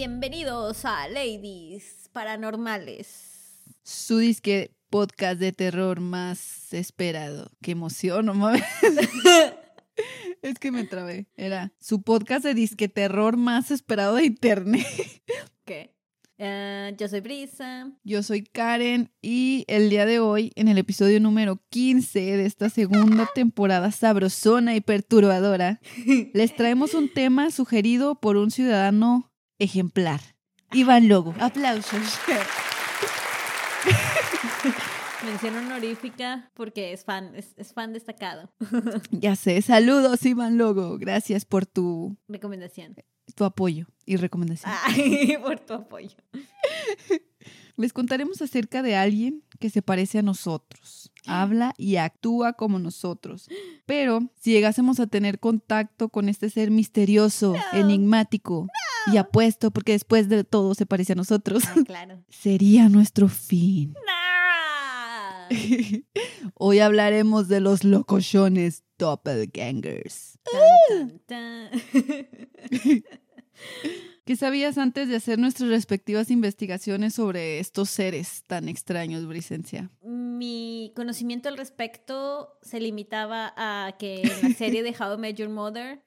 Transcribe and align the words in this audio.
Bienvenidos 0.00 0.86
a 0.86 1.10
Ladies 1.10 2.08
Paranormales. 2.14 3.66
Su 3.82 4.16
disque 4.16 4.74
podcast 4.88 5.38
de 5.38 5.52
terror 5.52 6.00
más 6.00 6.72
esperado. 6.72 7.50
Qué 7.60 7.72
emoción, 7.72 8.24
no 8.24 8.32
mames. 8.32 8.64
es 10.42 10.58
que 10.58 10.72
me 10.72 10.84
trabé. 10.84 11.26
Era 11.36 11.74
su 11.78 12.00
podcast 12.00 12.44
de 12.44 12.54
disque 12.54 12.88
terror 12.88 13.36
más 13.36 13.70
esperado 13.70 14.14
de 14.14 14.24
internet. 14.24 14.86
¿Qué? 15.66 15.94
Ah, 16.38 16.92
yo 16.96 17.06
soy 17.06 17.20
Brisa. 17.20 17.92
Yo 18.02 18.22
soy 18.22 18.42
Karen 18.42 19.12
y 19.20 19.66
el 19.68 19.90
día 19.90 20.06
de 20.06 20.18
hoy, 20.18 20.52
en 20.54 20.68
el 20.68 20.78
episodio 20.78 21.20
número 21.20 21.62
15 21.68 22.38
de 22.38 22.46
esta 22.46 22.70
segunda 22.70 23.28
temporada 23.34 23.90
sabrosona 23.90 24.74
y 24.74 24.80
perturbadora, 24.80 25.82
les 26.32 26.56
traemos 26.56 26.94
un 26.94 27.12
tema 27.12 27.50
sugerido 27.50 28.18
por 28.18 28.38
un 28.38 28.50
ciudadano 28.50 29.29
ejemplar. 29.60 30.20
Iván 30.72 31.08
Logo. 31.08 31.34
Aplausos. 31.38 32.18
Mención 35.24 35.56
honorífica 35.56 36.50
porque 36.54 36.92
es 36.92 37.04
fan, 37.04 37.34
es, 37.34 37.54
es 37.56 37.72
fan 37.72 37.92
destacado. 37.92 38.50
Ya 39.10 39.36
sé, 39.36 39.60
saludos 39.62 40.24
Iván 40.24 40.58
Logo. 40.58 40.98
Gracias 40.98 41.44
por 41.44 41.66
tu, 41.66 42.16
Recomendación. 42.28 42.94
tu 43.34 43.44
apoyo 43.44 43.86
y 44.06 44.16
recomendación. 44.16 44.72
Ay, 44.84 45.36
por 45.42 45.60
tu 45.60 45.74
apoyo. 45.74 46.16
Les 47.76 47.92
contaremos 47.92 48.42
acerca 48.42 48.82
de 48.82 48.96
alguien 48.96 49.42
que 49.58 49.70
se 49.70 49.80
parece 49.82 50.18
a 50.18 50.22
nosotros, 50.22 51.10
habla 51.26 51.72
y 51.78 51.96
actúa 51.96 52.52
como 52.54 52.78
nosotros. 52.78 53.48
Pero 53.86 54.20
si 54.38 54.52
llegásemos 54.52 55.00
a 55.00 55.06
tener 55.06 55.38
contacto 55.38 56.08
con 56.10 56.28
este 56.28 56.50
ser 56.50 56.70
misterioso, 56.70 57.54
enigmático 57.72 58.66
y 59.12 59.16
apuesto, 59.18 59.70
porque 59.70 59.92
después 59.92 60.28
de 60.28 60.44
todo 60.44 60.74
se 60.74 60.86
parece 60.86 61.12
a 61.12 61.16
nosotros, 61.16 61.62
Ah, 61.66 61.74
claro. 61.86 62.22
sería 62.28 62.88
nuestro 62.88 63.28
fin. 63.28 63.94
¡Nah! 64.06 65.48
Hoy 66.54 66.78
hablaremos 66.78 67.48
de 67.48 67.60
los 67.60 67.82
locochones 67.84 68.84
doppelgangers. 68.98 70.38
Tan, 70.88 71.18
tan, 71.26 71.70
tan. 71.80 73.04
¿Qué 74.24 74.36
sabías 74.36 74.78
antes 74.78 75.08
de 75.08 75.16
hacer 75.16 75.38
nuestras 75.38 75.70
respectivas 75.70 76.30
investigaciones 76.30 77.14
sobre 77.14 77.58
estos 77.58 77.90
seres 77.90 78.44
tan 78.46 78.68
extraños, 78.68 79.26
Bricencia? 79.26 79.90
Mi 80.02 80.92
conocimiento 80.94 81.48
al 81.48 81.56
respecto 81.56 82.56
se 82.62 82.78
limitaba 82.78 83.52
a 83.56 83.96
que 83.98 84.22
en 84.22 84.50
la 84.50 84.54
serie 84.56 84.82
de 84.82 84.90
How 84.98 85.14
I 85.14 85.18
Met 85.18 85.36
Your 85.36 85.48
Mother 85.48 86.02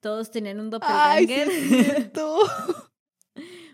todos 0.00 0.30
tenían 0.30 0.60
un 0.60 0.70
¡Ay, 0.82 1.26
sí 1.26 1.34
doppelganger. 1.34 2.12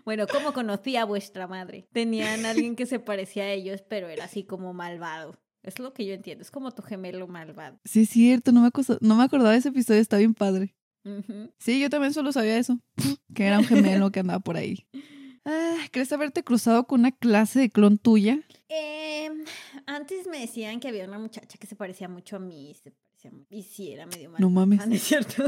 Bueno, 0.05 0.27
¿cómo 0.31 0.53
conocí 0.53 0.95
a 0.97 1.05
vuestra 1.05 1.47
madre? 1.47 1.87
Tenían 1.91 2.45
a 2.45 2.51
alguien 2.51 2.75
que 2.75 2.85
se 2.85 2.99
parecía 2.99 3.45
a 3.45 3.51
ellos, 3.51 3.81
pero 3.81 4.07
era 4.07 4.25
así 4.25 4.43
como 4.43 4.71
malvado. 4.71 5.41
Es 5.63 5.79
lo 5.79 5.93
que 5.93 6.05
yo 6.05 6.13
entiendo, 6.13 6.43
es 6.43 6.51
como 6.51 6.71
tu 6.71 6.83
gemelo 6.83 7.27
malvado. 7.27 7.79
Sí 7.85 8.03
es 8.03 8.09
cierto, 8.09 8.51
no 8.51 8.61
me, 8.61 8.69
no 9.01 9.15
me 9.15 9.23
acordaba 9.23 9.53
de 9.53 9.57
ese 9.57 9.69
episodio, 9.69 9.99
está 9.99 10.17
bien 10.17 10.35
padre. 10.35 10.75
Sí, 11.57 11.79
yo 11.79 11.89
también 11.89 12.13
solo 12.13 12.31
sabía 12.31 12.57
eso, 12.57 12.79
que 13.33 13.45
era 13.45 13.57
un 13.57 13.65
gemelo 13.65 14.11
que 14.11 14.19
andaba 14.19 14.39
por 14.39 14.57
ahí. 14.57 14.87
Ah, 15.43 15.77
¿Crees 15.91 16.11
haberte 16.11 16.43
cruzado 16.43 16.85
con 16.85 17.01
una 17.01 17.11
clase 17.11 17.59
de 17.59 17.69
clon 17.69 17.97
tuya? 17.97 18.41
Em, 18.67 19.43
antes 19.85 20.27
me 20.27 20.39
decían 20.39 20.79
que 20.79 20.87
había 20.87 21.05
una 21.05 21.19
muchacha 21.19 21.57
que 21.59 21.67
se 21.67 21.75
parecía 21.75 22.07
mucho 22.07 22.35
a 22.35 22.39
mí. 22.39 22.75
Se 23.15 23.31
y 23.49 23.63
sí, 23.63 23.91
era 23.91 24.05
medio 24.05 24.29
mal. 24.29 24.41
No 24.41 24.49
mames. 24.49 24.85
es 24.87 25.01
cierto. 25.03 25.43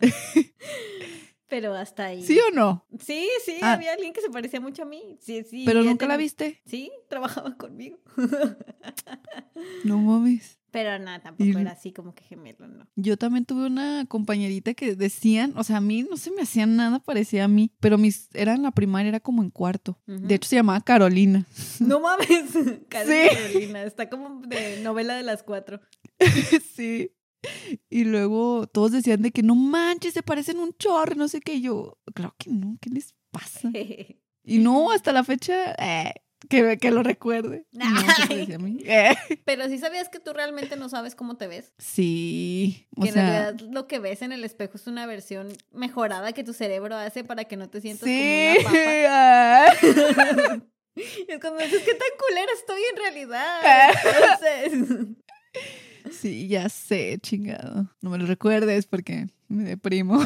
pero 1.48 1.74
hasta 1.74 2.06
ahí. 2.06 2.22
¿Sí 2.24 2.38
o 2.40 2.54
no? 2.54 2.84
Sí, 3.00 3.28
sí, 3.44 3.56
Ah. 3.62 3.74
había 3.74 3.92
alguien 3.92 4.12
que 4.12 4.20
se 4.20 4.30
parecía 4.30 4.60
mucho 4.60 4.82
a 4.82 4.86
mí. 4.86 5.16
Sí, 5.20 5.42
sí. 5.44 5.64
¿Pero 5.66 5.82
nunca 5.82 6.06
la 6.06 6.16
viste? 6.16 6.60
Sí, 6.66 6.90
trabajaba 7.08 7.56
conmigo. 7.56 7.98
No 9.84 9.98
mames. 9.98 10.58
pero 10.72 10.98
nada, 10.98 11.20
tampoco 11.22 11.48
Y- 11.48 11.56
era 11.62 11.70
así 11.70 11.90
como 11.90 12.14
que 12.14 12.22
gemelo, 12.22 12.66
no. 12.68 12.86
Yo 12.96 13.16
también 13.16 13.46
tuve 13.46 13.64
una 13.66 14.04
compañerita 14.06 14.74
que 14.74 14.94
decían, 14.94 15.54
o 15.56 15.64
sea, 15.64 15.78
a 15.78 15.80
mí 15.80 16.02
no 16.02 16.18
se 16.18 16.30
me 16.32 16.42
hacían 16.42 16.76
nada 16.76 16.98
parecía 16.98 17.44
a 17.44 17.48
mí, 17.48 17.72
pero 17.80 17.96
mis, 17.96 18.28
era 18.34 18.52
en 18.54 18.62
la 18.62 18.72
primaria, 18.72 19.08
era 19.08 19.20
como 19.20 19.42
en 19.42 19.48
cuarto. 19.48 19.98
De 20.06 20.34
hecho, 20.34 20.50
se 20.50 20.56
llamaba 20.56 20.82
Carolina. 20.82 21.46
No 21.80 22.00
mames. 22.00 22.26
Sí. 22.52 22.80
Carolina, 22.90 23.84
Está 23.84 24.10
como 24.10 24.42
de 24.46 24.80
novela 24.82 25.14
de 25.14 25.22
las 25.22 25.42
cuatro. 25.42 25.80
sí. 26.74 27.10
Y 27.88 28.04
luego 28.04 28.66
todos 28.66 28.92
decían 28.92 29.22
de 29.22 29.30
que 29.30 29.42
no 29.42 29.54
manches, 29.54 30.14
se 30.14 30.22
parecen 30.22 30.58
un 30.58 30.72
chorro, 30.74 31.14
no 31.14 31.28
sé 31.28 31.40
qué. 31.40 31.54
Y 31.54 31.62
yo, 31.62 31.98
claro 32.14 32.34
que 32.38 32.50
no, 32.50 32.78
¿qué 32.80 32.90
les 32.90 33.14
pasa? 33.30 33.70
Y 34.48 34.58
no, 34.58 34.92
hasta 34.92 35.12
la 35.12 35.24
fecha, 35.24 35.74
eh, 35.76 36.14
que, 36.48 36.78
que 36.78 36.90
lo 36.92 37.02
recuerde. 37.02 37.66
No, 37.72 37.84
a 37.84 38.58
mí. 38.58 38.78
Eh, 38.84 39.14
Pero 39.44 39.66
sí 39.68 39.78
sabías 39.78 40.08
que 40.08 40.20
tú 40.20 40.32
realmente 40.32 40.76
no 40.76 40.88
sabes 40.88 41.16
cómo 41.16 41.36
te 41.36 41.48
ves. 41.48 41.72
Sí, 41.78 42.86
o 42.96 43.02
Que 43.02 43.08
en 43.08 43.14
sea, 43.14 43.28
realidad 43.28 43.68
lo 43.72 43.88
que 43.88 43.98
ves 43.98 44.22
en 44.22 44.30
el 44.32 44.44
espejo 44.44 44.76
es 44.76 44.86
una 44.86 45.04
versión 45.06 45.48
mejorada 45.72 46.32
que 46.32 46.44
tu 46.44 46.52
cerebro 46.52 46.94
hace 46.94 47.24
para 47.24 47.44
que 47.44 47.56
no 47.56 47.68
te 47.68 47.80
sientas 47.80 48.08
sí. 48.08 48.54
como 48.62 48.70
una 48.70 48.70
papa. 48.70 49.76
ah. 50.60 50.60
Y 50.96 51.30
es 51.30 51.40
cuando 51.40 51.58
dices, 51.62 51.82
¿qué 51.82 51.94
tan 51.94 52.08
culera 52.18 52.52
estoy 52.54 52.80
en 52.90 52.96
realidad? 52.96 53.60
Ah. 53.64 53.92
Entonces, 54.72 55.16
Sí, 56.10 56.48
ya 56.48 56.68
sé, 56.68 57.18
chingado. 57.20 57.90
No 58.00 58.10
me 58.10 58.18
lo 58.18 58.26
recuerdes 58.26 58.86
porque 58.86 59.28
me 59.48 59.64
deprimo. 59.64 60.20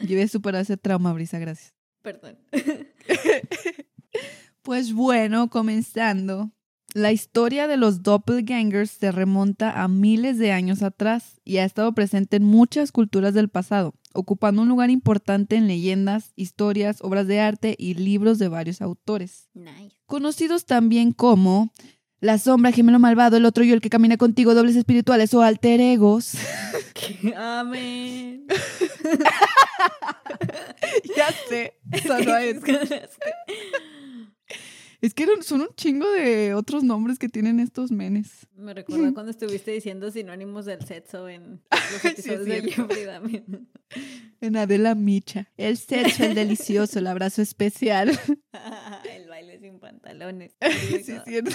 Yo 0.00 0.08
voy 0.16 0.22
a 0.22 0.28
superar 0.28 0.62
ese 0.62 0.76
trauma, 0.76 1.12
Brisa, 1.12 1.38
gracias. 1.38 1.74
perdón. 2.02 2.38
Pues 4.62 4.92
bueno, 4.92 5.50
comenzando. 5.50 6.52
La 6.94 7.10
historia 7.10 7.66
de 7.66 7.76
los 7.76 8.02
doppelgangers 8.02 8.90
se 8.92 9.10
remonta 9.10 9.82
a 9.82 9.88
miles 9.88 10.38
de 10.38 10.52
años 10.52 10.82
atrás 10.82 11.40
y 11.44 11.56
ha 11.56 11.64
estado 11.64 11.92
presente 11.94 12.36
en 12.36 12.44
muchas 12.44 12.92
culturas 12.92 13.34
del 13.34 13.48
pasado, 13.48 13.94
ocupando 14.12 14.62
un 14.62 14.68
lugar 14.68 14.90
importante 14.90 15.56
en 15.56 15.66
leyendas, 15.66 16.32
historias, 16.36 16.98
obras 17.00 17.26
de 17.26 17.40
arte 17.40 17.74
y 17.76 17.94
libros 17.94 18.38
de 18.38 18.48
varios 18.48 18.82
autores. 18.82 19.48
Nice. 19.54 19.96
Conocidos 20.06 20.64
también 20.66 21.12
como 21.12 21.72
la 22.22 22.38
sombra, 22.38 22.70
gemelo 22.70 23.00
malvado, 23.00 23.36
el 23.36 23.44
otro 23.44 23.64
yo, 23.64 23.74
el 23.74 23.80
que 23.80 23.90
camina 23.90 24.16
contigo, 24.16 24.54
dobles 24.54 24.76
espirituales 24.76 25.34
o 25.34 25.42
alter 25.42 25.80
egos. 25.80 26.34
Amén. 27.36 28.46
ya 31.16 31.28
sé, 31.48 31.74
solo 32.06 32.36
es. 32.38 32.58
Es 35.00 35.14
que 35.14 35.26
son 35.42 35.62
un 35.62 35.74
chingo 35.74 36.08
de 36.12 36.54
otros 36.54 36.84
nombres 36.84 37.18
que 37.18 37.28
tienen 37.28 37.58
estos 37.58 37.90
menes. 37.90 38.46
Me 38.56 38.72
recuerda 38.72 39.12
cuando 39.12 39.32
estuviste 39.32 39.72
diciendo 39.72 40.12
sinónimos 40.12 40.64
del 40.64 40.86
sexo 40.86 41.28
en 41.28 41.60
los 41.72 42.02
Sí, 42.02 42.08
episodios 42.08 42.44
de. 42.44 42.70
Jeffrey 42.70 43.04
Dahmer. 43.04 43.42
En 44.40 44.56
Adela 44.56 44.94
Micha. 44.94 45.50
El 45.56 45.76
sexo, 45.76 46.24
el 46.24 46.36
delicioso, 46.36 47.00
el 47.00 47.08
abrazo 47.08 47.42
especial. 47.42 48.16
El 49.12 49.28
baile 49.28 49.58
sin 49.58 49.80
pantalones. 49.80 50.52
sí, 51.04 51.12
es 51.12 51.24
cierto. 51.24 51.50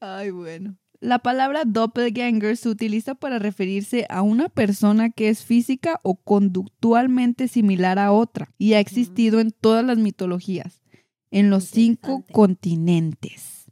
Ay, 0.00 0.30
bueno. 0.30 0.76
La 1.00 1.20
palabra 1.20 1.62
doppelganger 1.64 2.58
se 2.58 2.68
utiliza 2.68 3.14
para 3.14 3.38
referirse 3.38 4.06
a 4.10 4.20
una 4.20 4.50
persona 4.50 5.08
que 5.10 5.30
es 5.30 5.44
física 5.44 5.98
o 6.02 6.16
conductualmente 6.16 7.48
similar 7.48 7.98
a 7.98 8.12
otra 8.12 8.52
y 8.58 8.74
ha 8.74 8.80
existido 8.80 9.40
en 9.40 9.50
todas 9.50 9.82
las 9.82 9.96
mitologías, 9.96 10.82
en 11.30 11.48
los 11.48 11.64
cinco 11.64 12.24
continentes. 12.32 13.70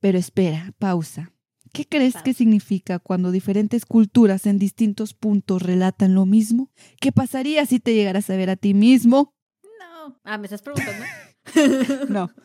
Pero 0.00 0.18
espera, 0.18 0.72
pausa. 0.78 1.32
¿Qué 1.72 1.86
crees 1.86 2.16
que 2.22 2.34
significa 2.34 2.98
cuando 2.98 3.30
diferentes 3.30 3.86
culturas 3.86 4.46
en 4.46 4.58
distintos 4.58 5.14
puntos 5.14 5.62
relatan 5.62 6.14
lo 6.14 6.26
mismo? 6.26 6.70
¿Qué 7.00 7.12
pasaría 7.12 7.64
si 7.66 7.80
te 7.80 7.94
llegaras 7.94 8.28
a 8.30 8.36
ver 8.36 8.50
a 8.50 8.56
ti 8.56 8.74
mismo? 8.74 9.34
No. 9.62 10.20
Ah, 10.24 10.38
¿me 10.38 10.46
estás 10.46 10.62
preguntando? 10.62 11.04
No, 12.08 12.30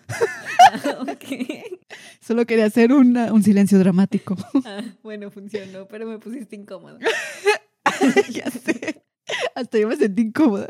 Ah, 0.59 1.05
solo 2.19 2.45
quería 2.45 2.65
hacer 2.65 2.91
una- 2.91 3.31
un 3.31 3.43
silencio 3.43 3.77
dramático. 3.79 4.35
Ah, 4.65 4.81
bueno, 5.03 5.29
funcionó, 5.31 5.87
pero 5.87 6.05
me 6.07 6.19
pusiste 6.19 6.55
incómodo. 6.55 6.97
ya 8.31 8.49
sé. 8.51 9.03
Hasta 9.55 9.77
yo 9.77 9.87
me 9.87 9.95
sentí 9.95 10.23
incómoda. 10.23 10.67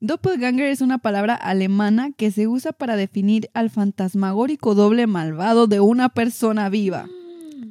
Doppelganger 0.00 0.66
es 0.68 0.80
una 0.80 0.98
palabra 0.98 1.34
alemana 1.34 2.10
que 2.16 2.30
se 2.30 2.46
usa 2.46 2.72
para 2.72 2.96
definir 2.96 3.50
al 3.54 3.70
fantasmagórico 3.70 4.74
doble 4.74 5.06
malvado 5.06 5.66
de 5.66 5.80
una 5.80 6.10
persona 6.10 6.68
viva. 6.68 7.08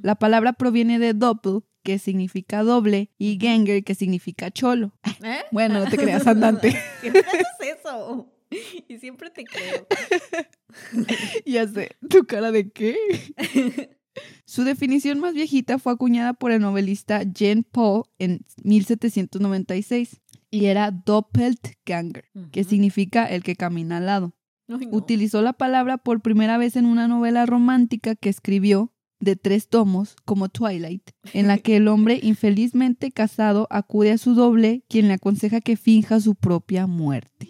La 0.01 0.15
palabra 0.15 0.53
proviene 0.53 0.99
de 0.99 1.13
doppel, 1.13 1.59
que 1.83 1.99
significa 1.99 2.63
doble, 2.63 3.11
y 3.17 3.37
ganger, 3.37 3.83
que 3.83 3.93
significa 3.95 4.49
cholo. 4.51 4.93
¿Eh? 5.23 5.39
Bueno, 5.51 5.79
no 5.83 5.89
te 5.89 5.97
creas, 5.97 6.25
andante. 6.27 6.75
Siempre 7.01 7.21
haces 7.27 7.77
eso. 7.79 8.32
Y 8.87 8.97
siempre 8.99 9.29
te 9.29 9.43
creo. 9.43 9.87
ya 11.45 11.67
sé, 11.67 11.91
¿tu 12.09 12.25
cara 12.25 12.51
de 12.51 12.69
qué? 12.71 12.95
Su 14.45 14.63
definición 14.63 15.19
más 15.19 15.33
viejita 15.33 15.79
fue 15.79 15.93
acuñada 15.93 16.33
por 16.33 16.51
el 16.51 16.61
novelista 16.61 17.23
Jean 17.23 17.63
Paul 17.63 18.03
en 18.19 18.45
1796 18.63 20.21
y 20.51 20.65
era 20.65 20.91
Doppelganger, 20.91 22.25
que 22.51 22.61
Ujú. 22.61 22.69
significa 22.69 23.25
el 23.25 23.41
que 23.43 23.55
camina 23.55 23.97
al 23.97 24.05
lado. 24.05 24.35
Ay, 24.67 24.85
no. 24.85 24.95
Utilizó 24.97 25.41
la 25.41 25.53
palabra 25.53 25.97
por 25.97 26.21
primera 26.21 26.57
vez 26.59 26.75
en 26.75 26.85
una 26.85 27.07
novela 27.07 27.45
romántica 27.47 28.15
que 28.15 28.29
escribió 28.29 28.91
de 29.19 29.35
tres 29.35 29.69
tomos, 29.69 30.15
como 30.25 30.49
Twilight, 30.49 31.09
en 31.33 31.47
la 31.47 31.57
que 31.57 31.77
el 31.77 31.87
hombre 31.87 32.19
infelizmente 32.21 33.11
casado 33.11 33.67
acude 33.71 34.11
a 34.11 34.17
su 34.17 34.35
doble, 34.35 34.83
quien 34.89 35.07
le 35.07 35.13
aconseja 35.13 35.61
que 35.61 35.77
finja 35.77 36.19
su 36.19 36.35
propia 36.35 36.87
muerte. 36.87 37.47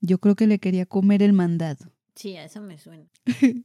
Yo 0.00 0.18
creo 0.18 0.36
que 0.36 0.46
le 0.46 0.58
quería 0.58 0.86
comer 0.86 1.22
el 1.22 1.32
mandado. 1.32 1.92
Sí, 2.14 2.36
a 2.36 2.44
eso 2.44 2.60
me 2.60 2.78
suena. 2.78 3.06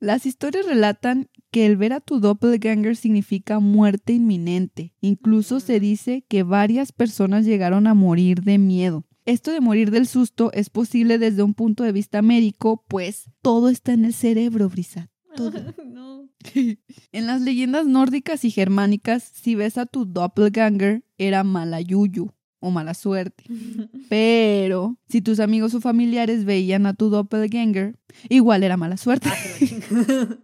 Las 0.00 0.24
historias 0.24 0.64
relatan 0.64 1.28
que 1.50 1.66
el 1.66 1.76
ver 1.76 1.92
a 1.92 2.00
tu 2.00 2.20
doppelganger 2.20 2.96
significa 2.96 3.60
muerte 3.60 4.14
inminente. 4.14 4.94
Incluso 5.02 5.60
se 5.60 5.78
dice 5.78 6.24
que 6.26 6.42
varias 6.42 6.90
personas 6.90 7.44
llegaron 7.44 7.86
a 7.86 7.92
morir 7.92 8.42
de 8.42 8.56
miedo. 8.56 9.04
Esto 9.26 9.52
de 9.52 9.60
morir 9.60 9.90
del 9.90 10.06
susto 10.06 10.50
es 10.54 10.70
posible 10.70 11.18
desde 11.18 11.42
un 11.42 11.52
punto 11.52 11.84
de 11.84 11.92
vista 11.92 12.22
médico, 12.22 12.84
pues 12.88 13.30
todo 13.42 13.68
está 13.68 13.92
en 13.92 14.06
el 14.06 14.14
cerebro, 14.14 14.70
Brisa. 14.70 15.10
Todo. 15.36 15.52
no. 15.86 16.30
En 17.12 17.26
las 17.26 17.42
leyendas 17.42 17.86
nórdicas 17.86 18.44
y 18.46 18.50
germánicas, 18.50 19.22
si 19.22 19.54
ves 19.54 19.76
a 19.76 19.84
tu 19.84 20.06
doppelganger, 20.06 21.04
era 21.18 21.44
mala 21.44 21.82
yuyu 21.82 22.32
o 22.60 22.70
mala 22.70 22.94
suerte. 22.94 23.44
Pero 24.08 24.96
si 25.08 25.20
tus 25.20 25.40
amigos 25.40 25.74
o 25.74 25.80
familiares 25.80 26.44
veían 26.44 26.86
a 26.86 26.94
tu 26.94 27.10
doppelganger, 27.10 27.96
igual 28.28 28.62
era 28.62 28.76
mala 28.76 28.96
suerte. 28.96 29.28
Ah. 29.28 30.36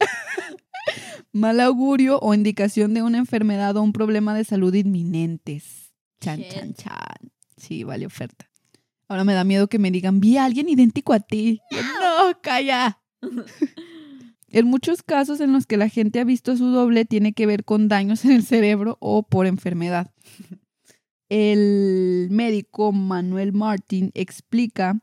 Mal 1.32 1.60
augurio 1.60 2.18
o 2.20 2.34
indicación 2.34 2.92
de 2.92 3.02
una 3.02 3.16
enfermedad 3.16 3.76
o 3.76 3.82
un 3.82 3.94
problema 3.94 4.34
de 4.34 4.44
salud 4.44 4.74
inminentes. 4.74 5.94
Chan, 6.20 6.42
chan, 6.50 6.74
chan. 6.74 7.32
Sí, 7.56 7.84
vale 7.84 8.04
oferta. 8.04 8.50
Ahora 9.08 9.24
me 9.24 9.32
da 9.32 9.42
miedo 9.42 9.68
que 9.68 9.78
me 9.78 9.90
digan, 9.90 10.20
vi 10.20 10.36
a 10.36 10.44
alguien 10.44 10.68
idéntico 10.68 11.12
a 11.14 11.20
ti. 11.20 11.60
No, 11.70 12.38
calla. 12.42 13.00
En 14.54 14.66
muchos 14.66 15.02
casos 15.02 15.40
en 15.40 15.54
los 15.54 15.66
que 15.66 15.78
la 15.78 15.88
gente 15.88 16.20
ha 16.20 16.24
visto 16.24 16.58
su 16.58 16.66
doble 16.66 17.06
tiene 17.06 17.32
que 17.32 17.46
ver 17.46 17.64
con 17.64 17.88
daños 17.88 18.26
en 18.26 18.32
el 18.32 18.44
cerebro 18.44 18.98
o 19.00 19.22
por 19.22 19.46
enfermedad. 19.46 20.12
El 21.34 22.28
médico 22.30 22.92
Manuel 22.92 23.54
Martin 23.54 24.10
explica 24.12 25.00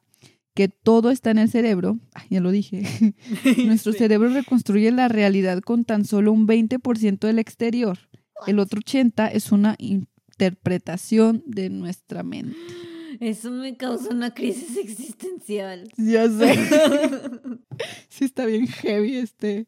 que 0.53 0.67
todo 0.67 1.09
está 1.09 1.31
en 1.31 1.39
el 1.39 1.49
cerebro. 1.49 1.97
Ay, 2.13 2.27
ya 2.29 2.39
lo 2.39 2.51
dije. 2.51 2.83
Nuestro 3.65 3.93
Sí. 3.93 3.97
cerebro 3.97 4.29
reconstruye 4.29 4.91
la 4.91 5.07
realidad 5.07 5.61
con 5.61 5.85
tan 5.85 6.05
solo 6.05 6.31
un 6.31 6.47
20% 6.47 7.19
del 7.19 7.39
exterior. 7.39 7.97
El 8.45 8.59
otro 8.59 8.79
80% 8.79 9.31
es 9.33 9.51
una 9.51 9.75
interpretación 9.79 11.43
de 11.47 11.69
nuestra 11.71 12.21
mente. 12.23 12.55
Eso 13.19 13.49
me 13.51 13.75
causa 13.75 14.09
una 14.11 14.33
crisis 14.33 14.77
existencial. 14.77 15.89
Ya 15.97 16.29
sé. 16.29 16.55
Sí 18.09 18.25
está 18.25 18.45
bien 18.45 18.67
heavy 18.67 19.15
este, 19.15 19.65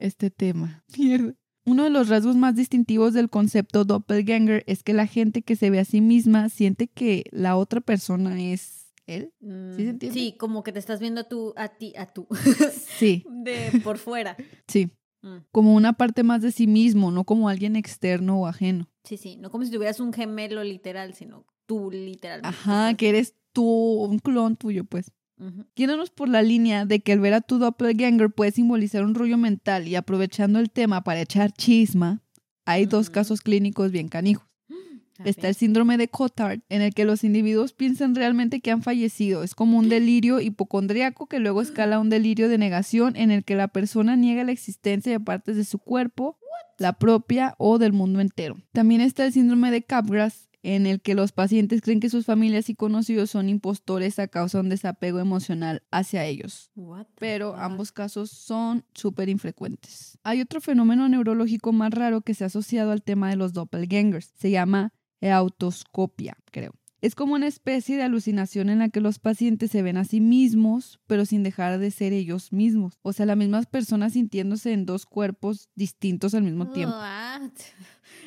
este 0.00 0.30
tema. 0.30 0.82
Mierda. 0.98 1.34
Uno 1.64 1.84
de 1.84 1.90
los 1.90 2.08
rasgos 2.08 2.36
más 2.36 2.56
distintivos 2.56 3.14
del 3.14 3.30
concepto 3.30 3.84
doppelganger 3.84 4.64
es 4.66 4.82
que 4.82 4.92
la 4.94 5.06
gente 5.06 5.42
que 5.42 5.54
se 5.56 5.70
ve 5.70 5.78
a 5.78 5.84
sí 5.84 6.00
misma 6.00 6.48
siente 6.48 6.88
que 6.88 7.24
la 7.30 7.56
otra 7.56 7.80
persona 7.80 8.40
es 8.42 8.92
él. 9.06 9.32
Mm, 9.40 9.76
se 9.76 9.88
entiende? 9.90 10.10
Sí, 10.18 10.36
como 10.38 10.62
que 10.64 10.72
te 10.72 10.78
estás 10.80 10.98
viendo 11.00 11.20
a 11.20 11.24
tú, 11.28 11.54
a 11.56 11.68
ti, 11.68 11.92
a 11.96 12.06
tú. 12.06 12.26
Sí, 12.98 13.24
De 13.44 13.80
por 13.84 13.98
fuera. 13.98 14.36
sí. 14.66 14.90
Mm, 15.22 15.36
Como 15.52 15.74
una 15.74 15.92
parte 15.92 16.24
más 16.24 16.42
de 16.42 16.50
sí 16.50 16.66
mismo, 16.66 17.12
no 17.12 17.22
como 17.22 17.48
alguien 17.48 17.76
externo 17.76 18.40
o 18.40 18.46
ajeno. 18.48 18.88
Sí, 19.04 19.16
sí. 19.16 19.36
No 19.36 19.50
como 19.52 19.64
si 19.64 19.70
tuvieras 19.70 20.00
un 20.00 20.12
gemelo 20.12 20.64
literal, 20.64 21.14
sino 21.14 21.46
tú 21.66 21.90
literalmente. 21.92 22.48
Ajá, 22.48 22.94
que 22.94 23.08
eres 23.08 23.36
tú, 23.52 23.64
un 23.64 24.18
clon 24.18 24.56
tuyo, 24.56 24.84
pues. 24.84 25.12
Ujú. 25.38 25.64
Yéndonos 25.74 26.10
por 26.10 26.28
la 26.28 26.42
línea 26.42 26.84
de 26.84 27.00
que 27.00 27.12
el 27.12 27.20
ver 27.20 27.34
a 27.34 27.40
tu 27.40 27.58
doppelganger 27.58 28.30
puede 28.30 28.52
simbolizar 28.52 29.04
un 29.04 29.14
rollo 29.14 29.38
mental 29.38 29.88
y 29.88 29.96
aprovechando 29.96 30.58
el 30.58 30.70
tema 30.70 31.02
para 31.02 31.20
echar 31.20 31.52
chisma, 31.52 32.22
hay 32.64 32.86
dos 32.86 33.10
casos 33.10 33.40
clínicos 33.40 33.90
bien 33.90 34.08
canijos. 34.08 34.46
Está 35.24 35.48
el 35.48 35.54
síndrome 35.54 35.98
de 35.98 36.08
Cotard, 36.08 36.60
en 36.68 36.82
el 36.82 36.94
que 36.94 37.04
los 37.04 37.22
individuos 37.22 37.72
piensan 37.72 38.14
realmente 38.14 38.60
que 38.60 38.70
han 38.70 38.82
fallecido. 38.82 39.42
Es 39.42 39.54
como 39.54 39.78
un 39.78 39.88
delirio 39.88 40.40
hipocondriaco 40.40 41.26
que 41.26 41.38
luego 41.38 41.62
escala 41.62 41.96
a 41.96 42.00
un 42.00 42.10
delirio 42.10 42.48
de 42.48 42.58
negación 42.58 43.16
en 43.16 43.30
el 43.30 43.44
que 43.44 43.54
la 43.54 43.68
persona 43.68 44.16
niega 44.16 44.44
la 44.44 44.52
existencia 44.52 45.12
de 45.12 45.20
partes 45.20 45.56
de 45.56 45.64
su 45.64 45.78
cuerpo, 45.78 46.38
la 46.78 46.94
propia 46.94 47.54
o 47.58 47.78
del 47.78 47.92
mundo 47.92 48.20
entero. 48.20 48.56
También 48.72 49.00
está 49.00 49.24
el 49.24 49.32
síndrome 49.32 49.70
de 49.70 49.82
Capgras, 49.82 50.48
en 50.62 50.86
el 50.86 51.00
que 51.00 51.14
los 51.14 51.32
pacientes 51.32 51.80
creen 51.80 52.00
que 52.00 52.08
sus 52.08 52.26
familias 52.26 52.68
y 52.68 52.74
conocidos 52.74 53.30
son 53.30 53.48
impostores 53.48 54.18
a 54.18 54.28
causa 54.28 54.58
de 54.58 54.62
un 54.62 54.68
desapego 54.68 55.18
emocional 55.18 55.82
hacia 55.90 56.24
ellos 56.24 56.70
pero 57.18 57.54
ambos 57.56 57.92
casos 57.92 58.30
son 58.30 58.84
súper 58.94 59.28
infrecuentes. 59.28 60.18
Hay 60.22 60.40
otro 60.40 60.60
fenómeno 60.60 61.08
neurológico 61.08 61.72
más 61.72 61.92
raro 61.92 62.22
que 62.22 62.34
se 62.34 62.44
ha 62.44 62.48
asociado 62.48 62.92
al 62.92 63.02
tema 63.02 63.30
de 63.30 63.36
los 63.36 63.52
doppelgangers. 63.52 64.32
Se 64.36 64.50
llama 64.50 64.92
autoscopia, 65.20 66.36
creo. 66.50 66.72
Es 67.00 67.16
como 67.16 67.34
una 67.34 67.48
especie 67.48 67.96
de 67.96 68.04
alucinación 68.04 68.70
en 68.70 68.78
la 68.78 68.88
que 68.88 69.00
los 69.00 69.18
pacientes 69.18 69.72
se 69.72 69.82
ven 69.82 69.96
a 69.96 70.04
sí 70.04 70.20
mismos, 70.20 71.00
pero 71.08 71.26
sin 71.26 71.42
dejar 71.42 71.80
de 71.80 71.90
ser 71.90 72.12
ellos 72.12 72.52
mismos. 72.52 73.00
O 73.02 73.12
sea, 73.12 73.26
las 73.26 73.36
mismas 73.36 73.66
personas 73.66 74.12
sintiéndose 74.12 74.72
en 74.72 74.86
dos 74.86 75.04
cuerpos 75.04 75.68
distintos 75.74 76.32
al 76.34 76.44
mismo 76.44 76.70
tiempo. 76.70 76.94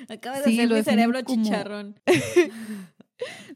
Acaba 0.10 0.40
de 0.40 0.46
Sí, 0.46 0.54
hacer 0.60 0.70
lo 0.70 0.76
mi 0.76 0.84
cerebro 0.84 1.24
como- 1.24 1.44
chicharrón. 1.44 2.00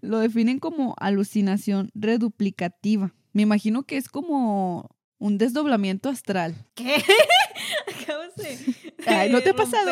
Lo 0.01 0.19
definen 0.19 0.59
como 0.59 0.95
alucinación 0.99 1.91
reduplicativa. 1.93 3.13
Me 3.33 3.41
imagino 3.41 3.83
que 3.83 3.97
es 3.97 4.07
como 4.07 4.89
un 5.17 5.37
desdoblamiento 5.37 6.07
astral. 6.07 6.55
¿Qué? 6.75 6.95
Acabas 8.03 8.35
de. 8.37 9.29
¿no 9.31 9.41
te 9.41 9.49
ha 9.49 9.53
pasado? 9.53 9.91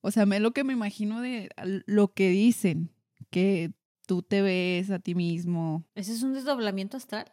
O 0.00 0.10
sea, 0.10 0.24
me 0.26 0.40
lo 0.40 0.52
que 0.52 0.64
me 0.64 0.72
imagino 0.72 1.20
de 1.20 1.50
lo 1.86 2.08
que 2.12 2.30
dicen, 2.30 2.90
que 3.30 3.72
tú 4.06 4.22
te 4.22 4.40
ves 4.42 4.90
a 4.90 4.98
ti 4.98 5.14
mismo. 5.14 5.84
¿Ese 5.94 6.12
es 6.12 6.22
un 6.22 6.32
desdoblamiento 6.32 6.96
astral? 6.96 7.32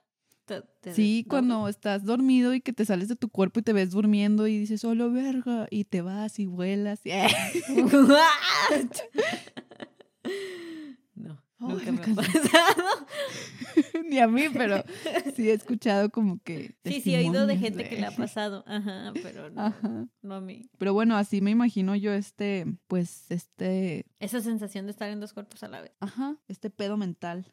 Te- 0.49 0.63
te 0.81 0.93
Sí, 0.95 1.25
cuando 1.29 1.67
estás 1.67 2.03
dormido 2.05 2.55
y 2.55 2.61
que 2.61 2.73
te 2.73 2.83
sales 2.83 3.07
de 3.07 3.15
tu 3.15 3.29
cuerpo 3.29 3.59
y 3.59 3.63
te 3.63 3.71
ves 3.71 3.91
durmiendo 3.91 4.47
y 4.47 4.57
dices, 4.57 4.81
solo 4.81 5.11
verga, 5.11 5.67
y 5.69 5.83
te 5.85 6.01
vas 6.01 6.39
y 6.39 6.47
vuelas. 6.47 7.01
What? 7.05 8.89
No, 11.15 11.43
nunca 11.59 11.91
me 11.91 11.97
me 11.99 12.01
ha 12.01 12.15
pasado. 12.15 13.07
Ni 14.09 14.19
a 14.19 14.27
mí, 14.27 14.43
pero 14.53 14.81
sí 15.35 15.49
he 15.49 15.53
escuchado 15.53 16.09
como 16.09 16.39
que... 16.41 16.73
Sí, 16.85 17.01
sí, 17.01 17.13
he 17.13 17.17
oído 17.19 17.45
de 17.47 17.57
gente 17.57 17.87
que 17.89 17.97
le 17.99 18.05
ha 18.05 18.11
pasado. 18.15 18.63
Ajá, 18.65 19.11
pero 19.21 19.49
no, 19.49 19.61
Ajá. 19.61 20.07
no 20.21 20.35
a 20.35 20.41
mí. 20.41 20.69
Pero 20.77 20.93
bueno, 20.93 21.17
así 21.17 21.41
me 21.41 21.51
imagino 21.51 21.95
yo 21.97 22.13
este, 22.13 22.65
pues 22.87 23.29
este 23.29 24.05
Esa 24.19 24.39
sensación 24.39 24.85
de 24.85 24.91
estar 24.91 25.09
en 25.09 25.19
dos 25.19 25.33
cuerpos 25.33 25.61
a 25.63 25.67
la 25.67 25.81
vez. 25.81 25.91
Ajá, 25.99 26.37
este 26.47 26.69
pedo 26.69 26.95
mental. 26.95 27.45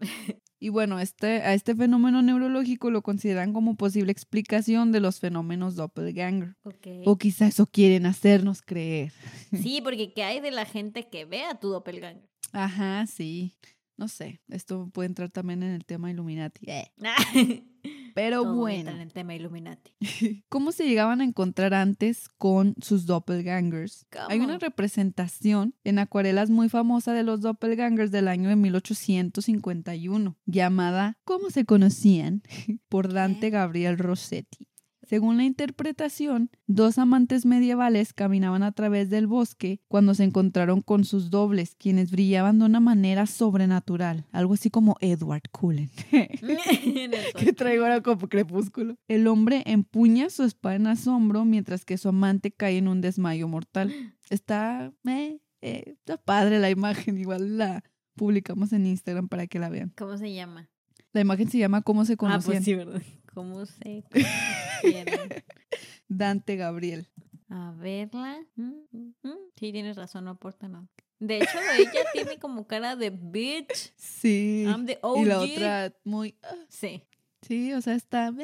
y 0.60 0.68
bueno, 0.68 1.00
este, 1.00 1.42
a 1.42 1.54
este 1.54 1.74
fenómeno 1.74 2.22
neurológico 2.22 2.90
lo 2.90 3.02
consideran 3.02 3.52
como 3.52 3.76
posible 3.76 4.12
explicación 4.12 4.92
de 4.92 5.00
los 5.00 5.20
fenómenos 5.20 5.76
doppelganger. 5.76 6.56
Ok. 6.64 6.86
O 7.04 7.16
quizá 7.16 7.46
eso 7.46 7.66
quieren 7.66 8.06
hacernos 8.06 8.62
creer. 8.62 9.12
Sí, 9.52 9.80
porque 9.82 10.12
¿qué 10.12 10.24
hay 10.24 10.40
de 10.40 10.50
la 10.50 10.64
gente 10.64 11.08
que 11.08 11.24
ve 11.24 11.44
a 11.44 11.58
tu 11.58 11.68
doppelganger? 11.68 12.28
Ajá, 12.52 13.06
sí. 13.06 13.54
No 13.98 14.06
sé, 14.06 14.40
esto 14.48 14.88
puede 14.92 15.08
entrar 15.08 15.28
también 15.28 15.64
en 15.64 15.72
el 15.72 15.84
tema 15.84 16.08
Illuminati. 16.08 16.66
Pero 18.14 18.42
Todo 18.42 18.68
entra 18.68 18.90
bueno, 18.90 18.90
en 18.90 19.00
el 19.00 19.12
tema 19.12 19.34
Illuminati. 19.34 19.92
¿cómo 20.48 20.70
se 20.70 20.86
llegaban 20.86 21.20
a 21.20 21.24
encontrar 21.24 21.74
antes 21.74 22.28
con 22.28 22.76
sus 22.80 23.06
doppelgangers? 23.06 24.06
Hay 24.28 24.38
una 24.38 24.58
representación 24.58 25.74
en 25.82 25.98
acuarelas 25.98 26.48
muy 26.48 26.68
famosa 26.68 27.12
de 27.12 27.24
los 27.24 27.40
doppelgangers 27.40 28.12
del 28.12 28.28
año 28.28 28.48
de 28.48 28.56
1851, 28.56 30.36
llamada 30.46 31.18
¿Cómo 31.24 31.50
se 31.50 31.64
conocían? 31.64 32.42
por 32.88 33.12
Dante 33.12 33.50
Gabriel 33.50 33.98
Rossetti. 33.98 34.67
Según 35.08 35.38
la 35.38 35.44
interpretación, 35.44 36.50
dos 36.66 36.98
amantes 36.98 37.46
medievales 37.46 38.12
caminaban 38.12 38.62
a 38.62 38.72
través 38.72 39.08
del 39.08 39.26
bosque 39.26 39.80
cuando 39.88 40.12
se 40.14 40.24
encontraron 40.24 40.82
con 40.82 41.04
sus 41.04 41.30
dobles, 41.30 41.74
quienes 41.78 42.10
brillaban 42.10 42.58
de 42.58 42.66
una 42.66 42.78
manera 42.80 43.24
sobrenatural, 43.26 44.26
algo 44.32 44.52
así 44.54 44.68
como 44.68 44.96
Edward 45.00 45.48
Cullen. 45.50 45.90
Que 47.38 47.52
traigo 47.52 47.84
ahora 47.84 48.02
como 48.02 48.28
crepúsculo. 48.28 48.96
El 49.08 49.26
hombre 49.28 49.62
empuña 49.66 50.28
su 50.30 50.44
espada 50.44 50.76
en 50.76 50.86
asombro 50.86 51.44
mientras 51.44 51.84
que 51.84 51.96
su 51.96 52.08
amante 52.10 52.50
cae 52.50 52.76
en 52.78 52.88
un 52.88 53.00
desmayo 53.00 53.48
mortal. 53.48 53.92
Está, 54.30 54.92
eh, 55.06 55.38
eh, 55.62 55.94
está 55.98 56.16
padre 56.18 56.58
la 56.58 56.68
imagen, 56.70 57.16
igual 57.18 57.56
la 57.56 57.82
publicamos 58.14 58.72
en 58.72 58.84
Instagram 58.86 59.28
para 59.28 59.46
que 59.46 59.58
la 59.58 59.68
vean. 59.70 59.92
¿Cómo 59.96 60.18
se 60.18 60.32
llama? 60.34 60.68
La 61.12 61.22
imagen 61.22 61.48
se 61.48 61.56
llama 61.58 61.80
¿Cómo 61.82 62.04
se 62.04 62.12
Ah, 62.14 62.16
conocían? 62.16 62.56
pues 62.56 62.64
sí, 62.64 62.74
¿verdad? 62.74 63.02
¿Cómo 63.38 63.64
se 63.66 64.02
conocieron? 64.10 65.28
Dante 66.08 66.56
Gabriel. 66.56 67.06
A 67.48 67.72
verla. 67.78 68.36
Mm, 68.56 68.72
mm, 68.90 69.14
mm. 69.22 69.36
Sí, 69.54 69.70
tienes 69.70 69.94
razón, 69.94 70.24
no 70.24 70.32
aporta 70.32 70.66
nada. 70.66 70.88
De 71.20 71.36
hecho, 71.36 71.56
ella 71.78 72.00
tiene 72.12 72.40
como 72.40 72.66
cara 72.66 72.96
de 72.96 73.10
bitch. 73.10 73.92
Sí. 73.94 74.64
I'm 74.66 74.86
the 74.86 74.98
Y 75.16 75.24
la 75.24 75.40
OG. 75.40 75.50
otra 75.52 75.92
muy... 76.02 76.34
ah, 76.42 76.56
Sí. 76.68 77.04
Sí, 77.42 77.72
o 77.74 77.80
sea, 77.80 77.94
está... 77.94 78.34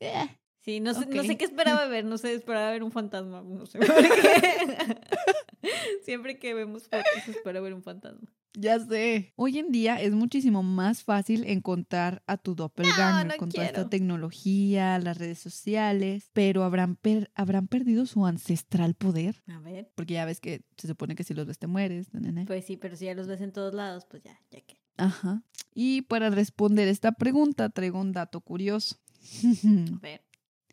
eh. 0.00 0.28
Sí, 0.58 0.80
no 0.80 0.92
sé, 0.92 1.06
no 1.06 1.22
sé 1.22 1.38
qué 1.38 1.44
esperaba 1.44 1.86
ver, 1.86 2.04
no 2.04 2.18
sé, 2.18 2.34
esperaba 2.34 2.72
ver 2.72 2.82
un 2.82 2.90
fantasma, 2.90 3.42
no 3.42 3.64
sé 3.66 3.78
por 3.78 3.86
qué. 3.86 5.00
Siempre 6.04 6.38
que 6.38 6.54
vemos 6.54 6.84
fotos 6.88 7.28
espero 7.28 7.62
ver 7.62 7.74
un 7.74 7.82
fantasma. 7.82 8.28
Ya 8.58 8.78
sé. 8.80 9.34
Hoy 9.36 9.58
en 9.58 9.70
día 9.70 10.00
es 10.00 10.12
muchísimo 10.12 10.62
más 10.62 11.02
fácil 11.02 11.44
encontrar 11.44 12.22
a 12.26 12.38
tu 12.38 12.54
doppelganger 12.54 13.26
no 13.26 13.36
con 13.36 13.50
toda 13.50 13.66
esta 13.66 13.90
tecnología, 13.90 14.98
las 14.98 15.18
redes 15.18 15.38
sociales, 15.40 16.30
pero 16.32 16.64
¿habrán, 16.64 16.96
per- 16.96 17.30
¿habrán 17.34 17.68
perdido 17.68 18.06
su 18.06 18.24
ancestral 18.24 18.94
poder? 18.94 19.42
A 19.48 19.58
ver. 19.58 19.92
Porque 19.94 20.14
ya 20.14 20.24
ves 20.24 20.40
que 20.40 20.62
se 20.78 20.88
supone 20.88 21.14
que 21.14 21.22
si 21.22 21.34
los 21.34 21.46
ves 21.46 21.58
te 21.58 21.66
mueres. 21.66 22.14
na, 22.14 22.20
na, 22.20 22.32
na. 22.32 22.44
Pues 22.46 22.64
sí, 22.64 22.78
pero 22.78 22.96
si 22.96 23.04
ya 23.04 23.14
los 23.14 23.26
ves 23.26 23.42
en 23.42 23.52
todos 23.52 23.74
lados, 23.74 24.06
pues 24.06 24.22
ya, 24.22 24.40
ya 24.50 24.62
que. 24.62 24.80
Ajá. 24.96 25.42
Y 25.74 26.00
para 26.02 26.30
responder 26.30 26.88
esta 26.88 27.12
pregunta 27.12 27.68
traigo 27.68 28.00
un 28.00 28.12
dato 28.12 28.40
curioso. 28.40 28.96
A 29.94 29.98
ver. 30.00 30.22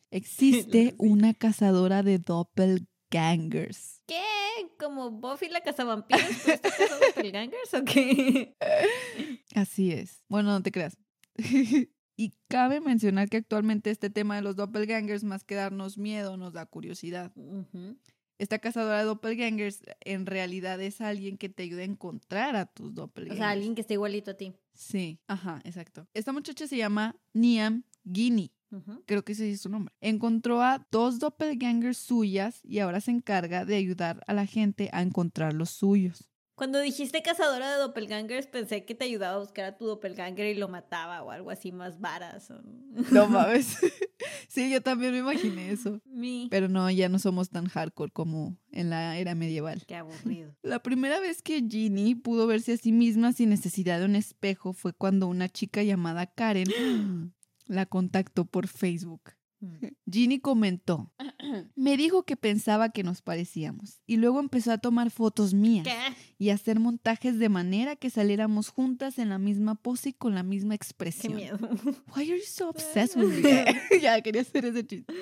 Existe 0.10 0.96
una 1.00 1.34
cazadora 1.34 2.02
de 2.02 2.20
doppelgangers. 2.20 3.93
¿Qué? 4.06 4.22
¿Como 4.80 5.12
Buffy 5.12 5.48
la 5.50 5.62
cazavampiros? 5.62 6.22
¿Pues 6.44 6.62
doppelgangers 7.16 7.74
o 7.74 7.84
qué? 7.86 8.56
Así 9.56 9.92
es. 9.92 10.24
Bueno, 10.28 10.50
no 10.52 10.62
te 10.62 10.72
creas. 10.72 10.98
y 12.18 12.34
cabe 12.50 12.82
mencionar 12.82 13.30
que 13.30 13.38
actualmente 13.38 13.92
este 13.92 14.10
tema 14.10 14.36
de 14.36 14.42
los 14.42 14.56
doppelgangers, 14.56 15.24
más 15.24 15.44
que 15.44 15.56
darnos 15.56 15.98
miedo, 15.98 16.38
nos 16.38 16.54
da 16.54 16.66
curiosidad. 16.66 17.32
Esta 18.40 18.60
cazadora 18.60 19.00
de 19.00 19.06
doppelgangers 19.06 19.82
en 20.02 20.26
realidad 20.26 20.82
es 20.82 21.00
alguien 21.02 21.38
que 21.38 21.50
te 21.50 21.64
ayuda 21.64 21.82
a 21.84 21.86
encontrar 21.86 22.56
a 22.56 22.66
tus 22.66 22.88
O 22.88 22.92
doppelgangers. 22.92 23.40
sea, 23.40 23.52
alguien 23.52 23.74
que 23.76 23.82
esté 23.82 23.94
igualito 23.94 24.32
a 24.32 24.34
ti. 24.34 24.54
Sí, 24.74 25.20
ajá, 25.28 25.62
exacto. 25.64 26.08
Esta 26.14 26.34
muchacha 26.34 26.68
se 26.68 26.76
llama 26.78 27.16
Niam 27.34 27.84
Guinea. 28.04 28.50
Creo 29.06 29.24
que 29.24 29.34
ese 29.34 29.50
es 29.52 29.62
su 29.62 29.70
nombre. 29.70 29.94
Encontró 30.02 30.62
a 30.62 30.88
dos 30.92 31.20
doppelgangers 31.20 31.98
suyas 31.98 32.60
y 32.64 32.80
ahora 32.80 33.02
se 33.02 33.12
encarga 33.12 33.66
de 33.66 33.76
ayudar 33.76 34.24
a 34.28 34.34
la 34.34 34.46
gente 34.46 34.90
a 34.94 35.02
encontrar 35.02 35.54
los 35.54 35.70
suyos. 35.70 36.30
Cuando 36.56 36.80
dijiste 36.80 37.24
cazadora 37.24 37.72
de 37.72 37.78
doppelgangers, 37.80 38.46
pensé 38.46 38.86
que 38.86 38.94
te 38.94 39.06
ayudaba 39.06 39.38
a 39.38 39.40
buscar 39.40 39.66
a 39.66 39.76
tu 39.76 39.86
doppelganger 39.88 40.46
y 40.46 40.54
lo 40.54 40.68
mataba 40.70 41.24
o 41.24 41.32
algo 41.32 41.50
así 41.50 41.72
más 41.72 42.00
varas. 42.00 42.52
o- 42.52 42.62
No 43.12 43.28
mames. 43.28 43.76
sí, 44.50 44.72
yo 44.72 44.80
también 44.80 45.14
me 45.14 45.18
imaginé 45.18 45.72
eso. 45.72 46.00
Mi. 46.06 46.48
Pero 46.52 46.70
no, 46.70 46.90
ya 46.92 47.10
no 47.10 47.18
somos 47.18 47.50
tan 47.50 47.66
hardcore 47.66 48.12
como 48.12 48.56
en 48.72 48.92
la 48.92 49.18
era 49.18 49.34
medieval. 49.34 49.84
Qué 49.88 49.96
aburrido. 49.96 50.56
La 50.62 50.84
primera 50.84 51.20
vez 51.20 51.42
que 51.42 51.60
Ginny 51.68 52.14
pudo 52.14 52.46
verse 52.46 52.74
a 52.74 52.78
sí 52.78 52.92
misma 52.92 53.34
sin 53.34 53.50
necesidad 53.50 53.98
de 54.00 54.06
un 54.06 54.16
espejo 54.16 54.74
fue 54.74 54.94
cuando 54.94 55.28
una 55.28 55.50
chica 55.50 55.82
llamada 55.82 56.28
Karen 56.28 56.68
la 57.66 57.86
contactó 57.86 58.46
por 58.46 58.68
Facebook. 58.68 59.32
Mm. 59.60 59.76
Ginny 60.12 60.40
comentó, 60.40 61.12
me 61.76 61.96
dijo 61.98 62.24
que 62.24 62.36
pensaba 62.36 62.90
que 62.90 63.04
nos 63.04 63.22
parecíamos 63.22 64.02
y 64.06 64.18
luego 64.18 64.40
empezó 64.40 64.72
a 64.72 64.78
tomar 64.78 65.10
fotos 65.10 65.54
mías 65.54 65.86
¿Qué? 65.86 65.96
y 66.38 66.50
a 66.50 66.56
hacer 66.56 66.80
montajes 66.80 67.40
de 67.40 67.50
manera 67.50 67.96
que 67.96 68.10
saliéramos 68.10 68.70
juntas 68.70 69.20
en 69.20 69.30
la 69.30 69.38
misma 69.38 69.76
pose 69.76 70.10
y 70.10 70.14
con 70.14 70.36
la 70.36 70.44
misma 70.44 70.72
Qué 70.72 70.76
expresión. 70.76 71.36
miedo. 71.36 71.58
Why 72.16 72.24
are 72.24 72.26
you 72.28 72.44
so 72.46 72.70
obsessed 72.70 73.16
with 73.16 73.42
me? 73.42 73.66
ya 74.02 74.20
quería 74.22 74.42
hacer 74.42 74.66
ese 74.66 74.86
chiste. 74.86 75.14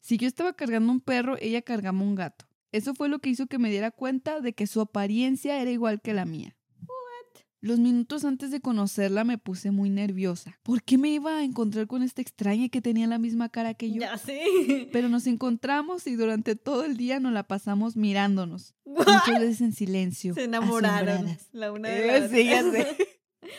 Si 0.00 0.16
yo 0.16 0.26
estaba 0.26 0.54
cargando 0.54 0.90
un 0.90 1.00
perro, 1.00 1.36
ella 1.40 1.62
cargaba 1.62 1.98
un 1.98 2.14
gato. 2.14 2.46
Eso 2.72 2.94
fue 2.94 3.08
lo 3.08 3.20
que 3.20 3.30
hizo 3.30 3.46
que 3.46 3.58
me 3.58 3.70
diera 3.70 3.90
cuenta 3.92 4.40
de 4.40 4.52
que 4.52 4.66
su 4.66 4.80
apariencia 4.80 5.60
era 5.60 5.70
igual 5.70 6.00
que 6.00 6.12
la 6.12 6.24
mía. 6.24 6.56
Los 7.64 7.78
minutos 7.78 8.26
antes 8.26 8.50
de 8.50 8.60
conocerla 8.60 9.24
me 9.24 9.38
puse 9.38 9.70
muy 9.70 9.88
nerviosa. 9.88 10.58
¿Por 10.62 10.82
qué 10.82 10.98
me 10.98 11.08
iba 11.08 11.38
a 11.38 11.44
encontrar 11.44 11.86
con 11.86 12.02
esta 12.02 12.20
extraña 12.20 12.68
que 12.68 12.82
tenía 12.82 13.06
la 13.06 13.16
misma 13.16 13.48
cara 13.48 13.72
que 13.72 13.90
yo? 13.90 14.02
Ya 14.02 14.18
sé. 14.18 14.90
Pero 14.92 15.08
nos 15.08 15.26
encontramos 15.26 16.06
y 16.06 16.14
durante 16.14 16.56
todo 16.56 16.84
el 16.84 16.98
día 16.98 17.20
nos 17.20 17.32
la 17.32 17.44
pasamos 17.44 17.96
mirándonos. 17.96 18.74
Muchas 18.84 19.40
veces 19.40 19.60
en 19.62 19.72
silencio. 19.72 20.34
Se 20.34 20.44
enamoraron 20.44 21.08
asombradas. 21.08 21.48
la 21.52 21.72
una 21.72 21.88
de 21.88 22.06
la 22.06 22.16
Eh, 22.18 22.28
sí, 22.28 22.44
ya 22.44 22.70
sé. 22.70 22.96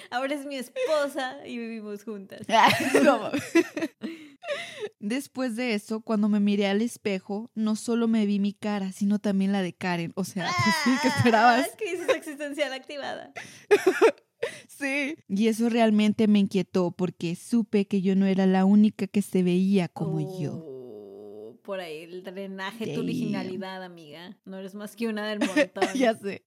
Ahora 0.09 0.35
es 0.35 0.45
mi 0.45 0.55
esposa 0.55 1.45
y 1.45 1.57
vivimos 1.57 2.03
juntas. 2.03 2.41
Después 4.99 5.55
de 5.55 5.73
eso, 5.73 6.01
cuando 6.01 6.29
me 6.29 6.39
miré 6.39 6.67
al 6.67 6.81
espejo, 6.81 7.51
no 7.55 7.75
solo 7.75 8.07
me 8.07 8.25
vi 8.25 8.39
mi 8.39 8.53
cara, 8.53 8.91
sino 8.91 9.19
también 9.19 9.51
la 9.51 9.61
de 9.61 9.73
Karen. 9.73 10.13
O 10.15 10.23
sea, 10.23 10.45
pues 10.45 10.75
sí, 10.83 10.91
¿qué 11.01 11.07
esperabas? 11.09 11.67
Ah, 11.71 11.77
Crisis 11.77 12.09
existencial 12.09 12.73
activada. 12.73 13.33
Sí. 14.67 15.15
Y 15.27 15.47
eso 15.47 15.69
realmente 15.69 16.27
me 16.27 16.39
inquietó 16.39 16.91
porque 16.91 17.35
supe 17.35 17.87
que 17.87 18.01
yo 18.01 18.15
no 18.15 18.25
era 18.25 18.45
la 18.45 18.65
única 18.65 19.07
que 19.07 19.21
se 19.21 19.43
veía 19.43 19.87
como 19.87 20.39
yo. 20.39 20.74
Por 21.65 21.79
ahí 21.79 22.03
el 22.03 22.23
drenaje, 22.23 22.93
tu 22.93 22.99
originalidad, 23.01 23.83
amiga. 23.83 24.37
No 24.45 24.57
eres 24.57 24.75
más 24.75 24.95
que 24.95 25.07
una 25.07 25.27
del 25.27 25.39
montón. 25.73 25.93
ya 25.95 26.13
sé. 26.15 26.45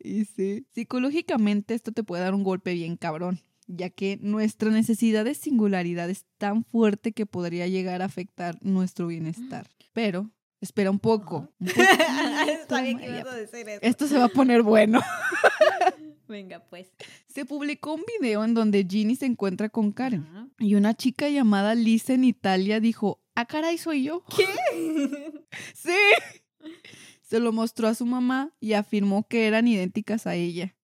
Y 0.00 0.24
sí. 0.24 0.66
Psicológicamente 0.74 1.74
esto 1.74 1.92
te 1.92 2.02
puede 2.02 2.22
dar 2.22 2.34
un 2.34 2.42
golpe 2.42 2.74
bien 2.74 2.96
cabrón, 2.96 3.40
ya 3.68 3.90
que 3.90 4.18
nuestra 4.20 4.70
necesidad 4.70 5.24
de 5.24 5.34
singularidad 5.34 6.10
es 6.10 6.24
tan 6.38 6.64
fuerte 6.64 7.12
que 7.12 7.26
podría 7.26 7.66
llegar 7.68 8.02
a 8.02 8.06
afectar 8.06 8.58
nuestro 8.60 9.06
bienestar. 9.06 9.66
Pero, 9.92 10.30
espera 10.60 10.90
un 10.90 10.98
poco. 10.98 11.48
un 11.60 11.68
Sabía 11.68 12.66
poquito, 12.66 12.98
que 12.98 13.28
a 13.28 13.34
decir 13.36 13.68
eso. 13.68 13.78
Esto 13.82 14.08
se 14.08 14.18
va 14.18 14.24
a 14.24 14.28
poner 14.28 14.62
bueno. 14.62 15.00
Venga, 16.28 16.60
pues. 16.68 16.88
Se 17.28 17.44
publicó 17.44 17.94
un 17.94 18.04
video 18.18 18.44
en 18.44 18.54
donde 18.54 18.86
Ginny 18.88 19.16
se 19.16 19.26
encuentra 19.26 19.68
con 19.68 19.92
Karen. 19.92 20.50
Y 20.58 20.74
una 20.74 20.94
chica 20.94 21.28
llamada 21.28 21.74
Lisa 21.74 22.14
en 22.14 22.24
Italia 22.24 22.80
dijo, 22.80 23.20
ah, 23.34 23.46
caray, 23.46 23.78
soy 23.78 24.04
yo. 24.04 24.24
¿Qué? 24.36 24.46
Sí. 25.74 25.92
Se 27.22 27.40
lo 27.40 27.52
mostró 27.52 27.88
a 27.88 27.94
su 27.94 28.06
mamá 28.06 28.52
y 28.60 28.74
afirmó 28.74 29.26
que 29.26 29.46
eran 29.46 29.66
idénticas 29.68 30.26
a 30.26 30.34
ella. 30.34 30.76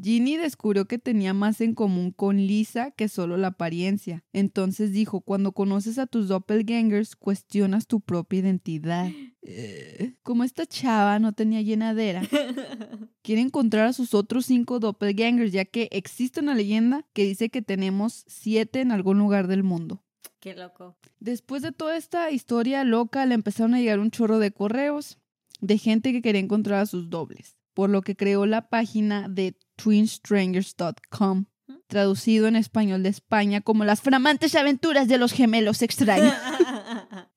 Ginny 0.00 0.36
descubrió 0.36 0.86
que 0.86 0.98
tenía 0.98 1.34
más 1.34 1.60
en 1.60 1.74
común 1.74 2.12
con 2.12 2.36
Lisa 2.36 2.92
que 2.92 3.08
solo 3.08 3.36
la 3.36 3.48
apariencia. 3.48 4.24
Entonces 4.32 4.92
dijo, 4.92 5.20
cuando 5.20 5.52
conoces 5.52 5.98
a 5.98 6.06
tus 6.06 6.28
doppelgangers, 6.28 7.16
cuestionas 7.16 7.86
tu 7.86 8.00
propia 8.00 8.40
identidad. 8.40 9.10
Eh, 9.42 10.14
Como 10.22 10.44
esta 10.44 10.66
chava 10.66 11.18
no 11.18 11.32
tenía 11.32 11.62
llenadera, 11.62 12.22
quiere 13.22 13.40
encontrar 13.40 13.86
a 13.86 13.92
sus 13.92 14.14
otros 14.14 14.46
cinco 14.46 14.78
doppelgangers, 14.78 15.52
ya 15.52 15.64
que 15.64 15.88
existe 15.90 16.40
una 16.40 16.54
leyenda 16.54 17.06
que 17.12 17.24
dice 17.24 17.48
que 17.48 17.62
tenemos 17.62 18.24
siete 18.26 18.80
en 18.80 18.92
algún 18.92 19.18
lugar 19.18 19.46
del 19.48 19.62
mundo. 19.62 20.04
Qué 20.40 20.54
loco. 20.54 20.96
Después 21.18 21.62
de 21.62 21.72
toda 21.72 21.96
esta 21.96 22.30
historia 22.30 22.84
loca, 22.84 23.26
le 23.26 23.34
empezaron 23.34 23.74
a 23.74 23.80
llegar 23.80 23.98
un 23.98 24.10
chorro 24.10 24.38
de 24.38 24.52
correos 24.52 25.18
de 25.60 25.78
gente 25.78 26.12
que 26.12 26.22
quería 26.22 26.40
encontrar 26.40 26.80
a 26.80 26.86
sus 26.86 27.10
dobles, 27.10 27.57
por 27.78 27.90
lo 27.90 28.02
que 28.02 28.16
creó 28.16 28.44
la 28.44 28.68
página 28.68 29.28
de 29.28 29.56
twinstrangers.com, 29.76 31.44
traducido 31.86 32.48
en 32.48 32.56
español 32.56 33.04
de 33.04 33.10
España 33.10 33.60
como 33.60 33.84
las 33.84 34.00
flamantes 34.00 34.56
aventuras 34.56 35.06
de 35.06 35.16
los 35.16 35.30
gemelos 35.32 35.82
extraños. 35.82 36.34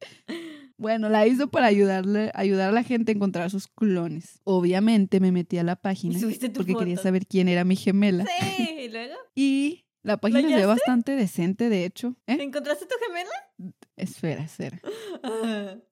Bueno, 0.77 1.09
la 1.09 1.27
hizo 1.27 1.51
para 1.51 1.67
ayudarle, 1.67 2.31
ayudar 2.33 2.69
a 2.69 2.71
la 2.71 2.81
gente 2.81 3.11
a 3.11 3.15
encontrar 3.15 3.45
a 3.45 3.49
sus 3.51 3.67
clones. 3.67 4.39
Obviamente 4.45 5.19
me 5.19 5.31
metí 5.31 5.59
a 5.59 5.63
la 5.63 5.75
página 5.75 6.19
porque 6.55 6.73
quería 6.73 6.97
saber 6.97 7.27
quién 7.27 7.47
era 7.47 7.63
mi 7.63 7.75
gemela. 7.75 8.25
sí, 8.39 8.77
¿y 8.85 8.89
luego? 8.89 9.13
Y 9.35 9.85
la 10.01 10.17
página 10.17 10.49
se 10.49 10.55
ve 10.55 10.65
bastante 10.65 11.15
decente, 11.15 11.69
de 11.69 11.85
hecho. 11.85 12.15
¿Eh? 12.25 12.37
¿Encontraste 12.39 12.87
tu 12.87 12.95
gemela? 13.05 13.75
Espera, 14.01 14.43
espera. 14.43 14.81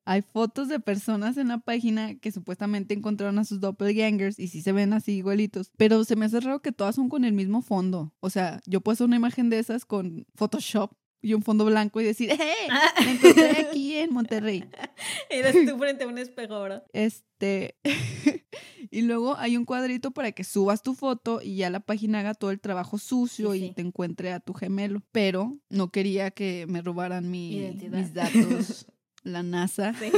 Hay 0.06 0.24
fotos 0.24 0.68
de 0.68 0.80
personas 0.80 1.38
en 1.38 1.50
la 1.50 1.60
página 1.60 2.16
que 2.16 2.32
supuestamente 2.32 2.96
encontraron 2.96 3.38
a 3.38 3.46
sus 3.46 3.60
doppelgangers 3.60 4.40
y 4.40 4.48
sí 4.48 4.64
se 4.64 4.72
ven 4.72 4.94
así 4.94 5.12
igualitos. 5.12 5.72
Pero 5.78 6.04
se 6.04 6.16
me 6.16 6.26
hace 6.26 6.40
raro 6.40 6.60
que 6.64 6.72
todas 6.72 6.96
son 6.96 7.08
con 7.08 7.24
el 7.24 7.34
mismo 7.34 7.62
fondo. 7.62 8.12
O 8.20 8.32
sea, 8.32 8.62
yo 8.66 8.82
puedo 8.82 8.94
hacer 8.94 9.06
una 9.06 9.18
imagen 9.18 9.52
de 9.52 9.60
esas 9.60 9.86
con 9.86 10.26
Photoshop 10.34 10.92
y 11.22 11.34
un 11.34 11.42
fondo 11.44 11.66
blanco 11.66 12.00
y 12.02 12.04
decir, 12.06 12.32
¡eh! 12.32 12.38
Me 13.06 13.12
encontré 13.12 13.50
aquí 13.68 13.96
en 13.98 14.14
Monterrey. 14.14 14.64
Eres 15.30 15.56
tú 15.68 15.78
frente 15.78 16.04
a 16.04 16.08
un 16.08 16.18
espejo 16.18 16.54
ahora. 16.56 16.84
Este. 16.94 17.76
y 18.92 19.02
luego 19.02 19.36
hay 19.38 19.58
un 19.58 19.66
cuadrito 19.66 20.12
para 20.12 20.32
que 20.32 20.44
subas 20.44 20.82
tu 20.84 20.94
foto 20.96 21.42
y 21.42 21.56
ya 21.58 21.70
la 21.70 21.80
página 21.82 22.20
haga 22.20 22.34
todo 22.34 22.52
el 22.52 22.60
trabajo 22.60 22.98
sucio 22.98 23.54
Sí, 23.54 23.66
y 23.66 23.72
te 23.74 23.82
encuentre 23.82 24.32
a 24.32 24.40
tu 24.40 24.54
gemelo. 24.54 25.02
Pero 25.12 25.58
no 25.70 25.92
quería 25.92 26.32
que 26.32 26.66
me 26.68 26.82
robaran 26.82 27.30
mi- 27.30 27.78
mis 27.92 28.14
datos. 28.14 28.88
La 29.24 29.44
NASA. 29.44 29.94
Sí. 30.00 30.12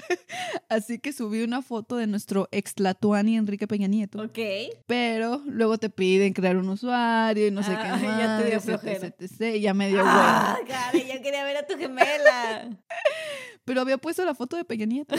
Así 0.68 0.98
que 0.98 1.12
subí 1.12 1.42
una 1.42 1.62
foto 1.62 1.96
de 1.96 2.06
nuestro 2.06 2.48
ex 2.52 2.74
Tlatuani 2.74 3.36
Enrique 3.36 3.66
Peña 3.66 3.86
Nieto. 3.88 4.22
Ok. 4.22 4.38
Pero 4.86 5.42
luego 5.46 5.78
te 5.78 5.90
piden 5.90 6.32
crear 6.32 6.56
un 6.56 6.68
usuario 6.68 7.46
y 7.46 7.50
no 7.50 7.62
sé 7.62 7.72
Ah, 7.74 7.82
qué 7.82 7.88
más. 7.90 8.02
ya 8.18 8.38
te 8.38 8.44
dio 8.46 8.54
etc, 8.56 8.62
flojera. 8.64 9.06
etc, 9.08 9.14
etc, 9.22 9.56
y 9.56 9.60
ya 9.60 9.74
me 9.74 9.88
dio 9.88 10.00
Ah, 10.04 10.56
hueva. 10.58 10.68
cara, 10.92 10.98
yo 10.98 11.22
quería 11.22 11.44
ver 11.44 11.56
a 11.58 11.66
tu 11.66 11.76
gemela. 11.76 12.68
Pero 13.64 13.80
había 13.80 13.98
puesto 13.98 14.24
la 14.24 14.34
foto 14.34 14.56
de 14.56 14.64
Peña 14.64 14.86
Nieto. 14.86 15.14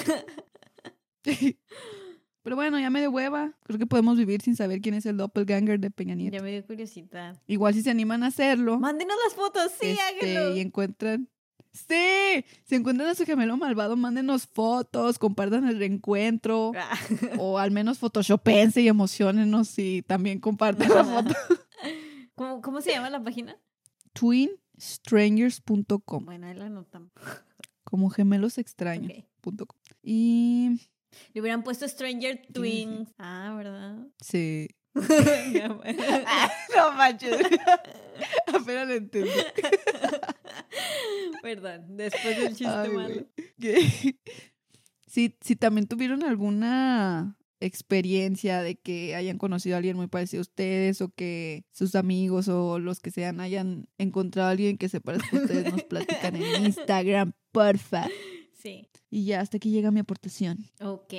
Pero 2.43 2.55
bueno, 2.55 2.79
ya 2.79 2.89
me 2.89 2.99
dio 3.01 3.11
hueva. 3.11 3.53
Creo 3.63 3.77
que 3.77 3.85
podemos 3.85 4.17
vivir 4.17 4.41
sin 4.41 4.55
saber 4.55 4.81
quién 4.81 4.95
es 4.95 5.05
el 5.05 5.15
doppelganger 5.17 5.79
de 5.79 5.91
Peña 5.91 6.15
Nieto. 6.15 6.37
Ya 6.37 6.41
me 6.43 6.51
dio 6.51 6.65
curiosidad. 6.65 7.39
Igual 7.45 7.73
si 7.75 7.83
se 7.83 7.91
animan 7.91 8.23
a 8.23 8.27
hacerlo. 8.27 8.79
Mándenos 8.79 9.15
las 9.25 9.35
fotos, 9.35 9.71
sí, 9.79 9.91
este, 9.91 10.37
háganlo. 10.37 10.55
y 10.55 10.59
encuentran. 10.61 11.29
Sí, 11.73 12.43
si 12.65 12.75
encuentran 12.75 13.07
a 13.09 13.15
su 13.15 13.25
gemelo 13.25 13.55
malvado, 13.55 13.95
mándenos 13.95 14.45
fotos, 14.45 15.17
compartan 15.17 15.65
el 15.67 15.79
reencuentro. 15.79 16.73
Ah. 16.75 16.99
o 17.39 17.57
al 17.57 17.71
menos 17.71 17.99
photoshopense 17.99 18.81
y 18.81 18.89
emocionenos 18.89 19.79
y 19.79 20.01
también 20.01 20.39
compartan 20.39 20.89
la 20.89 21.05
foto. 21.05 21.33
¿Cómo, 22.35 22.61
¿Cómo 22.61 22.81
se 22.81 22.91
llama 22.91 23.09
la 23.09 23.23
página? 23.23 23.57
Twinstrangers.com, 24.13 26.25
Bueno, 26.25 26.47
ahí 26.47 26.55
la 26.55 26.65
anotamos. 26.65 27.11
como 27.83 28.09
gemelos 28.09 28.57
extraños. 28.57 29.11
Ok. 29.43 29.73
Y 30.03 30.79
Le 31.33 31.41
hubieran 31.41 31.63
puesto 31.63 31.87
Stranger? 31.87 32.41
Twins. 32.53 33.09
Ah, 33.17 33.53
¿verdad? 33.55 33.97
sí. 34.21 34.67
Bueno. 34.93 35.81
no 36.75 36.91
manches. 36.93 37.39
Apenas 38.47 38.87
lo 38.87 38.93
entendí. 38.93 39.29
Perdón, 41.41 41.97
después 41.97 42.37
del 42.37 42.49
chiste 42.49 42.67
Ay, 42.67 42.89
malo. 42.89 43.27
Si, 45.07 45.35
si 45.41 45.57
también 45.57 45.87
tuvieron 45.87 46.23
alguna 46.23 47.37
experiencia 47.59 48.61
de 48.61 48.75
que 48.75 49.15
hayan 49.15 49.37
conocido 49.37 49.75
a 49.75 49.77
alguien 49.77 49.97
muy 49.97 50.07
parecido 50.07 50.39
a 50.39 50.43
ustedes 50.43 51.01
o 51.01 51.13
que 51.13 51.65
sus 51.71 51.95
amigos 51.95 52.47
o 52.47 52.79
los 52.79 52.99
que 53.01 53.11
sean 53.11 53.39
hayan 53.39 53.89
encontrado 53.97 54.47
a 54.47 54.51
alguien 54.51 54.77
que 54.77 54.89
se 54.89 55.01
parezca 55.01 55.37
a 55.37 55.41
ustedes, 55.41 55.71
nos 55.71 55.83
platican 55.83 56.35
en 56.35 56.43
Instagram, 56.65 57.33
porfa. 57.51 58.07
Sí. 58.53 58.87
Y 59.09 59.25
ya, 59.25 59.41
hasta 59.41 59.57
aquí 59.57 59.69
llega 59.69 59.91
mi 59.91 59.99
aportación. 59.99 60.59
Ok, 60.79 61.13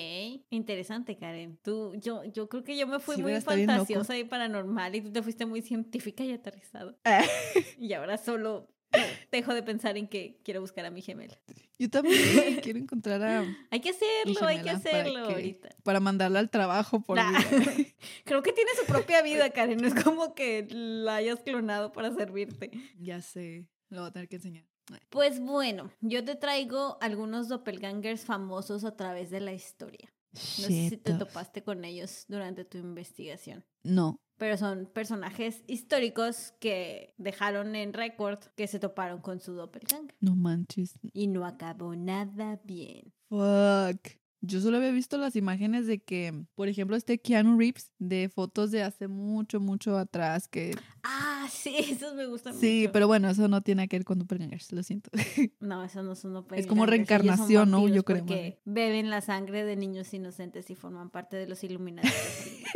interesante, 0.49 1.17
Karen. 1.17 1.59
Tú, 1.63 1.95
yo, 1.97 2.25
yo 2.25 2.49
creo 2.49 2.65
que 2.65 2.77
yo 2.77 2.87
me 2.87 2.99
fui 2.99 3.17
Sí, 3.17 3.23
muy 3.23 3.39
fantasiosa 3.41 4.17
y 4.17 4.25
paranormal 4.25 4.95
y 4.95 5.03
tú 5.03 5.13
te 5.13 5.23
fuiste 5.23 5.45
muy 5.45 5.61
científica 5.61 6.25
y 6.25 6.33
aterrizado. 6.33 6.97
Y 7.79 7.93
ahora 7.93 8.17
solo 8.17 8.69
dejo 9.33 9.55
de 9.55 9.63
pensar 9.63 9.97
en 9.97 10.09
que 10.09 10.39
quiero 10.45 10.61
buscar 10.61 10.85
a 10.87 10.91
mi 10.91 11.03
gemela. 11.03 11.39
Yo 11.79 11.91
también 11.91 12.61
quiero 12.63 12.79
encontrar 12.79 13.23
a... 13.23 13.45
Hay 13.71 13.81
que 13.81 13.91
hacerlo, 13.91 14.47
hay 14.47 14.59
que 14.59 14.65
para 14.65 14.77
hacerlo 14.77 15.29
que- 15.29 15.35
ahorita. 15.35 15.69
para 15.83 16.01
mandarla 16.01 16.39
al 16.39 16.51
trabajo 16.51 17.01
por 17.01 17.17
Nah. 17.17 17.31
vida. 17.31 17.75
Creo 18.25 18.43
que 18.43 18.53
tiene 18.53 18.71
su 18.79 18.87
propia 18.87 19.23
vida, 19.23 19.51
Karen. 19.51 19.79
No 19.79 19.89
es 19.89 19.95
como 20.05 20.35
que 20.35 20.67
la 20.71 21.17
hayas 21.17 21.41
clonado 21.41 21.93
para 21.93 22.15
servirte. 22.15 22.71
Ya 22.99 23.21
sé, 23.21 23.67
lo 23.89 24.01
voy 24.03 24.09
a 24.11 24.13
tener 24.13 24.29
que 24.29 24.37
enseñar. 24.37 24.65
Pues 25.11 25.41
bueno, 25.41 25.91
yo 26.01 26.25
te 26.25 26.35
traigo 26.35 26.99
algunos 27.01 27.49
doppelgangers 27.49 28.25
famosos 28.25 28.85
a 28.85 28.97
través 28.97 29.31
de 29.31 29.41
la 29.41 29.53
historia. 29.53 30.13
No 30.35 30.41
sé 30.41 30.89
si 30.91 30.97
te 30.97 31.13
topaste 31.13 31.63
con 31.63 31.85
ellos 31.85 32.25
durante 32.29 32.65
tu 32.65 32.79
investigación. 32.79 33.65
No. 33.83 34.19
Pero 34.43 34.57
son 34.57 34.87
personajes 34.87 35.63
históricos 35.69 36.53
que 36.59 37.15
dejaron 37.17 37.77
en 37.77 37.93
récord 37.93 38.41
que 38.57 38.67
se 38.67 38.81
toparon 38.81 39.21
con 39.21 39.39
su 39.39 39.53
doppelganger. 39.53 40.17
No 40.19 40.35
manches. 40.35 40.99
Y 41.13 41.29
no 41.29 41.47
acabó 41.47 41.95
nada 41.95 42.61
bien. 42.65 43.13
Fuck. 43.29 44.21
Yo 44.45 44.61
solo 44.61 44.79
había 44.79 44.91
visto 44.91 45.19
las 45.19 45.37
imágenes 45.37 45.87
de 45.87 46.01
que, 46.01 46.35
por 46.57 46.67
ejemplo, 46.69 46.97
este 46.97 47.21
Keanu 47.21 47.57
Reeves 47.57 47.93
de 48.01 48.29
fotos 48.29 48.73
de 48.73 48.83
hace 48.83 49.07
mucho, 49.07 49.61
mucho 49.61 49.97
atrás 49.97 50.49
que... 50.49 50.77
Ah, 51.05 51.47
sí, 51.49 51.77
esos 51.91 52.15
me 52.17 52.27
gustan 52.27 52.53
Sí, 52.59 52.81
mucho. 52.81 52.93
pero 52.93 53.07
bueno, 53.07 53.31
eso 53.31 53.47
no 53.47 53.61
tiene 53.61 53.87
que 53.87 53.99
ver 53.99 54.05
con 54.05 54.19
Doppelgangers, 54.19 54.73
lo 54.73 54.83
siento. 54.83 55.11
No, 55.61 55.85
esos 55.85 56.05
no 56.05 56.17
son 56.17 56.33
Es 56.33 56.37
como 56.37 56.37
doppelgangers, 56.37 56.59
ellos 56.59 56.69
son 56.69 56.87
reencarnación, 56.89 57.71
¿no? 57.71 57.87
Yo 57.89 58.05
creo, 58.05 58.25
madre. 58.25 58.59
beben 58.65 59.11
la 59.11 59.21
sangre 59.21 59.65
de 59.65 59.77
niños 59.77 60.13
inocentes 60.13 60.69
y 60.71 60.75
forman 60.75 61.11
parte 61.11 61.37
de 61.37 61.47
los 61.47 61.63
Illuminati. 61.63 62.09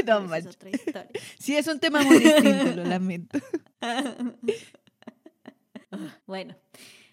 No 0.06 0.18
esa 0.18 0.22
es 0.22 0.28
manches. 0.30 0.54
otra 0.54 0.70
historia. 0.70 1.08
Sí, 1.38 1.56
es 1.56 1.66
un 1.66 1.80
tema 1.80 2.00
muy 2.02 2.18
distinto, 2.20 2.76
lo 2.76 2.84
lamento. 2.84 3.40
bueno, 6.26 6.54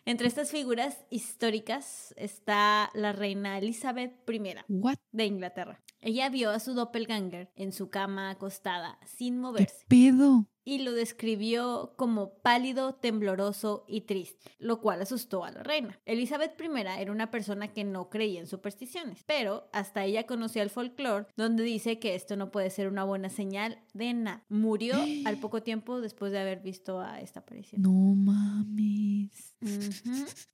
entre 0.05 0.27
estas 0.27 0.51
figuras 0.51 1.05
históricas 1.09 2.13
está 2.17 2.89
la 2.93 3.13
reina 3.13 3.57
Elizabeth 3.57 4.13
I 4.29 4.55
What? 4.67 4.97
de 5.11 5.25
Inglaterra. 5.25 5.81
Ella 6.05 6.27
vio 6.29 6.49
a 6.49 6.59
su 6.59 6.73
doppelganger 6.73 7.49
en 7.55 7.71
su 7.71 7.89
cama 7.89 8.29
acostada 8.29 8.99
sin 9.05 9.35
¿Qué 9.35 9.39
moverse 9.39 9.85
pedo? 9.87 10.47
y 10.65 10.79
lo 10.79 10.91
describió 10.93 11.93
como 11.97 12.35
pálido, 12.41 12.95
tembloroso 12.95 13.85
y 13.87 14.01
triste, 14.01 14.51
lo 14.59 14.81
cual 14.81 15.01
asustó 15.01 15.45
a 15.45 15.51
la 15.51 15.63
reina. 15.63 15.99
Elizabeth 16.05 16.59
I 16.59 17.01
era 17.01 17.11
una 17.11 17.31
persona 17.31 17.69
que 17.73 17.83
no 17.85 18.09
creía 18.09 18.39
en 18.41 18.47
supersticiones, 18.47 19.23
pero 19.25 19.69
hasta 19.71 20.03
ella 20.03 20.25
conocía 20.25 20.61
el 20.63 20.69
folclore 20.69 21.27
donde 21.37 21.63
dice 21.63 21.99
que 21.99 22.15
esto 22.15 22.35
no 22.35 22.51
puede 22.51 22.69
ser 22.69 22.89
una 22.89 23.05
buena 23.05 23.29
señal 23.29 23.81
de 23.93 24.13
nada. 24.13 24.45
Murió 24.49 24.95
al 25.25 25.37
poco 25.39 25.63
tiempo 25.63 26.01
después 26.01 26.31
de 26.33 26.39
haber 26.39 26.59
visto 26.59 26.99
a 26.99 27.21
esta 27.21 27.39
aparición. 27.41 27.81
No 27.81 27.91
mames. 27.93 29.55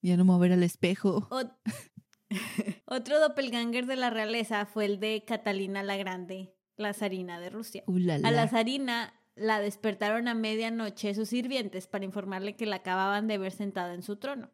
Ya 0.03 0.15
no 0.15 0.25
me 0.25 0.31
voy 0.31 0.37
a 0.37 0.41
ver 0.41 0.51
al 0.53 0.63
espejo. 0.63 1.27
Ot- 1.31 1.55
Otro 2.85 3.19
doppelganger 3.19 3.85
de 3.85 3.95
la 3.95 4.09
realeza 4.09 4.65
fue 4.65 4.85
el 4.85 4.99
de 4.99 5.23
Catalina 5.25 5.83
la 5.83 5.97
Grande, 5.97 6.53
la 6.75 6.93
zarina 6.93 7.39
de 7.39 7.49
Rusia. 7.49 7.83
Ulala. 7.87 8.27
A 8.27 8.31
la 8.31 8.47
zarina 8.47 9.13
la 9.35 9.59
despertaron 9.59 10.27
a 10.27 10.33
medianoche 10.33 11.13
sus 11.13 11.29
sirvientes 11.29 11.87
para 11.87 12.05
informarle 12.05 12.55
que 12.55 12.65
la 12.65 12.77
acababan 12.77 13.27
de 13.27 13.37
ver 13.37 13.51
sentada 13.51 13.93
en 13.93 14.03
su 14.03 14.17
trono, 14.17 14.51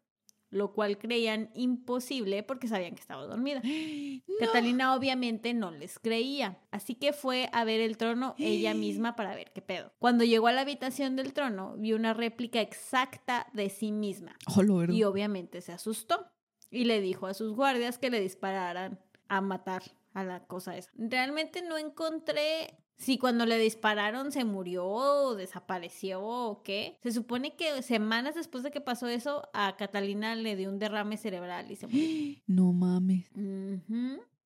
lo 0.48 0.72
cual 0.72 0.96
creían 0.96 1.50
imposible 1.54 2.42
porque 2.44 2.68
sabían 2.68 2.94
que 2.94 3.00
estaba 3.00 3.26
dormida. 3.26 3.62
No. 4.26 4.46
Catalina 4.48 4.94
obviamente 4.94 5.54
no 5.54 5.70
les 5.70 5.98
creía, 5.98 6.58
así 6.70 6.94
que 6.94 7.14
fue 7.14 7.48
a 7.52 7.64
ver 7.64 7.80
el 7.80 7.96
trono 7.96 8.34
ella 8.38 8.74
misma 8.74 9.16
para 9.16 9.34
ver 9.34 9.50
qué 9.54 9.62
pedo. 9.62 9.94
Cuando 9.98 10.24
llegó 10.24 10.48
a 10.48 10.52
la 10.52 10.60
habitación 10.60 11.16
del 11.16 11.32
trono, 11.32 11.76
vio 11.78 11.96
una 11.96 12.12
réplica 12.12 12.60
exacta 12.60 13.46
de 13.54 13.70
sí 13.70 13.92
misma 13.92 14.36
Oh, 14.54 14.84
y 14.84 15.04
obviamente 15.04 15.62
se 15.62 15.72
asustó 15.72 16.35
y 16.70 16.84
le 16.84 17.00
dijo 17.00 17.26
a 17.26 17.34
sus 17.34 17.54
guardias 17.54 17.98
que 17.98 18.10
le 18.10 18.20
dispararan 18.20 18.98
a 19.28 19.40
matar 19.40 19.82
a 20.14 20.24
la 20.24 20.46
cosa 20.46 20.76
esa. 20.76 20.90
Realmente 20.96 21.62
no 21.62 21.76
encontré 21.78 22.78
si 22.96 23.18
cuando 23.18 23.44
le 23.44 23.58
dispararon 23.58 24.32
se 24.32 24.44
murió 24.44 24.86
o 24.86 25.34
desapareció 25.34 26.22
o 26.22 26.62
qué. 26.62 26.98
Se 27.02 27.12
supone 27.12 27.54
que 27.54 27.82
semanas 27.82 28.34
después 28.34 28.64
de 28.64 28.70
que 28.70 28.80
pasó 28.80 29.06
eso 29.08 29.48
a 29.52 29.76
Catalina 29.76 30.34
le 30.34 30.56
dio 30.56 30.70
un 30.70 30.78
derrame 30.78 31.16
cerebral 31.16 31.70
y 31.70 31.76
se 31.76 31.86
murió. 31.86 32.06
No 32.46 32.72
mames. 32.72 33.30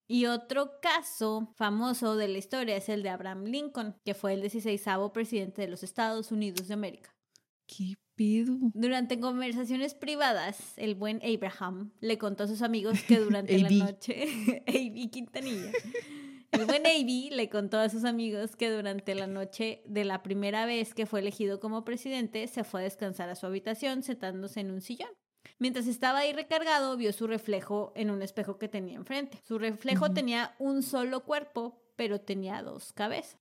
Y 0.08 0.26
otro 0.26 0.80
caso 0.80 1.52
famoso 1.54 2.16
de 2.16 2.26
la 2.26 2.38
historia 2.38 2.76
es 2.76 2.88
el 2.88 3.04
de 3.04 3.10
Abraham 3.10 3.44
Lincoln, 3.44 3.94
que 4.04 4.14
fue 4.14 4.34
el 4.34 4.40
16 4.40 4.84
presidente 5.12 5.62
de 5.62 5.68
los 5.68 5.84
Estados 5.84 6.32
Unidos 6.32 6.66
de 6.66 6.74
América. 6.74 7.14
¿Qué 7.66 7.96
pedo? 8.20 8.58
Durante 8.74 9.18
conversaciones 9.18 9.94
privadas, 9.94 10.74
el 10.76 10.94
buen 10.94 11.22
Abraham 11.24 11.90
le 12.00 12.18
contó 12.18 12.44
a 12.44 12.48
sus 12.48 12.60
amigos 12.60 13.02
que 13.08 13.18
durante 13.18 13.58
la 13.58 13.70
noche, 13.70 14.62
AB 14.66 15.10
Quintanilla, 15.10 15.72
el 16.52 16.66
buen 16.66 16.84
AB 16.84 17.34
le 17.34 17.48
contó 17.48 17.78
a 17.78 17.88
sus 17.88 18.04
amigos 18.04 18.56
que 18.56 18.70
durante 18.70 19.14
la 19.14 19.26
noche 19.26 19.82
de 19.86 20.04
la 20.04 20.22
primera 20.22 20.66
vez 20.66 20.92
que 20.92 21.06
fue 21.06 21.20
elegido 21.20 21.60
como 21.60 21.82
presidente, 21.82 22.46
se 22.46 22.62
fue 22.62 22.82
a 22.82 22.84
descansar 22.84 23.30
a 23.30 23.36
su 23.36 23.46
habitación 23.46 24.02
sentándose 24.02 24.60
en 24.60 24.70
un 24.70 24.82
sillón. 24.82 25.08
Mientras 25.58 25.86
estaba 25.86 26.18
ahí 26.18 26.34
recargado, 26.34 26.98
vio 26.98 27.14
su 27.14 27.26
reflejo 27.26 27.94
en 27.96 28.10
un 28.10 28.20
espejo 28.20 28.58
que 28.58 28.68
tenía 28.68 28.96
enfrente. 28.96 29.38
Su 29.48 29.58
reflejo 29.58 30.10
tenía 30.10 30.54
un 30.58 30.82
solo 30.82 31.24
cuerpo, 31.24 31.82
pero 31.96 32.20
tenía 32.20 32.62
dos 32.62 32.92
cabezas, 32.92 33.38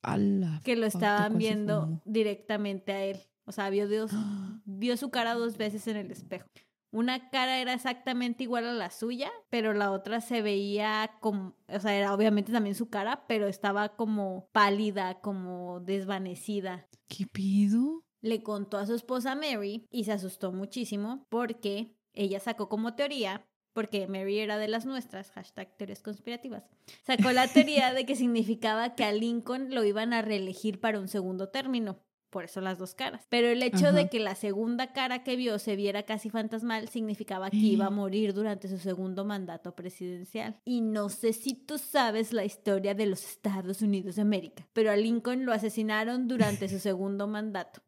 que 0.63 0.77
lo 0.77 0.85
estaban 0.85 1.31
¿cuál 1.31 1.31
se 1.31 1.37
viendo 1.37 2.01
directamente 2.05 2.93
a 2.93 3.03
él. 3.03 3.19
O 3.49 3.51
sea, 3.51 3.71
vio 3.71 3.87
Dios 3.87 4.11
vio 4.65 4.95
su 4.95 5.09
cara 5.09 5.33
dos 5.33 5.57
veces 5.57 5.87
en 5.87 5.97
el 5.97 6.11
espejo. 6.11 6.47
Una 6.91 7.31
cara 7.31 7.57
era 7.57 7.73
exactamente 7.73 8.43
igual 8.43 8.67
a 8.67 8.73
la 8.73 8.91
suya, 8.91 9.31
pero 9.49 9.73
la 9.73 9.91
otra 9.91 10.21
se 10.21 10.43
veía 10.43 11.17
como, 11.19 11.55
o 11.67 11.79
sea, 11.79 11.95
era 11.95 12.13
obviamente 12.13 12.51
también 12.51 12.75
su 12.75 12.89
cara, 12.89 13.25
pero 13.27 13.47
estaba 13.47 13.95
como 13.95 14.49
pálida, 14.51 15.19
como 15.21 15.79
desvanecida. 15.79 16.87
¿Qué 17.07 17.25
pedo? 17.25 18.03
Le 18.21 18.43
contó 18.43 18.77
a 18.77 18.85
su 18.85 18.93
esposa 18.93 19.33
Mary 19.33 19.87
y 19.89 20.03
se 20.03 20.11
asustó 20.11 20.51
muchísimo 20.51 21.25
porque 21.29 21.95
ella 22.13 22.39
sacó 22.39 22.69
como 22.69 22.93
teoría, 22.93 23.47
porque 23.73 24.07
Mary 24.07 24.39
era 24.39 24.59
de 24.59 24.67
las 24.67 24.85
nuestras, 24.85 25.31
hashtag 25.31 25.75
teorías 25.75 26.03
conspirativas, 26.03 26.69
sacó 27.03 27.31
la 27.31 27.47
teoría 27.47 27.93
de 27.93 28.05
que 28.05 28.15
significaba 28.15 28.93
que 28.93 29.05
a 29.05 29.11
Lincoln 29.11 29.73
lo 29.73 29.83
iban 29.83 30.13
a 30.13 30.21
reelegir 30.21 30.79
para 30.79 30.99
un 30.99 31.07
segundo 31.07 31.49
término. 31.49 31.99
Por 32.29 32.43
eso 32.43 32.61
las 32.61 32.77
dos 32.77 32.93
caras. 32.93 33.25
Pero 33.29 33.47
el 33.47 33.63
hecho 33.63 33.87
Ajá. 33.87 33.93
de 33.93 34.07
que 34.09 34.19
la 34.19 34.35
segunda 34.35 34.93
cara 34.93 35.23
que 35.23 35.35
vio 35.35 35.57
se 35.57 35.75
viera 35.75 36.03
casi 36.03 36.29
fantasmal 36.29 36.87
significaba 36.87 37.49
que 37.49 37.57
iba 37.57 37.87
a 37.87 37.89
morir 37.91 38.33
durante 38.33 38.67
su 38.67 38.77
segundo 38.77 39.25
mandato 39.25 39.75
presidencial. 39.75 40.59
Y 40.63 40.81
no 40.81 41.09
sé 41.09 41.33
si 41.33 41.55
tú 41.55 41.79
sabes 41.79 42.31
la 42.31 42.45
historia 42.45 42.93
de 42.93 43.07
los 43.07 43.25
Estados 43.25 43.81
Unidos 43.81 44.17
de 44.17 44.21
América, 44.21 44.67
pero 44.73 44.91
a 44.91 44.95
Lincoln 44.95 45.45
lo 45.45 45.53
asesinaron 45.53 46.27
durante 46.27 46.69
su 46.69 46.79
segundo 46.79 47.27
mandato. 47.27 47.81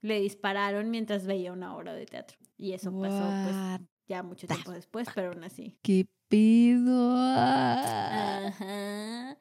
Le 0.00 0.20
dispararon 0.20 0.90
mientras 0.90 1.26
veía 1.26 1.52
una 1.52 1.76
obra 1.76 1.94
de 1.94 2.06
teatro. 2.06 2.38
Y 2.56 2.72
eso 2.72 2.90
pasó 2.98 3.22
pues, 3.44 3.54
ya 4.08 4.22
mucho 4.22 4.46
tiempo 4.46 4.72
después, 4.72 5.08
pero 5.14 5.32
aún 5.32 5.44
así. 5.44 5.78
¿Qué 5.82 6.06
pido? 6.28 7.14
Ajá. 8.46 9.36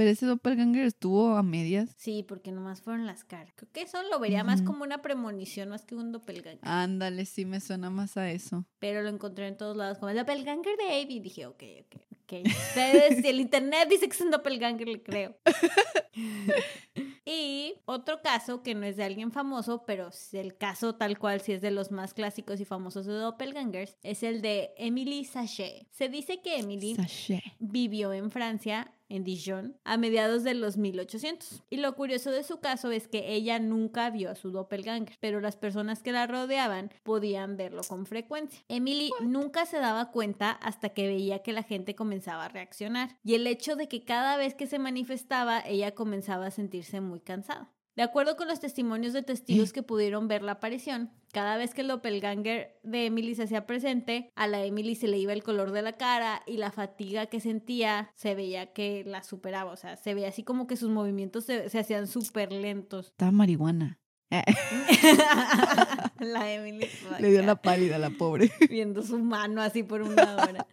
Pero 0.00 0.12
ese 0.12 0.24
doppelganger 0.24 0.86
estuvo 0.86 1.36
a 1.36 1.42
medias. 1.42 1.90
Sí, 1.98 2.24
porque 2.26 2.52
nomás 2.52 2.80
fueron 2.80 3.04
las 3.04 3.22
caras. 3.22 3.52
Creo 3.54 3.70
que 3.70 3.82
eso 3.82 4.02
lo 4.04 4.18
vería 4.18 4.42
más 4.44 4.62
como 4.62 4.82
una 4.82 5.02
premonición, 5.02 5.68
más 5.68 5.84
que 5.84 5.94
un 5.94 6.10
doppelganger. 6.10 6.60
Ándale, 6.62 7.26
sí 7.26 7.44
me 7.44 7.60
suena 7.60 7.90
más 7.90 8.16
a 8.16 8.30
eso. 8.30 8.64
Pero 8.78 9.02
lo 9.02 9.10
encontré 9.10 9.46
en 9.46 9.58
todos 9.58 9.76
lados 9.76 9.98
como 9.98 10.08
el 10.08 10.16
doppelganger 10.16 10.74
de 10.78 11.02
Abby. 11.02 11.20
Dije, 11.20 11.44
ok, 11.44 11.62
ok, 11.82 12.00
ok. 12.22 12.46
Ustedes, 12.46 13.20
si 13.20 13.28
el 13.28 13.40
internet 13.40 13.90
dice 13.90 14.08
que 14.08 14.14
es 14.14 14.20
un 14.22 14.30
doppelganger, 14.30 14.88
le 14.88 15.02
creo. 15.02 15.36
y 17.26 17.74
otro 17.84 18.22
caso 18.22 18.62
que 18.62 18.74
no 18.74 18.86
es 18.86 18.96
de 18.96 19.04
alguien 19.04 19.32
famoso, 19.32 19.84
pero 19.84 20.08
es 20.08 20.32
el 20.32 20.56
caso 20.56 20.94
tal 20.94 21.18
cual, 21.18 21.42
si 21.42 21.52
es 21.52 21.60
de 21.60 21.72
los 21.72 21.90
más 21.90 22.14
clásicos 22.14 22.58
y 22.58 22.64
famosos 22.64 23.04
de 23.04 23.12
doppelgangers, 23.12 23.98
es 24.02 24.22
el 24.22 24.40
de 24.40 24.72
Emily 24.78 25.26
Sachet. 25.26 25.86
Se 25.90 26.08
dice 26.08 26.40
que 26.40 26.56
Emily 26.56 26.94
Sachet. 26.94 27.42
vivió 27.58 28.14
en 28.14 28.30
Francia, 28.30 28.94
en 29.10 29.24
Dijon, 29.24 29.76
a 29.84 29.96
mediados 29.96 30.44
de 30.44 30.54
los 30.54 30.76
1800. 30.76 31.64
Y 31.68 31.76
lo 31.76 31.94
curioso 31.94 32.30
de 32.30 32.42
su 32.42 32.60
caso 32.60 32.90
es 32.90 33.08
que 33.08 33.34
ella 33.34 33.58
nunca 33.58 34.08
vio 34.10 34.30
a 34.30 34.34
su 34.34 34.50
doppelganger, 34.50 35.16
pero 35.20 35.40
las 35.40 35.56
personas 35.56 36.02
que 36.02 36.12
la 36.12 36.26
rodeaban 36.26 36.90
podían 37.02 37.56
verlo 37.56 37.82
con 37.86 38.06
frecuencia. 38.06 38.64
Emily 38.68 39.10
nunca 39.20 39.66
se 39.66 39.78
daba 39.78 40.10
cuenta 40.10 40.50
hasta 40.52 40.90
que 40.90 41.08
veía 41.08 41.40
que 41.40 41.52
la 41.52 41.62
gente 41.62 41.94
comenzaba 41.94 42.46
a 42.46 42.48
reaccionar. 42.48 43.18
Y 43.22 43.34
el 43.34 43.46
hecho 43.46 43.76
de 43.76 43.88
que 43.88 44.04
cada 44.04 44.36
vez 44.36 44.54
que 44.54 44.66
se 44.66 44.78
manifestaba, 44.78 45.60
ella 45.60 45.94
comenzaba 45.94 46.46
a 46.46 46.50
sentirse 46.50 47.00
muy 47.00 47.20
cansada. 47.20 47.70
De 48.00 48.04
acuerdo 48.04 48.34
con 48.34 48.48
los 48.48 48.60
testimonios 48.60 49.12
de 49.12 49.20
testigos 49.22 49.74
que 49.74 49.82
pudieron 49.82 50.26
ver 50.26 50.40
la 50.40 50.52
aparición, 50.52 51.10
cada 51.32 51.58
vez 51.58 51.74
que 51.74 51.82
el 51.82 51.88
doppelganger 51.88 52.80
de 52.82 53.04
Emily 53.04 53.34
se 53.34 53.42
hacía 53.42 53.66
presente, 53.66 54.30
a 54.36 54.46
la 54.46 54.64
Emily 54.64 54.94
se 54.94 55.06
le 55.06 55.18
iba 55.18 55.34
el 55.34 55.42
color 55.42 55.70
de 55.70 55.82
la 55.82 55.98
cara 55.98 56.40
y 56.46 56.56
la 56.56 56.72
fatiga 56.72 57.26
que 57.26 57.40
sentía 57.40 58.10
se 58.14 58.34
veía 58.34 58.72
que 58.72 59.04
la 59.04 59.22
superaba. 59.22 59.70
O 59.70 59.76
sea, 59.76 59.98
se 59.98 60.14
veía 60.14 60.28
así 60.28 60.44
como 60.44 60.66
que 60.66 60.78
sus 60.78 60.88
movimientos 60.88 61.44
se, 61.44 61.68
se 61.68 61.78
hacían 61.78 62.06
súper 62.06 62.52
lentos. 62.52 63.08
Estaba 63.08 63.32
marihuana. 63.32 64.00
La 66.20 66.50
Emily 66.54 66.88
Le 67.20 67.30
dio 67.30 67.42
la 67.42 67.56
pálida 67.56 67.96
a 67.96 67.98
la 67.98 68.08
pobre. 68.08 68.50
viendo 68.70 69.02
su 69.02 69.18
mano 69.18 69.60
así 69.60 69.82
por 69.82 70.00
una 70.00 70.36
hora. 70.36 70.66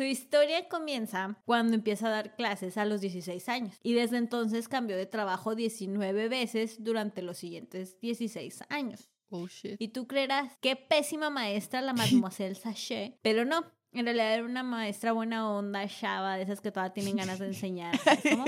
Su 0.00 0.04
historia 0.04 0.66
comienza 0.66 1.36
cuando 1.44 1.74
empieza 1.74 2.06
a 2.06 2.10
dar 2.10 2.34
clases 2.34 2.78
a 2.78 2.86
los 2.86 3.02
16 3.02 3.50
años 3.50 3.78
y 3.82 3.92
desde 3.92 4.16
entonces 4.16 4.66
cambió 4.66 4.96
de 4.96 5.04
trabajo 5.04 5.54
19 5.54 6.30
veces 6.30 6.82
durante 6.82 7.20
los 7.20 7.36
siguientes 7.36 8.00
16 8.00 8.64
años. 8.70 9.10
Oh 9.28 9.46
shit. 9.46 9.76
Y 9.78 9.88
tú 9.88 10.06
creerás, 10.06 10.56
qué 10.62 10.74
pésima 10.74 11.28
maestra 11.28 11.82
la 11.82 11.92
mademoiselle 12.32 12.54
Sachet, 12.54 13.18
pero 13.20 13.44
no. 13.44 13.62
En 13.92 14.06
realidad 14.06 14.32
era 14.32 14.44
una 14.46 14.62
maestra 14.62 15.12
buena 15.12 15.50
onda, 15.50 15.86
chava, 15.86 16.36
de 16.36 16.44
esas 16.44 16.62
que 16.62 16.72
todavía 16.72 16.94
tienen 16.94 17.16
ganas 17.16 17.38
de 17.38 17.48
enseñar. 17.48 17.98
¿sabes 17.98 18.22
cómo? 18.30 18.46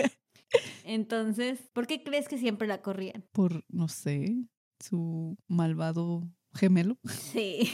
Entonces, 0.84 1.68
¿por 1.74 1.86
qué 1.86 2.02
crees 2.02 2.28
que 2.28 2.38
siempre 2.38 2.66
la 2.66 2.80
corrían? 2.80 3.26
Por, 3.30 3.62
no 3.68 3.88
sé, 3.88 4.38
su 4.80 5.36
malvado 5.48 6.26
gemelo. 6.54 6.96
Sí. 7.10 7.70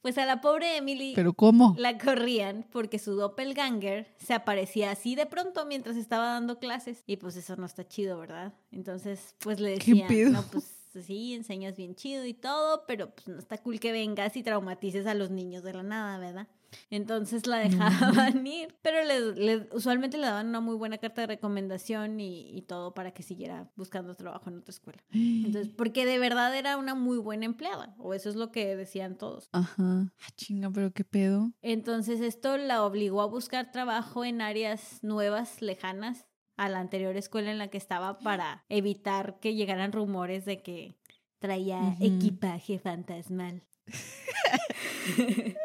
Pues 0.00 0.18
a 0.18 0.26
la 0.26 0.40
pobre 0.40 0.76
Emily 0.76 1.12
Pero 1.14 1.32
¿cómo? 1.32 1.74
la 1.78 1.98
corrían 1.98 2.66
porque 2.70 2.98
su 2.98 3.14
doppelganger 3.14 4.06
se 4.18 4.34
aparecía 4.34 4.90
así 4.90 5.14
de 5.14 5.26
pronto 5.26 5.66
mientras 5.66 5.96
estaba 5.96 6.26
dando 6.26 6.58
clases. 6.58 7.02
Y 7.06 7.16
pues 7.16 7.36
eso 7.36 7.56
no 7.56 7.66
está 7.66 7.86
chido, 7.86 8.18
¿verdad? 8.18 8.54
Entonces, 8.70 9.34
pues 9.38 9.60
le 9.60 9.78
¿Qué 9.78 9.94
decían, 9.94 10.32
no, 10.32 10.42
pues 10.42 10.64
sí, 11.04 11.34
enseñas 11.34 11.76
bien 11.76 11.94
chido 11.94 12.24
y 12.24 12.34
todo, 12.34 12.84
pero 12.86 13.10
pues 13.10 13.28
no 13.28 13.38
está 13.38 13.58
cool 13.58 13.80
que 13.80 13.92
vengas 13.92 14.36
y 14.36 14.42
traumatices 14.42 15.06
a 15.06 15.14
los 15.14 15.30
niños 15.30 15.62
de 15.62 15.72
la 15.72 15.82
nada, 15.82 16.18
¿verdad? 16.18 16.48
Entonces 16.90 17.46
la 17.46 17.58
dejaban 17.58 18.46
ir, 18.46 18.76
pero 18.82 19.02
le, 19.04 19.34
le- 19.34 19.68
usualmente 19.72 20.16
le 20.18 20.26
daban 20.26 20.48
una 20.48 20.60
muy 20.60 20.76
buena 20.76 20.98
carta 20.98 21.22
de 21.22 21.26
recomendación 21.26 22.20
y, 22.20 22.56
y 22.56 22.62
todo 22.62 22.94
para 22.94 23.12
que 23.12 23.22
siguiera 23.22 23.70
buscando 23.76 24.14
trabajo 24.16 24.50
en 24.50 24.58
otra 24.58 24.70
escuela. 24.72 25.02
Entonces, 25.12 25.68
porque 25.76 26.04
de 26.06 26.18
verdad 26.18 26.54
era 26.56 26.76
una 26.76 26.94
muy 26.94 27.18
buena 27.18 27.44
empleada, 27.46 27.94
o 27.98 28.14
eso 28.14 28.28
es 28.28 28.36
lo 28.36 28.50
que 28.52 28.74
decían 28.76 29.16
todos. 29.18 29.48
Ajá. 29.52 30.12
Ah, 30.20 30.28
chinga, 30.36 30.70
pero 30.70 30.92
qué 30.92 31.04
pedo. 31.04 31.52
Entonces 31.62 32.20
esto 32.20 32.56
la 32.56 32.82
obligó 32.84 33.20
a 33.22 33.26
buscar 33.26 33.70
trabajo 33.72 34.24
en 34.24 34.40
áreas 34.40 35.02
nuevas, 35.02 35.62
lejanas 35.62 36.26
a 36.56 36.68
la 36.68 36.80
anterior 36.80 37.16
escuela 37.16 37.50
en 37.50 37.58
la 37.58 37.68
que 37.68 37.78
estaba 37.78 38.18
para 38.20 38.64
evitar 38.68 39.38
que 39.40 39.54
llegaran 39.54 39.92
rumores 39.92 40.44
de 40.44 40.62
que 40.62 40.96
traía 41.38 41.96
equipaje 42.00 42.78
fantasmal. 42.78 43.62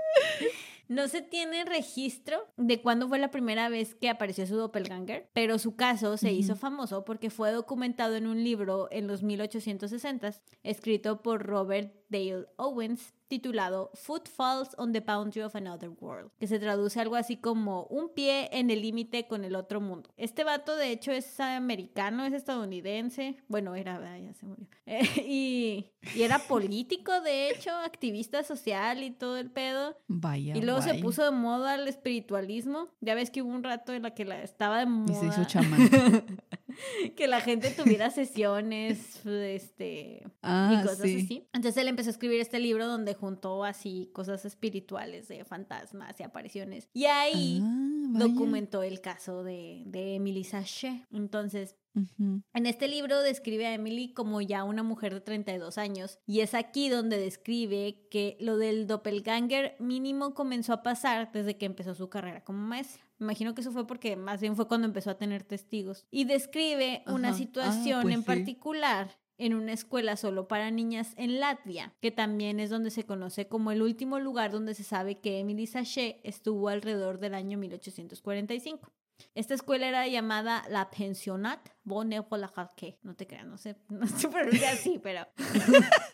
No 0.91 1.07
se 1.07 1.21
tiene 1.21 1.63
registro 1.63 2.49
de 2.57 2.81
cuándo 2.81 3.07
fue 3.07 3.17
la 3.17 3.31
primera 3.31 3.69
vez 3.69 3.95
que 3.95 4.09
apareció 4.09 4.45
su 4.45 4.57
doppelganger, 4.57 5.29
pero 5.31 5.57
su 5.57 5.77
caso 5.77 6.17
se 6.17 6.33
hizo 6.33 6.57
famoso 6.57 7.05
porque 7.05 7.29
fue 7.29 7.53
documentado 7.53 8.17
en 8.17 8.27
un 8.27 8.43
libro 8.43 8.89
en 8.91 9.07
los 9.07 9.23
1860 9.23 10.33
escrito 10.63 11.21
por 11.21 11.43
Robert 11.43 11.95
Dale 12.09 12.45
Owens 12.57 13.13
titulado 13.31 13.91
Footfalls 13.93 14.75
on 14.77 14.91
the 14.91 14.99
Boundary 14.99 15.41
of 15.41 15.55
Another 15.55 15.89
World, 16.01 16.31
que 16.37 16.47
se 16.47 16.59
traduce 16.59 16.99
algo 16.99 17.15
así 17.15 17.37
como 17.37 17.85
un 17.85 18.09
pie 18.13 18.49
en 18.51 18.69
el 18.69 18.81
límite 18.81 19.25
con 19.25 19.45
el 19.45 19.55
otro 19.55 19.79
mundo. 19.79 20.09
Este 20.17 20.43
vato 20.43 20.75
de 20.75 20.91
hecho 20.91 21.13
es 21.13 21.39
americano, 21.39 22.25
es 22.25 22.33
estadounidense, 22.33 23.37
bueno, 23.47 23.75
era, 23.75 24.19
ya 24.19 24.33
se 24.33 24.45
murió, 24.45 24.67
Eh, 24.85 24.99
y, 25.25 25.85
y 26.13 26.23
era 26.23 26.39
político 26.39 27.21
de 27.21 27.49
hecho, 27.49 27.71
activista 27.71 28.43
social 28.43 29.01
y 29.01 29.11
todo 29.11 29.37
el 29.37 29.49
pedo. 29.49 29.97
Vaya. 30.09 30.57
Y 30.57 30.61
luego 30.61 30.81
se 30.81 30.95
puso 30.95 31.23
de 31.23 31.31
moda 31.31 31.75
el 31.75 31.87
espiritualismo. 31.87 32.89
Ya 32.99 33.15
ves 33.15 33.31
que 33.31 33.41
hubo 33.41 33.51
un 33.51 33.63
rato 33.63 33.93
en 33.93 34.03
la 34.03 34.11
que 34.11 34.25
la, 34.25 34.41
estaba 34.43 34.79
de 34.79 34.87
moda. 34.87 35.13
Y 35.13 35.15
se 35.15 35.27
hizo 35.27 35.45
chamán. 35.45 35.79
que 37.15 37.27
la 37.27 37.41
gente 37.41 37.69
tuviera 37.71 38.09
sesiones, 38.11 39.25
este, 39.25 40.23
Ah, 40.41 40.79
y 40.79 40.83
cosas 40.87 41.01
sí. 41.09 41.21
así. 41.23 41.47
Entonces 41.53 41.81
él 41.81 41.87
empezó 41.87 42.09
a 42.09 42.11
escribir 42.11 42.39
este 42.39 42.59
libro 42.59 42.87
donde 42.87 43.13
juntó 43.13 43.63
así 43.63 44.09
cosas 44.13 44.45
espirituales 44.45 45.27
de 45.27 45.43
fantasmas 45.45 46.19
y 46.19 46.23
apariciones. 46.23 46.89
Y 46.93 47.05
ahí 47.05 47.59
Ah, 47.63 48.07
documentó 48.13 48.83
el 48.83 49.01
caso 49.01 49.43
de, 49.43 49.83
de 49.85 50.15
Emily 50.15 50.43
Sachet. 50.43 51.05
Entonces, 51.11 51.75
Ujú. 51.93 52.41
en 52.53 52.65
este 52.65 52.87
libro 52.87 53.21
describe 53.21 53.67
a 53.67 53.73
Emily 53.73 54.13
como 54.13 54.39
ya 54.41 54.63
una 54.63 54.81
mujer 54.81 55.13
de 55.13 55.19
32 55.21 55.77
años 55.77 56.19
y 56.25 56.39
es 56.39 56.53
aquí 56.53 56.87
donde 56.87 57.17
describe 57.17 58.07
que 58.09 58.37
lo 58.39 58.57
del 58.57 58.87
doppelganger 58.87 59.75
mínimo 59.79 60.33
comenzó 60.33 60.71
a 60.71 60.83
pasar 60.83 61.31
desde 61.33 61.57
que 61.57 61.65
empezó 61.65 61.93
su 61.93 62.09
carrera 62.09 62.43
como 62.45 62.59
maestra. 62.65 63.03
Me 63.21 63.25
imagino 63.25 63.53
que 63.53 63.61
eso 63.61 63.71
fue 63.71 63.85
porque 63.85 64.15
más 64.15 64.41
bien 64.41 64.55
fue 64.55 64.67
cuando 64.67 64.87
empezó 64.87 65.11
a 65.11 65.17
tener 65.19 65.43
testigos. 65.43 66.07
Y 66.09 66.23
describe 66.23 67.03
una. 67.05 67.29
Ah, 67.29 67.33
situación 67.35 68.01
pues 68.01 68.15
en 68.15 68.21
sí. 68.21 68.25
particular 68.25 69.15
en 69.37 69.53
una 69.53 69.73
escuela 69.73 70.17
solo 70.17 70.47
para 70.47 70.71
niñas 70.71 71.13
en 71.17 71.39
Latvia, 71.39 71.93
que 72.01 72.09
también 72.09 72.59
es 72.59 72.71
donde 72.71 72.89
se 72.89 73.05
conoce 73.05 73.47
como 73.47 73.71
el 73.71 73.83
último 73.83 74.19
lugar 74.19 74.51
donde 74.51 74.73
se 74.73 74.83
sabe 74.83 75.19
que 75.19 75.39
Emily 75.39 75.67
Sachet 75.67 76.19
estuvo 76.23 76.67
alrededor 76.67 77.19
del 77.19 77.35
año 77.35 77.59
1845. 77.59 78.91
Esta 79.35 79.53
escuela 79.53 79.87
era 79.87 80.07
llamada 80.07 80.63
la 80.69 80.89
Pensionat 80.89 81.69
Bonne 81.83 82.21
Polajalque. 82.23 82.99
No 83.03 83.15
te 83.15 83.27
creas, 83.27 83.45
no 83.45 83.57
sé, 83.57 83.75
no 83.89 84.07
se 84.07 84.27
pronuncia 84.27 84.71
así, 84.71 84.99
pero. 85.01 85.27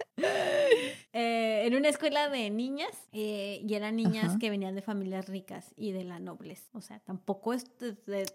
Eh, 1.13 1.63
era 1.65 1.77
una 1.77 1.89
escuela 1.89 2.27
de 2.29 2.49
niñas 2.49 3.07
eh, 3.11 3.61
y 3.63 3.73
eran 3.75 3.95
niñas 3.95 4.25
Ajá. 4.25 4.39
que 4.39 4.49
venían 4.49 4.75
de 4.75 4.81
familias 4.81 5.27
ricas 5.27 5.73
y 5.75 5.91
de 5.91 6.03
la 6.03 6.19
nobles. 6.19 6.69
O 6.73 6.81
sea, 6.81 6.99
tampoco, 6.99 7.55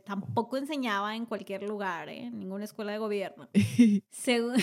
tampoco 0.05 0.57
enseñaba 0.57 1.15
en 1.15 1.27
cualquier 1.27 1.65
lugar, 1.65 2.09
¿eh? 2.09 2.25
en 2.25 2.39
ninguna 2.39 2.65
escuela 2.65 2.93
de 2.93 2.99
gobierno. 2.99 3.49
Según, 4.11 4.55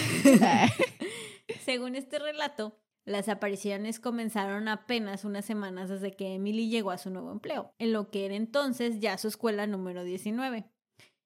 según 1.63 1.95
este 1.95 2.19
relato, 2.19 2.77
las 3.09 3.27
apariciones 3.27 3.99
comenzaron 3.99 4.67
apenas 4.67 5.25
unas 5.25 5.43
semanas 5.43 5.89
desde 5.89 6.11
que 6.11 6.35
Emily 6.35 6.69
llegó 6.69 6.91
a 6.91 6.99
su 6.99 7.09
nuevo 7.09 7.31
empleo, 7.31 7.73
en 7.79 7.91
lo 7.91 8.11
que 8.11 8.25
era 8.25 8.35
entonces 8.35 8.99
ya 8.99 9.17
su 9.17 9.27
escuela 9.27 9.65
número 9.65 10.03
19. 10.03 10.69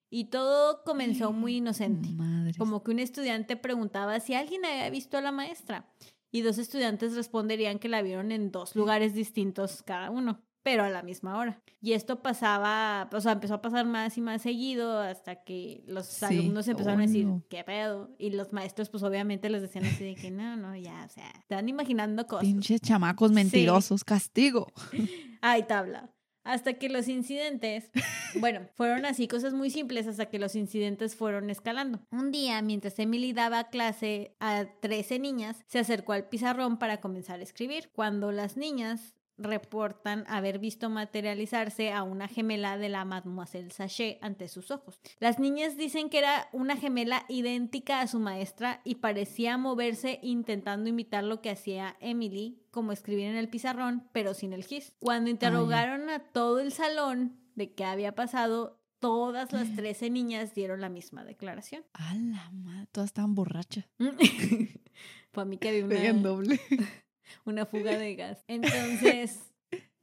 Y 0.10 0.26
todo 0.26 0.84
comenzó 0.84 1.34
muy 1.34 1.58
inocente, 1.58 2.08
Madre. 2.10 2.54
como 2.58 2.84
que 2.84 2.92
un 2.92 3.00
estudiante 3.00 3.58
preguntaba 3.58 4.20
si 4.22 4.34
alguien 4.34 4.64
había 4.64 4.90
visto 4.90 5.18
a 5.18 5.22
la 5.22 5.32
maestra 5.32 5.92
y 6.32 6.42
dos 6.42 6.58
estudiantes 6.58 7.16
responderían 7.16 7.80
que 7.80 7.90
la 7.90 8.02
vieron 8.02 8.32
en 8.32 8.52
dos 8.52 8.76
lugares 8.76 9.14
distintos 9.14 9.84
cada 9.84 10.10
uno, 10.10 10.42
pero 10.64 10.84
a 10.84 10.90
la 10.90 11.04
misma 11.04 11.38
hora. 11.38 11.62
Y 11.82 11.94
esto 11.94 12.22
pasaba, 12.22 13.10
o 13.12 13.22
sea, 13.22 13.34
empezó 13.34 13.56
a 13.56 13.62
pasar 13.62 13.86
más 13.86 14.18
y 14.18 14.22
más 14.22 14.42
seguido 14.42 15.00
hasta 15.00 15.44
que 15.44 15.84
los 15.86 16.06
Sí. 16.08 16.26
alumnos 16.26 16.68
empezaron 16.68 17.02
a 17.02 17.04
Oh, 17.04 17.08
decir, 17.08 17.26
no. 17.26 17.44
¿qué 17.50 17.64
pedo? 17.64 18.16
Y 18.18 18.30
los 18.32 18.54
maestros 18.54 18.90
pues 18.90 19.04
obviamente 19.04 19.50
les 19.50 19.62
decían 19.62 19.86
así 19.86 20.04
de 20.04 20.16
que 20.16 20.32
no, 20.32 20.56
no, 20.56 20.76
ya, 20.76 21.04
o 21.06 21.10
sea, 21.10 21.30
están 21.38 21.68
imaginando 21.70 22.26
cosas. 22.26 22.46
Pinches 22.46 22.82
chamacos 22.82 23.32
mentirosos. 23.32 24.04
Castigo. 24.04 24.68
Ay, 25.42 25.64
tabla. 25.64 26.10
Hasta 26.46 26.74
que 26.74 26.90
los 26.90 27.08
incidentes, 27.08 27.90
bueno, 28.40 28.68
fueron 28.76 29.06
así 29.06 29.28
cosas 29.30 29.54
muy 29.54 29.70
simples 29.70 30.08
hasta 30.08 30.26
que 30.26 30.40
los 30.40 30.56
incidentes 30.56 31.16
fueron 31.16 31.50
escalando. 31.50 32.00
Un 32.12 32.32
día, 32.32 32.62
mientras 32.62 33.00
Emily 33.00 33.32
daba 33.32 33.66
clase 33.70 34.36
a 34.42 34.66
13 34.82 35.20
niñas, 35.20 35.64
se 35.68 35.80
acercó 35.80 36.12
al 36.14 36.28
pizarrón 36.28 36.78
para 36.80 37.00
comenzar 37.00 37.40
a 37.40 37.44
escribir. 37.44 37.92
Cuando 37.94 38.32
las 38.34 38.58
niñas 38.58 39.16
reportan 39.38 40.26
haber 40.28 40.60
visto 40.60 40.90
materializarse 40.90 41.92
a 41.92 42.04
una 42.04 42.28
gemela 42.28 42.78
de 42.78 42.90
la 42.90 43.06
Mademoiselle 43.06 43.72
Sachet 43.72 44.18
ante 44.22 44.48
sus 44.48 44.72
ojos. 44.72 45.00
Las 45.20 45.40
niñas 45.40 45.78
dicen 45.78 46.10
que 46.10 46.20
era 46.20 46.50
una 46.52 46.78
gemela 46.78 47.26
idéntica 47.30 48.02
a 48.02 48.08
su 48.08 48.20
maestra 48.20 48.82
y 48.84 48.96
parecía 48.96 49.58
moverse 49.58 50.20
intentando 50.22 50.90
imitar 50.90 51.24
lo 51.24 51.42
que 51.42 51.50
hacía 51.50 51.98
Emily, 52.00 52.60
como 52.72 52.92
escribir 52.92 53.26
en 53.26 53.36
el 53.36 53.50
pizarrón, 53.50 54.08
pero 54.12 54.34
sin 54.34 54.54
el 54.54 54.64
gis. 54.64 54.94
Cuando 55.00 55.30
interrogaron 55.30 56.10
a 56.10 56.20
todo 56.20 56.60
el 56.60 56.72
salón 56.72 57.38
de 57.56 57.74
qué 57.74 57.86
había 57.86 58.16
pasado, 58.16 58.80
todas 59.00 59.52
las 59.52 59.76
13 59.76 60.10
niñas 60.10 60.54
dieron 60.56 60.82
la 60.82 60.90
misma 60.90 61.24
declaración. 61.24 61.84
A 61.94 62.16
la 62.16 62.50
madre, 62.52 62.88
todas 62.92 63.10
estaban 63.10 63.36
borrachas. 63.36 63.86
Fue 65.34 65.44
a 65.44 65.46
mí 65.46 65.58
que 65.58 65.72
vi 65.72 65.82
una, 65.82 66.14
doble. 66.14 66.60
una 67.46 67.66
fuga 67.66 67.98
de 67.98 68.16
gas. 68.16 68.44
Entonces, 68.48 69.54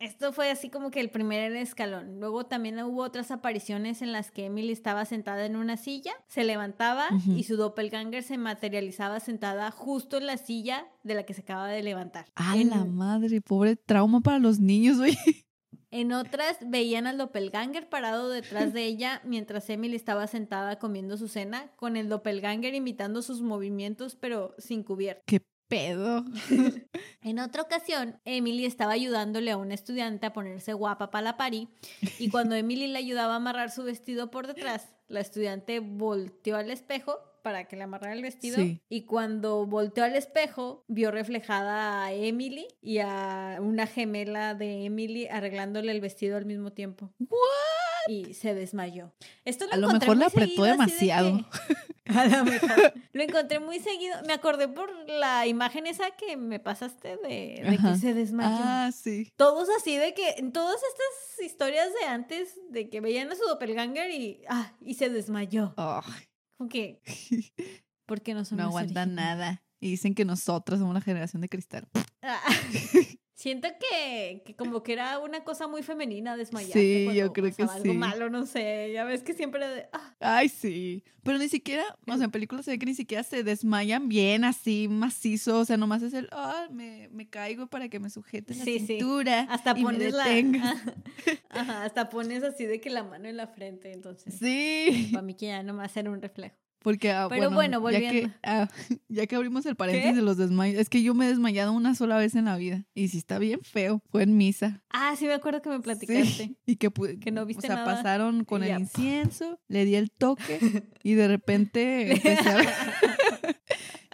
esto 0.00 0.32
fue 0.32 0.50
así 0.50 0.70
como 0.70 0.90
que 0.90 1.00
el 1.00 1.10
primer 1.10 1.54
escalón. 1.54 2.20
Luego 2.20 2.46
también 2.46 2.82
hubo 2.82 3.02
otras 3.02 3.30
apariciones 3.30 4.00
en 4.00 4.12
las 4.12 4.30
que 4.30 4.46
Emily 4.46 4.72
estaba 4.72 5.04
sentada 5.04 5.44
en 5.44 5.56
una 5.56 5.76
silla, 5.76 6.12
se 6.26 6.42
levantaba 6.42 7.08
y 7.36 7.44
su 7.44 7.56
doppelganger 7.56 8.22
se 8.22 8.38
materializaba 8.38 9.20
sentada 9.20 9.70
justo 9.70 10.16
en 10.16 10.26
la 10.26 10.38
silla 10.38 10.86
de 11.02 11.14
la 11.14 11.24
que 11.24 11.34
se 11.34 11.42
acaba 11.42 11.68
de 11.68 11.82
levantar. 11.82 12.24
A 12.34 12.56
en, 12.56 12.70
la 12.70 12.86
madre, 12.86 13.42
pobre 13.42 13.76
trauma 13.76 14.22
para 14.22 14.38
los 14.38 14.58
niños, 14.58 14.96
güey. 14.96 15.18
en 15.90 16.12
otras 16.12 16.56
veían 16.66 17.06
al 17.06 17.18
doppelganger 17.18 17.90
parado 17.90 18.30
detrás 18.30 18.72
de 18.72 18.86
ella 18.86 19.20
mientras 19.24 19.68
Emily 19.68 19.96
estaba 19.96 20.26
sentada 20.28 20.78
comiendo 20.78 21.18
su 21.18 21.28
cena, 21.28 21.72
con 21.76 21.98
el 21.98 22.08
doppelganger 22.08 22.74
imitando 22.74 23.20
sus 23.20 23.42
movimientos 23.42 24.16
pero 24.16 24.54
sin 24.56 24.82
cubierta. 24.82 25.22
Qué 25.26 25.42
pedo. 25.70 26.24
En 27.22 27.38
otra 27.38 27.60
ocasión, 27.62 28.18
Emily 28.24 28.64
estaba 28.64 28.92
ayudándole 28.92 29.50
a 29.50 29.58
una 29.58 29.74
estudiante 29.74 30.24
a 30.26 30.32
ponerse 30.32 30.72
guapa 30.72 31.10
para 31.10 31.22
la 31.22 31.36
pari 31.36 31.68
y 32.18 32.30
cuando 32.30 32.54
Emily 32.56 32.86
le 32.86 32.98
ayudaba 32.98 33.34
a 33.34 33.36
amarrar 33.36 33.70
su 33.70 33.82
vestido 33.84 34.30
por 34.30 34.46
detrás, 34.46 34.88
la 35.06 35.20
estudiante 35.20 35.80
volteó 35.80 36.56
al 36.56 36.70
espejo 36.70 37.18
para 37.42 37.68
que 37.68 37.76
le 37.76 37.84
amarrara 37.84 38.12
el 38.14 38.22
vestido 38.22 38.56
Sí. 38.56 38.80
y 38.88 39.02
cuando 39.04 39.66
volteó 39.66 40.04
al 40.04 40.14
espejo 40.16 40.84
vio 40.88 41.10
reflejada 41.10 42.04
a 42.04 42.12
Emily 42.12 42.66
y 42.82 42.98
a 42.98 43.58
una 43.60 43.86
gemela 43.86 44.54
de 44.54 44.84
Emily 44.86 45.26
arreglándole 45.26 45.92
el 45.92 46.00
vestido 46.00 46.36
al 46.36 46.44
mismo 46.46 46.72
tiempo. 46.72 47.10
Y 48.10 48.34
se 48.34 48.54
desmayó. 48.54 49.12
Esto 49.44 49.66
lo 49.66 49.72
A 49.72 49.76
lo 49.76 49.88
mejor 49.88 50.16
la 50.16 50.26
apretó 50.26 50.64
seguido, 50.64 50.64
así 50.64 50.66
de 50.66 50.70
demasiado. 50.72 51.48
A 52.06 52.26
lo 52.26 52.44
mejor. 52.44 52.92
Lo 53.12 53.22
encontré 53.22 53.60
muy 53.60 53.78
seguido. 53.78 54.16
Me 54.26 54.32
acordé 54.32 54.66
por 54.66 54.90
la 55.08 55.46
imagen 55.46 55.86
esa 55.86 56.10
que 56.10 56.36
me 56.36 56.58
pasaste 56.58 57.18
de, 57.18 57.62
de 57.64 57.78
que 57.80 57.96
se 58.00 58.12
desmayó. 58.12 58.48
Ah, 58.50 58.90
sí. 58.92 59.28
Todos 59.36 59.68
así 59.78 59.96
de 59.96 60.12
que, 60.12 60.30
en 60.38 60.50
todas 60.50 60.74
estas 60.74 61.46
historias 61.46 61.88
de 62.00 62.08
antes, 62.08 62.58
de 62.70 62.90
que 62.90 63.00
veían 63.00 63.30
a 63.30 63.36
su 63.36 63.44
doppelganger 63.44 64.10
y, 64.10 64.42
ah, 64.48 64.72
y 64.80 64.94
se 64.94 65.08
desmayó. 65.08 65.72
Que, 66.68 67.00
¿por 68.06 68.22
qué 68.22 68.34
no 68.34 68.44
son 68.44 68.58
no 68.58 68.64
aguantan 68.64 69.14
nada. 69.14 69.62
Y 69.78 69.90
dicen 69.90 70.16
que 70.16 70.24
nosotras 70.24 70.80
somos 70.80 70.90
una 70.90 71.00
generación 71.00 71.42
de 71.42 71.48
cristal. 71.48 71.88
Ah, 72.22 72.42
Siento 73.40 73.68
que, 73.80 74.42
que 74.44 74.54
como 74.54 74.82
que 74.82 74.92
era 74.92 75.18
una 75.18 75.44
cosa 75.44 75.66
muy 75.66 75.82
femenina 75.82 76.36
desmayarse 76.36 76.78
Sí, 76.78 77.04
cuando 77.06 77.22
yo 77.22 77.32
creo 77.32 77.50
que 77.56 77.62
algo 77.62 77.82
sí. 77.82 77.96
malo, 77.96 78.28
no 78.28 78.44
sé. 78.44 78.90
Ya 78.92 79.04
ves 79.04 79.22
que 79.22 79.32
siempre 79.32 79.66
de, 79.66 79.88
ah, 79.94 80.14
Ay, 80.20 80.50
sí. 80.50 81.02
Pero 81.22 81.38
ni 81.38 81.48
siquiera, 81.48 81.82
o 82.06 82.16
sea, 82.16 82.26
en 82.26 82.30
películas 82.32 82.66
se 82.66 82.72
ve 82.72 82.78
que 82.78 82.84
ni 82.84 82.92
siquiera 82.94 83.22
se 83.22 83.42
desmayan 83.42 84.10
bien 84.10 84.44
así, 84.44 84.88
macizo. 84.88 85.58
O 85.60 85.64
sea, 85.64 85.78
nomás 85.78 86.02
es 86.02 86.12
el, 86.12 86.28
ah, 86.32 86.66
me, 86.70 87.08
me 87.12 87.30
caigo 87.30 87.66
para 87.66 87.88
que 87.88 87.98
me 87.98 88.10
sujete 88.10 88.54
la 88.54 88.62
Sí, 88.62 88.78
sí. 88.80 88.86
cintura. 88.98 89.46
hasta 89.48 89.70
y 89.70 89.74
me 89.76 89.82
pones 89.84 90.12
la... 90.12 90.24
detengas". 90.24 90.76
Ajá, 91.48 91.84
hasta 91.84 92.10
pones 92.10 92.42
así 92.42 92.66
de 92.66 92.78
que 92.78 92.90
la 92.90 93.04
mano 93.04 93.26
en 93.26 93.38
la 93.38 93.46
frente, 93.46 93.90
entonces. 93.94 94.34
Sí. 94.38 95.08
Para 95.12 95.22
mí 95.22 95.32
que 95.32 95.46
ya 95.46 95.62
nomás 95.62 95.96
era 95.96 96.10
un 96.10 96.20
reflejo. 96.20 96.56
Porque, 96.82 97.10
ah, 97.12 97.26
Pero 97.28 97.50
bueno, 97.50 97.88
ya 97.90 98.00
que, 98.00 98.30
ah, 98.42 98.68
ya 99.08 99.26
que 99.26 99.36
abrimos 99.36 99.66
el 99.66 99.76
paréntesis 99.76 100.12
¿Qué? 100.12 100.16
de 100.16 100.22
los 100.22 100.38
desmayos, 100.38 100.80
es 100.80 100.88
que 100.88 101.02
yo 101.02 101.14
me 101.14 101.26
he 101.26 101.28
desmayado 101.28 101.72
una 101.72 101.94
sola 101.94 102.16
vez 102.16 102.34
en 102.34 102.46
la 102.46 102.56
vida. 102.56 102.86
Y 102.94 103.08
sí 103.08 103.18
está 103.18 103.38
bien 103.38 103.60
feo. 103.62 104.02
Fue 104.10 104.22
en 104.22 104.36
misa. 104.36 104.82
Ah, 104.88 105.14
sí 105.18 105.26
me 105.26 105.34
acuerdo 105.34 105.60
que 105.60 105.68
me 105.68 105.80
platicaste. 105.80 106.24
Sí, 106.24 106.56
y 106.66 106.76
que, 106.76 106.90
Que 107.20 107.30
no 107.30 107.44
viste 107.44 107.66
O 107.66 107.68
sea, 107.68 107.76
nada 107.76 107.96
pasaron 107.96 108.44
con 108.44 108.62
el 108.62 108.80
incienso, 108.80 109.60
le 109.68 109.84
di 109.84 109.94
el 109.94 110.10
toque 110.10 110.58
y 111.02 111.14
de 111.14 111.28
repente 111.28 112.12
empecé 112.12 112.48
a 112.48 112.56
ver, 112.56 112.68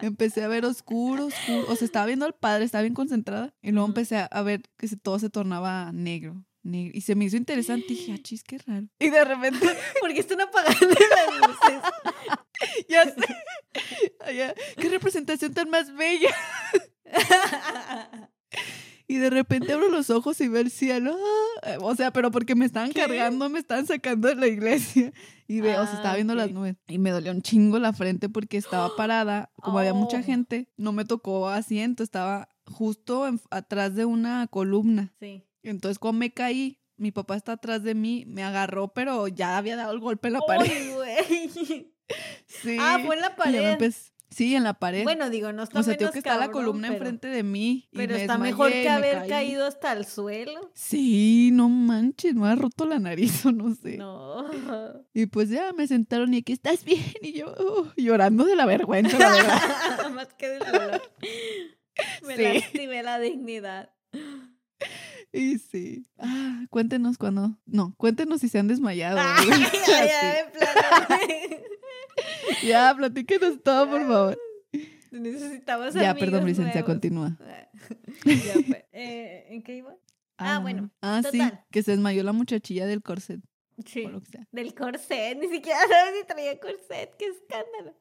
empecé 0.03 0.43
a 0.43 0.49
ver 0.49 0.65
oscuro, 0.65 1.27
oscuro. 1.27 1.67
O 1.69 1.77
sea, 1.77 1.87
estaba 1.87 2.07
viendo 2.07 2.27
al 2.27 2.35
padre, 2.35 2.65
estaba 2.65 2.83
bien 2.83 2.95
concentrada. 2.95 3.55
Y 3.63 3.71
luego 3.71 3.87
empecé 3.87 4.17
a- 4.17 4.43
ver 4.43 4.63
que 4.77 4.89
todo 4.97 5.19
se 5.21 5.31
tornaba 5.31 5.93
negro. 5.93 6.45
Y 6.75 7.01
se 7.03 7.15
me 7.15 7.25
hizo 7.27 7.37
interesante. 7.37 7.87
Y 7.93 7.97
dije, 7.97 8.13
ah, 8.15 8.19
chis, 8.23 8.43
qué 8.43 8.59
raro. 8.59 8.87
Y 8.99 9.11
de 9.11 9.25
repente, 9.25 9.67
Porque 10.01 10.21
están 10.21 10.41
apagando 10.41 10.87
las 10.89 11.49
luces. 11.49 11.81
ya 12.89 13.05
sé. 13.05 14.35
ya, 14.37 14.55
qué 14.77 14.89
representación 14.89 15.53
tan 15.55 15.71
más 15.71 15.95
bella. 15.95 16.35
Y 19.09 19.19
de 19.19 19.31
repente 19.31 19.73
abro 19.73 19.89
los 19.89 20.11
ojos 20.11 20.41
y 20.41 20.49
veo 20.49 20.61
el 20.61 20.71
cielo. 20.71 21.17
ah, 21.63 21.77
O 21.81 21.95
sea, 21.95 22.13
pero 22.13 22.33
porque 22.33 22.57
me 22.57 22.65
estaban 22.65 22.91
¿Qué? 22.91 23.01
cargando, 23.03 23.49
me 23.49 23.61
estaban 23.61 23.87
sacando 23.87 24.27
de 24.27 24.35
la 24.35 24.49
iglesia. 24.49 25.13
Y 25.47 25.61
veo, 25.61 25.81
o 25.83 25.85
sea, 25.85 25.93
Ah, 25.95 25.97
estaba 25.99 26.15
viendo 26.17 26.35
las 26.35 26.51
nubes. 26.51 26.75
Y 26.89 26.99
me 26.99 27.11
dolió 27.11 27.31
un 27.31 27.41
chingo 27.41 27.79
la 27.79 27.93
frente 27.93 28.29
porque 28.29 28.57
estaba 28.57 28.91
parada. 28.97 29.53
Como 29.63 29.79
había 29.79 29.95
mucha 29.95 30.19
Oh. 30.19 30.23
gente, 30.25 30.69
no 30.77 30.91
me 30.93 31.05
tocó 31.05 31.49
asiento, 31.49 32.03
estaba 32.03 32.49
justo 32.67 33.29
en- 33.29 33.41
atrás 33.51 33.95
de 33.95 34.07
una 34.07 34.49
columna. 34.49 35.15
Sí. 35.21 35.45
Entonces, 35.71 35.99
cuando 35.99 36.19
me 36.21 36.33
caí, 36.33 36.79
mi 36.97 37.13
papá 37.13 37.37
está 37.37 37.53
atrás 37.53 37.83
de 37.83 37.95
mí, 37.95 38.25
me 38.27 38.43
agarró, 38.43 38.89
pero 38.89 39.29
ya 39.29 39.57
había 39.59 39.77
dado 39.77 39.93
el 39.93 40.01
golpe 40.01 40.29
en 40.29 40.35
la 40.35 40.41
pared. 40.41 40.71
Ay, 40.71 40.93
güey. 40.95 41.93
Sí. 42.47 42.77
Ah, 42.81 43.01
fue 43.05 43.17
en 43.17 43.21
la 43.21 43.35
pared. 43.35 43.93
Sí, 44.31 44.55
en 44.55 44.63
la 44.63 44.75
pared. 44.75 45.03
Bueno, 45.03 45.29
digo, 45.29 45.53
no 45.53 45.65
está 45.65 45.81
o 45.81 45.83
sea, 45.83 45.95
tengo 45.97 46.11
menos 46.11 46.13
que 46.13 46.19
está 46.21 46.35
la 46.37 46.47
cabrón, 46.47 46.53
columna 46.67 46.89
pero- 46.89 46.99
enfrente 47.01 47.27
de 47.29 47.43
mí. 47.43 47.89
y 47.91 47.97
Pero 47.97 48.15
me 48.15 48.21
está 48.21 48.39
mejor 48.39 48.71
que 48.71 48.83
me 48.85 48.89
haber 48.91 49.19
caí. 49.21 49.29
caído 49.29 49.67
hasta 49.67 49.93
el 49.93 50.05
suelo. 50.05 50.71
Sí, 50.75 51.51
no 51.53 51.69
manches, 51.69 52.35
me 52.35 52.47
ha 52.49 52.55
roto 52.55 52.87
la 52.87 52.99
nariz 53.01 53.45
o 53.47 53.51
no 53.53 53.75
sé. 53.75 53.97
No. 53.97 54.47
Y 55.15 55.27
pues 55.27 55.49
ya 55.49 55.73
me 55.73 55.87
sentaron 55.89 56.33
y 56.33 56.39
aquí 56.39 56.53
estás 56.53 56.85
bien. 56.85 57.03
Y 57.23 57.33
yo 57.33 57.47
uh, 57.59 57.89
llorando 57.97 58.45
de 58.45 58.55
la 58.57 58.67
vergüenza, 58.67 59.19
la 59.19 59.31
verdad. 59.33 60.11
Más 60.15 60.29
que 60.35 60.49
del 60.49 60.59
dolor. 60.61 61.03
Me 62.25 62.37
Sí. 62.37 62.43
lastimé 62.43 63.03
la 63.03 63.19
dignidad. 63.19 63.91
Y 65.33 65.59
sí. 65.59 66.07
Ah, 66.19 66.65
cuéntenos 66.71 67.19
cuando. 67.19 67.59
No, 67.67 67.95
cuéntenos 67.99 68.41
si 68.41 68.49
se 68.49 68.59
han 68.59 68.69
desmayado. 68.69 69.19
Ay, 69.21 69.47
güey. 69.47 69.61
ya, 69.87 70.51
ya, 72.67 72.95
platíquenos 72.97 73.63
todo, 73.63 73.91
por 73.91 74.01
favor. 74.07 74.39
Necesitamos 75.11 75.95
Ya, 75.95 76.11
amigos 76.11 76.21
perdón, 76.21 76.47
licencia, 76.47 76.73
nuevos. 76.75 76.87
continúa. 76.91 77.37
Ya 78.25 78.55
fue. 78.67 78.89
Eh, 78.93 79.47
¿En 79.51 79.63
qué 79.63 79.77
iba? 79.77 79.95
Ah, 80.39 80.59
bueno, 80.59 80.91
Ah, 81.01 81.21
sí, 81.31 81.39
total. 81.39 81.65
que 81.71 81.83
se 81.83 81.93
desmayó 81.93 82.23
la 82.23 82.33
muchachilla 82.33 82.87
del 82.87 83.03
corset. 83.03 83.41
Sí. 83.85 84.05
O 84.07 84.11
lo 84.11 84.21
que 84.21 84.27
sea. 84.31 84.49
Del 84.53 84.75
corset. 84.75 85.39
Ni 85.39 85.49
siquiera 85.49 85.79
sabes 85.89 86.15
si 86.21 86.27
traía 86.27 86.59
corset. 86.59 87.15
¡Qué 87.19 87.27
escándalo! 87.27 87.95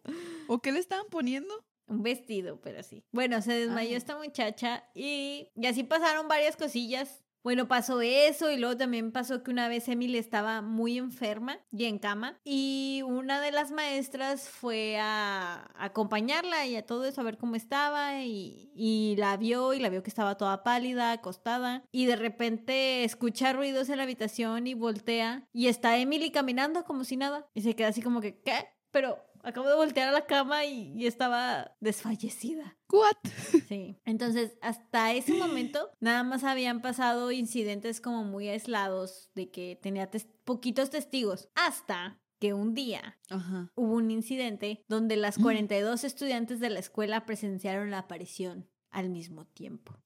¿O 0.48 0.60
qué 0.62 0.72
le 0.72 0.80
estaban 0.80 1.06
poniendo? 1.12 1.54
Un 1.88 2.02
vestido, 2.02 2.60
pero 2.62 2.82
sí. 2.84 3.04
Bueno, 3.12 3.42
se 3.42 3.54
desmayó 3.54 3.96
esta 3.96 4.18
muchacha 4.18 4.84
y, 4.94 5.52
y 5.56 5.68
así 5.68 5.84
pasaron 5.84 6.28
varias 6.28 6.58
cosillas. 6.58 7.22
Bueno, 7.44 7.68
pasó 7.68 8.02
eso 8.02 8.50
y 8.50 8.58
luego 8.58 8.76
también 8.76 9.12
pasó 9.12 9.44
que 9.44 9.52
una 9.52 9.68
vez 9.68 9.88
Emily 9.88 10.18
estaba 10.18 10.64
muy 10.64 10.98
enferma 10.98 11.60
y 11.72 11.86
en 11.86 12.00
cama 12.00 12.40
y 12.44 13.04
una 13.06 13.40
de 13.40 13.52
las 13.52 13.70
maestras 13.70 14.50
fue 14.50 14.98
a, 14.98 15.70
a 15.76 15.86
acompañarla 15.86 16.66
y 16.66 16.76
a 16.76 16.88
todo 16.88 17.06
eso, 17.06 17.22
a 17.22 17.24
ver 17.24 17.38
cómo 17.38 17.56
estaba 17.56 18.24
y, 18.24 18.72
y 18.74 19.16
la 19.20 19.38
vio 19.38 19.76
y 19.76 19.80
la 19.80 19.90
vio 19.90 20.02
que 20.02 20.10
estaba 20.10 20.38
toda 20.38 20.64
pálida, 20.64 21.12
acostada 21.12 21.84
y 21.92 22.08
de 22.08 22.16
repente 22.16 23.04
escucha 23.04 23.54
ruidos 23.54 23.90
en 23.90 23.98
la 23.98 24.04
habitación 24.04 24.66
y 24.66 24.74
voltea 24.74 25.48
y 25.54 25.68
está 25.68 26.00
Emily 26.00 26.32
caminando 26.32 26.84
como 26.84 27.04
si 27.04 27.16
nada 27.16 27.48
y 27.54 27.62
se 27.62 27.76
queda 27.76 27.90
así 27.90 28.02
como 28.02 28.22
que, 28.22 28.42
¿qué? 28.42 28.70
Pero 28.90 29.20
acabo 29.46 29.70
de 29.70 29.76
voltear 29.76 30.10
a 30.10 30.12
la 30.12 30.26
cama 30.26 30.66
y, 30.66 30.92
y 30.96 31.08
estaba 31.08 31.76
desfallecida. 31.80 32.78
¿What? 32.92 33.16
Sí. 33.68 33.98
Entonces, 34.06 34.58
hasta 34.62 35.14
ese 35.14 35.34
momento, 35.34 35.90
nada 36.00 36.24
más 36.24 36.44
habían 36.44 36.82
pasado 36.82 37.32
incidentes 37.32 38.02
como 38.02 38.24
muy 38.24 38.48
aislados 38.50 39.32
de 39.36 39.50
que 39.50 39.80
tenía 39.82 40.10
tes- 40.12 40.28
poquitos 40.44 40.90
testigos. 40.90 41.50
Hasta 41.56 42.20
que 42.40 42.54
un 42.54 42.74
día 42.74 43.18
Ajá. 43.30 43.72
hubo 43.76 43.94
un 43.94 44.12
incidente 44.12 44.84
donde 44.88 45.16
las 45.16 45.38
42 45.38 46.04
estudiantes 46.04 46.60
de 46.60 46.70
la 46.70 46.80
escuela 46.80 47.26
presenciaron 47.26 47.92
la 47.92 48.00
aparición 48.00 48.70
al 48.92 49.10
mismo 49.10 49.46
tiempo. 49.46 49.98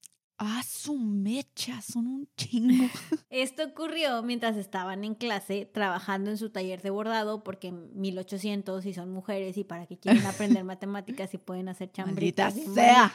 Ah, 0.42 0.62
su 0.66 0.96
mecha, 0.96 1.82
son 1.82 2.06
un 2.06 2.28
chingo. 2.34 2.88
Esto 3.28 3.62
ocurrió 3.62 4.22
mientras 4.22 4.56
estaban 4.56 5.04
en 5.04 5.14
clase 5.14 5.66
trabajando 5.66 6.30
en 6.30 6.38
su 6.38 6.48
taller 6.48 6.80
de 6.80 6.88
bordado, 6.88 7.44
porque 7.44 7.68
en 7.68 8.00
1800 8.00 8.86
y 8.86 8.94
son 8.94 9.10
mujeres 9.10 9.58
y 9.58 9.64
para 9.64 9.86
que 9.86 9.98
quieran 9.98 10.24
aprender 10.24 10.64
matemáticas 10.64 11.34
y 11.34 11.36
pueden 11.36 11.68
hacer 11.68 11.92
chambritas. 11.92 12.54
Sea. 12.54 13.12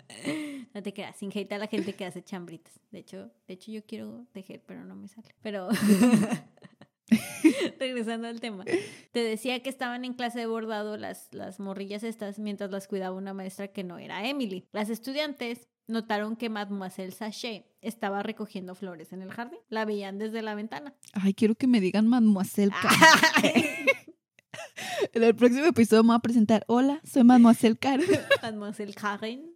no 0.74 0.82
te 0.82 0.94
creas, 0.94 1.16
sin 1.16 1.30
hate 1.34 1.52
a 1.52 1.58
la 1.58 1.66
gente 1.66 1.92
que 1.92 2.06
hace 2.06 2.24
chambritas. 2.24 2.80
De 2.92 3.00
hecho, 3.00 3.30
de 3.46 3.52
hecho 3.52 3.70
yo 3.70 3.84
quiero 3.84 4.24
tejer, 4.32 4.62
pero 4.64 4.86
no 4.86 4.96
me 4.96 5.06
sale. 5.08 5.34
Pero 5.42 5.68
regresando 7.78 8.26
al 8.26 8.40
tema, 8.40 8.64
te 9.12 9.20
decía 9.20 9.62
que 9.62 9.68
estaban 9.68 10.06
en 10.06 10.14
clase 10.14 10.38
de 10.38 10.46
bordado 10.46 10.96
las, 10.96 11.28
las 11.34 11.60
morrillas 11.60 12.04
estas 12.04 12.38
mientras 12.38 12.70
las 12.70 12.88
cuidaba 12.88 13.14
una 13.14 13.34
maestra 13.34 13.68
que 13.68 13.84
no 13.84 13.98
era 13.98 14.26
Emily. 14.26 14.66
Las 14.72 14.88
estudiantes 14.88 15.68
notaron 15.88 16.36
que 16.36 16.48
Mademoiselle 16.48 17.12
Sachet 17.12 17.66
estaba 17.80 18.22
recogiendo 18.22 18.74
flores 18.74 19.12
en 19.12 19.22
el 19.22 19.32
jardín. 19.32 19.58
La 19.68 19.84
veían 19.84 20.18
desde 20.18 20.42
la 20.42 20.54
ventana. 20.54 20.94
Ay, 21.12 21.34
quiero 21.34 21.54
que 21.54 21.66
me 21.66 21.80
digan 21.80 22.06
Mademoiselle 22.06 22.72
Karen. 22.80 23.64
En 25.12 25.22
el 25.22 25.34
próximo 25.34 25.66
episodio 25.66 26.02
me 26.02 26.08
voy 26.08 26.16
a 26.16 26.20
presentar. 26.20 26.64
Hola, 26.66 27.00
soy 27.04 27.24
Mademoiselle 27.24 27.76
Karen. 27.76 28.06
Mademoiselle 28.42 28.94
Karen. 28.94 29.54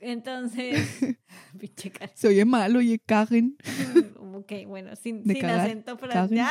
Entonces, 0.00 0.98
pinche 1.58 1.90
Karen. 1.90 2.16
Se 2.16 2.28
oye 2.28 2.44
mal, 2.44 2.76
oye, 2.76 3.00
Karen. 3.04 3.56
Ok, 4.18 4.52
bueno, 4.66 4.94
sin, 4.96 5.24
sin 5.24 5.44
acento 5.44 5.96
francés. 5.96 6.46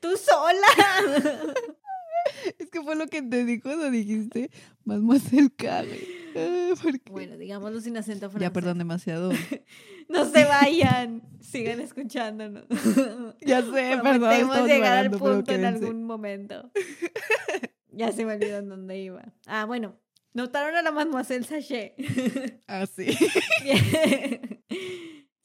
¡Tú 0.00 0.08
sola! 0.16 1.54
Es 2.58 2.70
que 2.70 2.82
fue 2.82 2.96
lo 2.96 3.06
que 3.06 3.22
te 3.22 3.44
di 3.44 3.60
cuando 3.60 3.90
dijiste 3.90 4.50
Mademoiselle 4.84 5.50
Karen. 5.56 5.98
Ah, 6.36 6.74
porque- 6.82 7.00
bueno, 7.10 7.36
digámoslo 7.36 7.80
sin 7.80 7.96
acento 7.96 8.30
francés. 8.30 8.48
Ya, 8.48 8.52
perdón, 8.52 8.78
demasiado. 8.78 9.30
No 10.08 10.24
se 10.30 10.44
vayan. 10.44 11.22
Sigan 11.40 11.80
escuchándonos. 11.80 12.64
Ya 13.40 13.60
sé, 13.62 13.98
perdón. 14.02 14.32
Estamos 14.32 14.66
llegar 14.68 14.98
al 14.98 15.10
punto 15.10 15.52
en 15.52 15.64
algún 15.64 16.04
momento. 16.04 16.70
ya 17.90 18.12
se 18.12 18.24
me 18.24 18.34
olvidó 18.34 18.58
en 18.58 18.68
dónde 18.68 18.98
iba. 19.00 19.32
Ah, 19.46 19.64
bueno. 19.64 19.98
Notaron 20.32 20.76
a 20.76 20.82
la 20.82 20.92
Mademoiselle 20.92 21.44
Sachet. 21.44 21.94
Ah, 22.68 22.86
sí. 22.86 23.06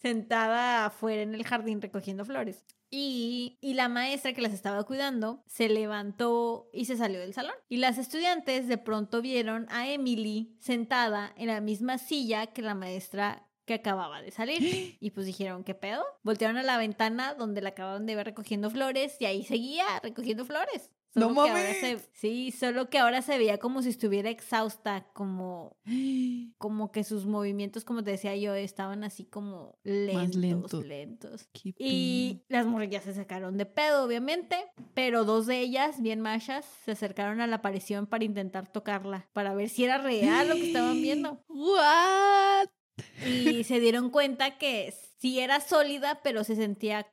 Sentada 0.02 0.86
afuera 0.86 1.22
en 1.22 1.36
el 1.36 1.46
jardín 1.46 1.82
recogiendo 1.82 2.26
flores. 2.26 2.66
Y, 2.90 3.58
y 3.62 3.74
la 3.76 3.88
maestra 3.88 4.34
que 4.34 4.42
las 4.42 4.54
estaba 4.54 4.84
cuidando 4.84 5.44
se 5.48 5.70
levantó 5.70 6.70
y 6.74 6.86
se 6.86 6.98
salió 6.98 7.20
del 7.20 7.34
salón. 7.34 7.56
Y 7.70 7.78
las 7.78 7.98
estudiantes 7.98 8.68
de 8.68 8.78
pronto 8.78 9.22
vieron 9.22 9.68
a 9.70 9.88
Emily 9.88 10.58
sentada 10.60 11.34
en 11.38 11.48
la 11.48 11.62
misma 11.62 11.98
silla 11.98 12.48
que 12.48 12.62
la 12.62 12.76
maestra 12.76 13.48
que 13.66 13.76
acababa 13.76 14.22
de 14.22 14.32
salir. 14.32 14.62
Y 15.00 15.12
pues 15.12 15.26
dijeron, 15.26 15.64
¿qué 15.64 15.74
pedo? 15.74 16.04
Voltearon 16.24 16.58
a 16.58 16.64
la 16.64 16.78
ventana 16.78 17.34
donde 17.34 17.62
la 17.62 17.70
acababan 17.70 18.06
de 18.06 18.16
ver 18.16 18.26
recogiendo 18.26 18.70
flores 18.70 19.16
y 19.20 19.26
ahí 19.26 19.44
seguía 19.44 19.86
recogiendo 20.04 20.46
flores. 20.46 20.92
¡No 21.14 21.30
Solo 21.30 21.44
que 21.44 21.50
ahora 21.50 21.64
mames! 21.64 21.78
se- 21.78 22.10
sí, 22.14 22.52
solo 22.52 22.90
que 22.90 22.98
ahora 23.00 23.22
se 23.22 23.38
veía 23.38 23.58
como 23.58 23.82
si 23.82 23.90
estuviera 23.90 24.30
exhausta, 24.30 25.08
como 25.14 25.76
como 26.58 26.92
que 26.92 27.04
sus 27.04 27.26
movimientos, 27.26 27.84
como 27.84 28.04
te 28.04 28.12
decía 28.12 28.36
yo, 28.36 28.54
estaban 28.56 29.04
así 29.04 29.26
como 29.26 29.78
lentos, 29.84 30.36
lento. 30.36 30.82
lentos. 30.82 31.50
Y 31.78 32.44
las 32.48 32.66
morrillas 32.66 33.04
se 33.04 33.14
sacaron 33.14 33.58
de 33.58 33.66
pedo, 33.66 34.06
obviamente, 34.06 34.56
pero 34.94 35.26
dos 35.26 35.48
de 35.48 35.60
ellas, 35.60 36.02
bien 36.02 36.22
machas, 36.22 36.66
se 36.86 36.92
acercaron 36.92 37.42
a 37.42 37.48
la 37.48 37.58
aparición 37.58 38.08
para 38.08 38.24
intentar 38.24 38.72
tocarla, 38.72 39.28
para 39.34 39.54
ver 39.54 39.70
si 39.70 39.84
era 39.84 39.98
real 39.98 40.48
lo 40.50 40.56
que 40.58 40.68
estaban 40.68 41.02
viendo. 41.02 41.44
What? 41.50 42.70
Y 43.26 43.64
se 43.66 43.80
dieron 43.80 44.10
cuenta 44.12 44.58
que 44.58 44.94
sí 45.20 45.40
era 45.40 45.60
sólida, 45.60 46.22
pero 46.24 46.44
se 46.44 46.56
sentía, 46.56 47.08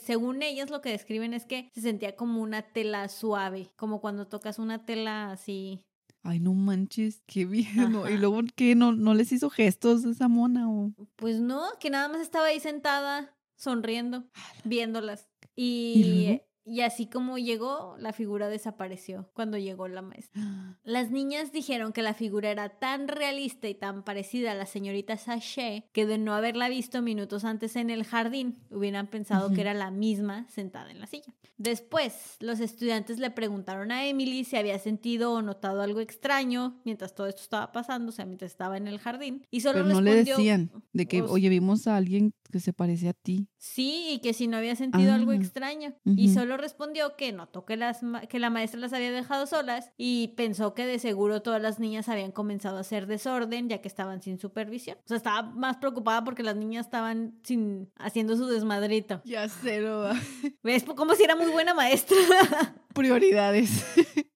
según 0.00 0.42
ellas 0.42 0.70
lo 0.70 0.80
que 0.80 0.90
describen 0.90 1.34
es 1.34 1.46
que 1.46 1.70
se 1.72 1.80
sentía 1.80 2.16
como 2.16 2.40
una 2.40 2.62
tela 2.62 3.08
suave, 3.08 3.70
como 3.76 4.00
cuando 4.00 4.26
tocas 4.26 4.58
una 4.58 4.84
tela 4.84 5.32
así. 5.32 5.84
Ay, 6.22 6.40
no 6.40 6.54
manches, 6.54 7.22
qué 7.26 7.44
bien. 7.44 7.92
¿no? 7.92 8.08
Y 8.08 8.16
luego, 8.16 8.40
¿qué? 8.56 8.74
¿No, 8.74 8.92
¿No 8.92 9.14
les 9.14 9.30
hizo 9.32 9.50
gestos 9.50 10.04
esa 10.04 10.28
mona? 10.28 10.70
O... 10.70 10.92
Pues 11.16 11.40
no, 11.40 11.62
que 11.78 11.90
nada 11.90 12.08
más 12.08 12.20
estaba 12.22 12.46
ahí 12.46 12.60
sentada, 12.60 13.36
sonriendo, 13.56 14.24
viéndolas. 14.64 15.28
¿Y 15.54 16.02
Y? 16.02 16.42
Y 16.64 16.80
así 16.80 17.06
como 17.06 17.36
llegó, 17.36 17.96
la 17.98 18.12
figura 18.12 18.48
desapareció 18.48 19.28
cuando 19.34 19.58
llegó 19.58 19.86
la 19.88 20.02
maestra. 20.02 20.40
Las 20.84 21.10
niñas 21.10 21.52
dijeron 21.52 21.92
que 21.92 22.02
la 22.02 22.14
figura 22.14 22.50
era 22.50 22.68
tan 22.68 23.08
realista 23.08 23.68
y 23.68 23.74
tan 23.74 24.02
parecida 24.02 24.52
a 24.52 24.54
la 24.54 24.66
señorita 24.66 25.16
Sachet 25.16 25.84
que 25.92 26.06
de 26.06 26.18
no 26.18 26.34
haberla 26.34 26.68
visto 26.68 27.02
minutos 27.02 27.44
antes 27.44 27.76
en 27.76 27.90
el 27.90 28.04
jardín, 28.04 28.58
hubieran 28.70 29.06
pensado 29.06 29.52
que 29.52 29.60
era 29.60 29.74
la 29.74 29.90
misma 29.90 30.46
sentada 30.48 30.90
en 30.90 31.00
la 31.00 31.06
silla. 31.06 31.34
Después, 31.56 32.36
los 32.40 32.60
estudiantes 32.60 33.18
le 33.18 33.30
preguntaron 33.30 33.92
a 33.92 34.06
Emily 34.06 34.44
si 34.44 34.56
había 34.56 34.78
sentido 34.78 35.32
o 35.32 35.42
notado 35.42 35.82
algo 35.82 36.00
extraño 36.00 36.80
mientras 36.84 37.14
todo 37.14 37.28
esto 37.28 37.42
estaba 37.42 37.72
pasando, 37.72 38.10
o 38.10 38.12
sea, 38.12 38.26
mientras 38.26 38.50
estaba 38.50 38.76
en 38.76 38.88
el 38.88 38.98
jardín. 38.98 39.46
Y 39.50 39.60
solo 39.60 39.84
Pero 39.84 39.94
no 39.94 40.00
le 40.00 40.24
decían 40.24 40.70
de 40.92 41.06
que, 41.06 41.20
pues, 41.20 41.30
oye, 41.30 41.48
vimos 41.48 41.86
a 41.86 41.96
alguien 41.96 42.32
que 42.54 42.60
se 42.60 42.72
parece 42.72 43.08
a 43.08 43.12
ti. 43.14 43.48
Sí, 43.58 44.06
y 44.12 44.18
que 44.20 44.32
si 44.32 44.46
no 44.46 44.56
había 44.56 44.76
sentido 44.76 45.12
algo 45.12 45.32
Ah. 45.32 45.34
extraño. 45.34 45.92
Y 46.04 46.32
solo 46.32 46.56
respondió 46.56 47.16
que 47.16 47.32
notó 47.32 47.64
que, 47.64 47.76
las, 47.76 48.04
ma- 48.04 48.20
que 48.26 48.38
la 48.38 48.48
maestra 48.48 48.78
las 48.78 48.92
había 48.92 49.10
dejado 49.10 49.48
solas 49.48 49.90
y 49.96 50.28
pensó 50.36 50.72
que 50.72 50.86
de 50.86 51.00
seguro 51.00 51.42
todas 51.42 51.60
las 51.60 51.80
niñas 51.80 52.08
habían 52.08 52.30
comenzado 52.30 52.76
a 52.76 52.82
hacer 52.82 53.08
desorden 53.08 53.68
ya 53.68 53.78
que 53.80 53.88
estaban 53.88 54.22
sin 54.22 54.38
supervisión. 54.38 54.98
O 55.04 55.08
sea, 55.08 55.16
estaba 55.16 55.42
más 55.50 55.78
preocupada 55.78 56.22
porque 56.22 56.44
las 56.44 56.54
niñas 56.54 56.86
estaban 56.86 57.40
sin, 57.42 57.90
haciendo 57.96 58.36
su 58.36 58.46
desmadrito. 58.46 59.20
Ya 59.24 59.48
sé, 59.48 59.80
no 59.80 60.04
¿Ves? 60.62 60.84
Como 60.84 61.14
si 61.16 61.24
era 61.24 61.34
muy 61.34 61.50
buena 61.50 61.74
maestra. 61.74 62.16
Prioridades. 62.94 63.84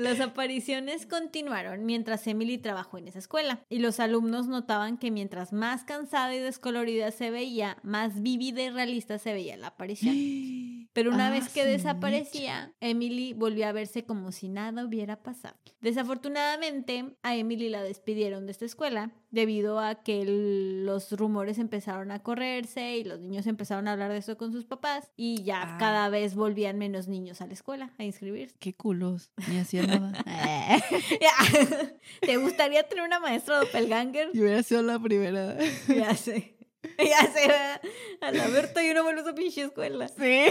Las 0.00 0.18
apariciones 0.20 1.04
continuaron 1.04 1.84
mientras 1.84 2.26
Emily 2.26 2.56
trabajó 2.56 2.96
en 2.96 3.08
esa 3.08 3.18
escuela 3.18 3.60
y 3.68 3.80
los 3.80 4.00
alumnos 4.00 4.46
notaban 4.48 4.96
que 4.96 5.10
mientras 5.10 5.52
más 5.52 5.84
cansada 5.84 6.34
y 6.34 6.38
descolorida 6.38 7.10
se 7.10 7.30
veía, 7.30 7.76
más 7.82 8.22
vívida 8.22 8.62
y 8.62 8.70
realista 8.70 9.18
se 9.18 9.34
veía 9.34 9.58
la 9.58 9.66
aparición. 9.68 10.14
Pero 10.94 11.10
una 11.10 11.28
Ah, 11.28 11.30
vez 11.30 11.50
que 11.50 11.62
su 11.62 11.68
desaparecía, 11.68 12.72
Emily 12.80 13.34
volvió 13.34 13.68
a 13.68 13.72
verse 13.72 14.04
como 14.04 14.32
si 14.32 14.48
nada 14.48 14.84
hubiera 14.84 15.22
pasado. 15.22 15.56
Desafortunadamente, 15.82 17.14
a 17.22 17.36
Emily 17.36 17.68
la 17.68 17.82
despidieron 17.82 18.46
de 18.46 18.52
esta 18.52 18.64
escuela 18.64 19.12
debido 19.30 19.78
a 19.80 20.02
que 20.02 20.22
el- 20.22 20.84
los 20.86 21.12
rumores 21.12 21.58
empezaron 21.58 22.10
a 22.10 22.22
correrse 22.22 22.96
y 22.96 23.04
los 23.04 23.20
niños 23.20 23.46
empezaron 23.46 23.86
a 23.88 23.92
hablar 23.92 24.10
de 24.10 24.18
eso 24.18 24.36
con 24.36 24.52
sus 24.52 24.64
papás 24.64 25.10
y 25.16 25.42
ya 25.44 25.62
Ah. 25.74 25.78
cada 25.78 26.08
vez 26.08 26.34
volvían 26.34 26.78
menos 26.78 27.06
niños 27.08 27.40
a 27.40 27.46
la 27.46 27.52
escuela 27.52 27.92
a 27.98 28.04
inscribirse. 28.04 28.56
Qué 28.58 28.74
culos. 28.74 29.30
Ni 29.48 29.58
hacía 29.58 29.86
nada. 29.86 30.12
¿Te 32.20 32.36
gustaría 32.36 32.82
tener 32.88 33.04
una 33.04 33.20
maestra 33.20 33.58
doppelganger? 33.58 34.30
Yo 34.32 34.42
hubiera 34.42 34.62
sido 34.62 34.82
la 34.82 34.98
primera. 34.98 35.56
Ya 35.88 36.14
sé. 36.14 36.56
Ya 36.98 37.20
sé, 37.30 37.46
¿verdad? 37.46 37.80
a 38.22 38.32
la 38.32 38.48
Berta 38.48 38.82
yo 38.82 38.94
no 38.94 39.02
vuelvo 39.02 39.20
a 39.20 39.22
esa 39.24 39.34
pinche 39.34 39.62
escuela. 39.62 40.08
Sí. 40.08 40.46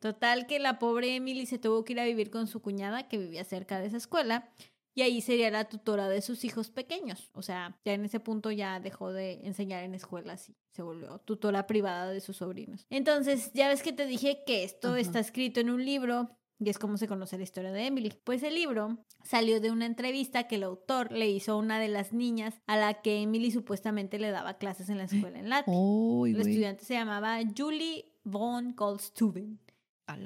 Total 0.00 0.46
que 0.46 0.58
la 0.58 0.78
pobre 0.78 1.14
Emily 1.14 1.44
se 1.44 1.58
tuvo 1.58 1.84
que 1.84 1.92
ir 1.92 2.00
a 2.00 2.04
vivir 2.06 2.30
con 2.30 2.46
su 2.46 2.62
cuñada 2.62 3.06
que 3.06 3.18
vivía 3.18 3.44
cerca 3.44 3.78
de 3.78 3.86
esa 3.88 3.98
escuela 3.98 4.48
y 4.94 5.02
ahí 5.02 5.20
sería 5.20 5.50
la 5.50 5.64
tutora 5.68 6.08
de 6.08 6.22
sus 6.22 6.44
hijos 6.44 6.70
pequeños. 6.70 7.30
O 7.34 7.42
sea, 7.42 7.78
ya 7.84 7.94
en 7.94 8.04
ese 8.04 8.20
punto 8.20 8.50
ya 8.50 8.80
dejó 8.80 9.12
de 9.12 9.46
enseñar 9.46 9.84
en 9.84 9.94
escuelas 9.94 10.48
y 10.48 10.56
se 10.70 10.82
volvió 10.82 11.18
tutora 11.20 11.66
privada 11.66 12.10
de 12.10 12.20
sus 12.20 12.38
sobrinos. 12.38 12.86
Entonces, 12.90 13.52
ya 13.54 13.68
ves 13.68 13.82
que 13.82 13.92
te 13.92 14.06
dije 14.06 14.42
que 14.46 14.64
esto 14.64 14.88
Ajá. 14.88 15.00
está 15.00 15.20
escrito 15.20 15.60
en 15.60 15.70
un 15.70 15.84
libro 15.84 16.30
y 16.64 16.70
es 16.70 16.78
como 16.78 16.96
se 16.96 17.08
conoce 17.08 17.36
la 17.36 17.44
historia 17.44 17.72
de 17.72 17.86
Emily. 17.86 18.12
Pues 18.22 18.42
el 18.42 18.54
libro 18.54 18.98
salió 19.24 19.60
de 19.60 19.70
una 19.70 19.86
entrevista 19.86 20.46
que 20.46 20.56
el 20.56 20.62
autor 20.62 21.10
le 21.10 21.28
hizo 21.28 21.52
a 21.52 21.56
una 21.56 21.80
de 21.80 21.88
las 21.88 22.12
niñas 22.12 22.54
a 22.66 22.76
la 22.76 23.02
que 23.02 23.22
Emily 23.22 23.50
supuestamente 23.50 24.18
le 24.18 24.30
daba 24.30 24.58
clases 24.58 24.88
en 24.88 24.98
la 24.98 25.04
escuela 25.04 25.38
en 25.38 25.48
latín. 25.48 25.74
Uy, 25.76 26.32
la 26.32 26.40
estudiante 26.40 26.84
se 26.84 26.94
llamaba 26.94 27.38
Julie 27.56 28.12
von 28.24 28.74
Goldstuben. 28.76 29.58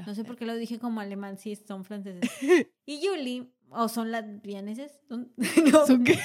No 0.07 0.15
sé 0.15 0.25
por 0.25 0.37
qué 0.37 0.47
lo 0.47 0.55
dije 0.57 0.79
como 0.79 1.01
alemán 1.01 1.39
si 1.39 1.57
son 1.57 1.85
franceses. 1.85 2.31
Y 2.87 3.05
Julie, 3.05 3.51
o 3.71 3.89
son 3.89 4.11
latvianeses, 4.13 5.01
Son- 5.09 5.33
no, 5.73 5.87
¿Son 5.87 6.05
qué? 6.05 6.19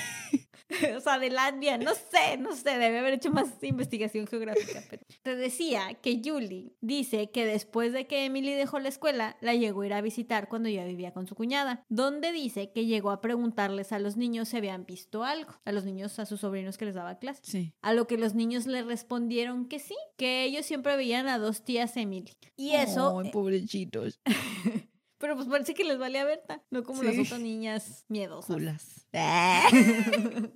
o 0.97 0.99
sea, 0.99 1.19
de 1.19 1.29
Latvia, 1.29 1.77
no 1.77 1.93
sé, 1.93 2.37
no 2.37 2.55
sé, 2.55 2.71
debe 2.71 2.99
haber 2.99 3.15
hecho 3.15 3.31
más 3.31 3.49
investigación 3.61 4.27
geográfica. 4.27 4.81
Pero 4.89 5.03
te 5.23 5.35
decía 5.35 5.93
que 6.01 6.21
Julie 6.23 6.73
dice 6.81 7.31
que 7.31 7.45
después 7.45 7.93
de 7.93 8.07
que 8.07 8.25
Emily 8.25 8.53
dejó 8.53 8.79
la 8.79 8.89
escuela, 8.89 9.37
la 9.41 9.55
llegó 9.55 9.81
a 9.81 9.85
ir 9.85 9.93
a 9.93 10.01
visitar 10.01 10.47
cuando 10.47 10.69
ya 10.69 10.85
vivía 10.85 11.13
con 11.13 11.27
su 11.27 11.35
cuñada, 11.35 11.85
donde 11.89 12.31
dice 12.31 12.71
que 12.71 12.85
llegó 12.85 13.11
a 13.11 13.21
preguntarles 13.21 13.91
a 13.91 13.99
los 13.99 14.17
niños 14.17 14.49
si 14.49 14.57
habían 14.57 14.85
visto 14.85 15.23
algo, 15.23 15.53
a 15.65 15.71
los 15.71 15.85
niños, 15.85 16.19
a 16.19 16.25
sus 16.25 16.41
sobrinos 16.41 16.77
que 16.77 16.85
les 16.85 16.95
daba 16.95 17.19
clases. 17.19 17.45
Sí. 17.45 17.73
A 17.81 17.93
lo 17.93 18.07
que 18.07 18.17
los 18.17 18.33
niños 18.33 18.65
le 18.65 18.83
respondieron 18.83 19.67
que 19.67 19.79
sí, 19.79 19.95
que 20.17 20.43
ellos 20.43 20.65
siempre 20.65 20.95
veían 20.95 21.27
a 21.27 21.37
dos 21.37 21.63
tías 21.63 21.95
Emily. 21.97 22.31
Y 22.55 22.71
eso, 22.71 23.19
Ay, 23.19 23.31
pobrecitos. 23.31 24.19
pero 25.21 25.35
pues 25.35 25.47
parece 25.47 25.73
que 25.73 25.85
les 25.85 25.97
vale 25.97 26.19
a 26.19 26.25
Berta, 26.25 26.61
no 26.71 26.83
como 26.83 27.03
las 27.03 27.17
otras 27.17 27.39
niñas 27.39 28.05
miedosas. 28.09 28.53
Culas. 28.53 29.07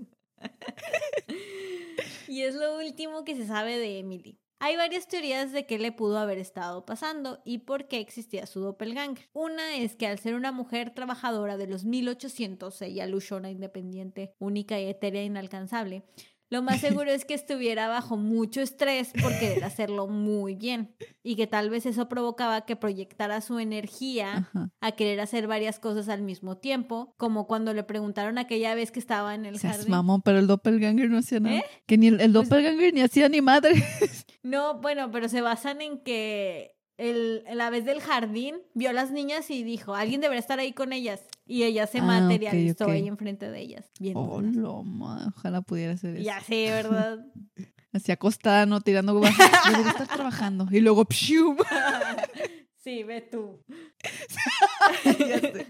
y 2.27 2.41
es 2.41 2.55
lo 2.55 2.77
último 2.77 3.23
que 3.23 3.35
se 3.35 3.47
sabe 3.47 3.77
de 3.77 3.99
Emily. 3.99 4.39
Hay 4.59 4.77
varias 4.77 5.07
teorías 5.07 5.51
de 5.51 5.65
qué 5.65 5.77
le 5.77 5.91
pudo 5.91 6.17
haber 6.17 6.39
estado 6.39 6.85
pasando 6.85 7.41
y 7.45 7.59
por 7.59 7.87
qué 7.87 7.99
existía 7.99 8.47
su 8.47 8.61
doppelganger. 8.61 9.29
Una 9.33 9.75
es 9.75 9.95
que 9.95 10.07
al 10.07 10.17
ser 10.17 10.33
una 10.33 10.51
mujer 10.51 10.93
trabajadora 10.95 11.57
de 11.57 11.67
los 11.67 11.83
1800, 11.83 12.81
ella 12.81 13.05
luchó 13.05 13.35
una 13.37 13.51
independiente, 13.51 14.33
única 14.39 14.79
y 14.79 14.85
etérea 14.85 15.23
inalcanzable, 15.23 16.03
lo 16.49 16.61
más 16.61 16.79
seguro 16.81 17.11
es 17.11 17.25
que 17.25 17.33
estuviera 17.33 17.87
bajo 17.87 18.17
mucho 18.17 18.61
estrés 18.61 19.11
por 19.21 19.31
querer 19.39 19.63
hacerlo 19.63 20.07
muy 20.07 20.55
bien 20.55 20.95
y 21.23 21.35
que 21.35 21.47
tal 21.47 21.69
vez 21.69 21.85
eso 21.85 22.07
provocaba 22.07 22.65
que 22.65 22.75
proyectara 22.75 23.41
su 23.41 23.57
energía 23.59 24.33
Ajá. 24.53 24.69
a 24.81 24.91
querer 24.93 25.19
hacer 25.21 25.47
varias 25.47 25.79
cosas 25.79 26.07
al 26.09 26.21
mismo 26.21 26.57
tiempo, 26.57 27.13
como 27.17 27.47
cuando 27.47 27.73
le 27.73 27.83
preguntaron 27.83 28.37
aquella 28.37 28.75
vez 28.75 28.91
que 28.91 28.99
estaba 28.99 29.33
en 29.35 29.45
el 29.45 29.57
Seas 29.59 29.77
jardín. 29.77 29.91
mamón, 29.91 30.21
pero 30.21 30.39
el 30.39 30.47
doppelganger 30.47 31.09
no 31.09 31.17
hacía 31.17 31.39
nada. 31.39 31.57
¿Eh? 31.57 31.65
Que 31.87 31.97
ni 31.97 32.07
el, 32.07 32.21
el 32.21 32.31
Pues- 32.31 32.47
doppelganger 32.49 32.93
ni 32.93 33.01
hacía 33.01 33.27
ni 33.29 33.41
madre. 33.41 33.73
No, 34.43 34.79
bueno, 34.79 35.09
pero 35.09 35.27
se 35.27 35.41
basan 35.41 35.81
en 35.81 36.03
que 36.03 36.74
el, 36.97 37.43
la 37.53 37.69
vez 37.69 37.85
del 37.85 37.99
jardín 38.01 38.55
vio 38.73 38.89
a 38.89 38.93
las 38.93 39.11
niñas 39.11 39.49
y 39.51 39.63
dijo, 39.63 39.95
alguien 39.95 40.21
debería 40.21 40.39
estar 40.39 40.59
ahí 40.59 40.73
con 40.73 40.93
ellas. 40.93 41.21
Y 41.45 41.63
ella 41.63 41.85
se 41.87 41.99
Ah, 41.99 42.03
materializó 42.03 42.89
ahí 42.89 43.07
enfrente 43.07 43.49
de 43.51 43.59
ellas. 43.59 43.85
Oh, 44.15 44.41
lo 44.41 44.83
ma- 44.83 45.31
ojalá 45.35 45.61
pudiera 45.61 45.93
hacer 45.93 46.15
eso. 46.15 46.23
ya 46.25 46.39
sé, 46.41 46.71
¿verdad? 46.71 47.19
Así 47.93 48.11
acostada, 48.11 48.65
no 48.65 48.81
tirando 48.81 49.17
bajo. 49.19 49.33
Debería 49.69 49.91
estar 49.91 50.07
trabajando. 50.07 50.67
Y 50.71 50.79
luego, 50.81 51.05
sí, 52.83 53.03
ve 53.03 53.21
tú. 53.21 53.63
Ya 55.19 55.39
sé. 55.39 55.67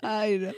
Ay, 0.00 0.38
no. 0.38 0.50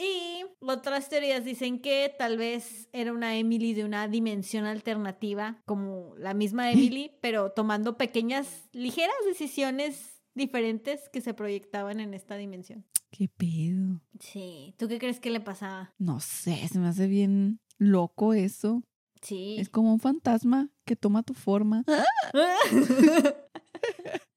Y 0.00 0.46
otras 0.60 1.10
teorías 1.10 1.44
dicen 1.44 1.80
que 1.80 2.14
tal 2.18 2.38
vez 2.38 2.88
era 2.92 3.12
una 3.12 3.36
Emily 3.36 3.74
de 3.74 3.84
una 3.84 4.08
dimensión 4.08 4.64
alternativa, 4.64 5.60
como 5.66 6.14
la 6.16 6.32
misma 6.32 6.70
Emily, 6.72 7.12
pero 7.20 7.52
tomando 7.52 7.98
pequeñas, 7.98 8.68
ligeras 8.72 9.14
decisiones 9.26 10.22
diferentes 10.34 11.08
que 11.10 11.20
se 11.20 11.34
proyectaban 11.34 12.00
en 12.00 12.14
esta 12.14 12.36
dimensión. 12.36 12.86
¿Qué 13.10 13.28
pedo? 13.28 14.00
Sí, 14.20 14.74
¿tú 14.78 14.88
qué 14.88 14.98
crees 14.98 15.20
que 15.20 15.30
le 15.30 15.40
pasaba? 15.40 15.92
No 15.98 16.20
sé, 16.20 16.66
se 16.68 16.78
me 16.78 16.88
hace 16.88 17.06
bien 17.06 17.60
loco 17.76 18.32
eso. 18.32 18.82
Sí. 19.20 19.56
Es 19.58 19.68
como 19.68 19.92
un 19.92 20.00
fantasma 20.00 20.70
que 20.86 20.96
toma 20.96 21.22
tu 21.22 21.34
forma. 21.34 21.84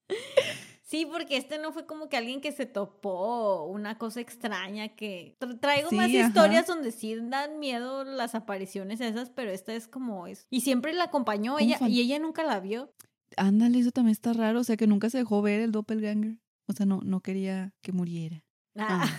Sí, 0.94 1.08
porque 1.08 1.38
este 1.38 1.58
no 1.58 1.72
fue 1.72 1.88
como 1.88 2.08
que 2.08 2.18
alguien 2.18 2.40
que 2.40 2.52
se 2.52 2.68
topó 2.68 3.64
una 3.66 3.98
cosa 3.98 4.22
extraña 4.22 4.90
que 4.90 5.36
tra- 5.40 5.60
traigo 5.60 5.90
más 5.92 6.06
Sí, 6.12 6.20
ajá. 6.20 6.28
historias 6.28 6.68
donde 6.68 6.92
sí 6.92 7.16
dan 7.20 7.58
miedo 7.58 8.04
las 8.04 8.36
apariciones 8.36 9.02
esas, 9.02 9.32
pero 9.32 9.50
esta 9.50 9.74
es 9.74 9.88
como 9.88 10.28
es. 10.28 10.46
Y 10.52 10.62
siempre 10.62 10.94
la 10.94 11.06
acompañó 11.06 11.58
ella 11.58 11.80
fan- 11.80 11.90
y 11.90 12.00
ella 12.00 12.20
nunca 12.20 12.44
la 12.44 12.60
vio. 12.60 12.94
Ándale, 13.38 13.80
eso 13.80 13.90
también 13.90 14.12
está 14.12 14.34
raro. 14.34 14.60
O 14.60 14.64
sea, 14.64 14.78
que 14.78 14.86
nunca 14.86 15.10
se 15.10 15.18
dejó 15.18 15.42
ver 15.42 15.62
el 15.62 15.72
doppelganger. 15.72 16.38
O 16.68 16.74
sea, 16.74 16.86
no, 16.86 17.02
no 17.04 17.22
quería 17.22 17.74
que 17.82 17.92
muriera. 17.92 18.44
Ah. 18.78 19.10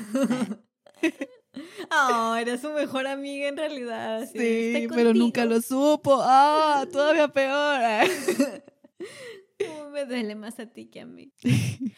Oh, 1.91 2.37
era 2.41 2.57
su 2.57 2.70
mejor 2.70 3.09
amiga 3.09 3.49
en 3.49 3.57
realidad. 3.57 4.29
Sí, 4.33 4.39
"Estoy 4.39 4.89
pero 4.97 5.12
nunca 5.12 5.41
contigo". 5.43 5.57
lo 5.57 5.61
supo. 5.61 6.18
¡Ah! 6.22 6.87
Todavía 6.93 7.27
peor. 7.27 7.81
Me 9.93 10.05
duele 10.05 10.35
más 10.35 10.59
a 10.59 10.67
ti 10.67 10.87
que 10.87 11.01
a 11.01 11.07
mí. 11.07 11.33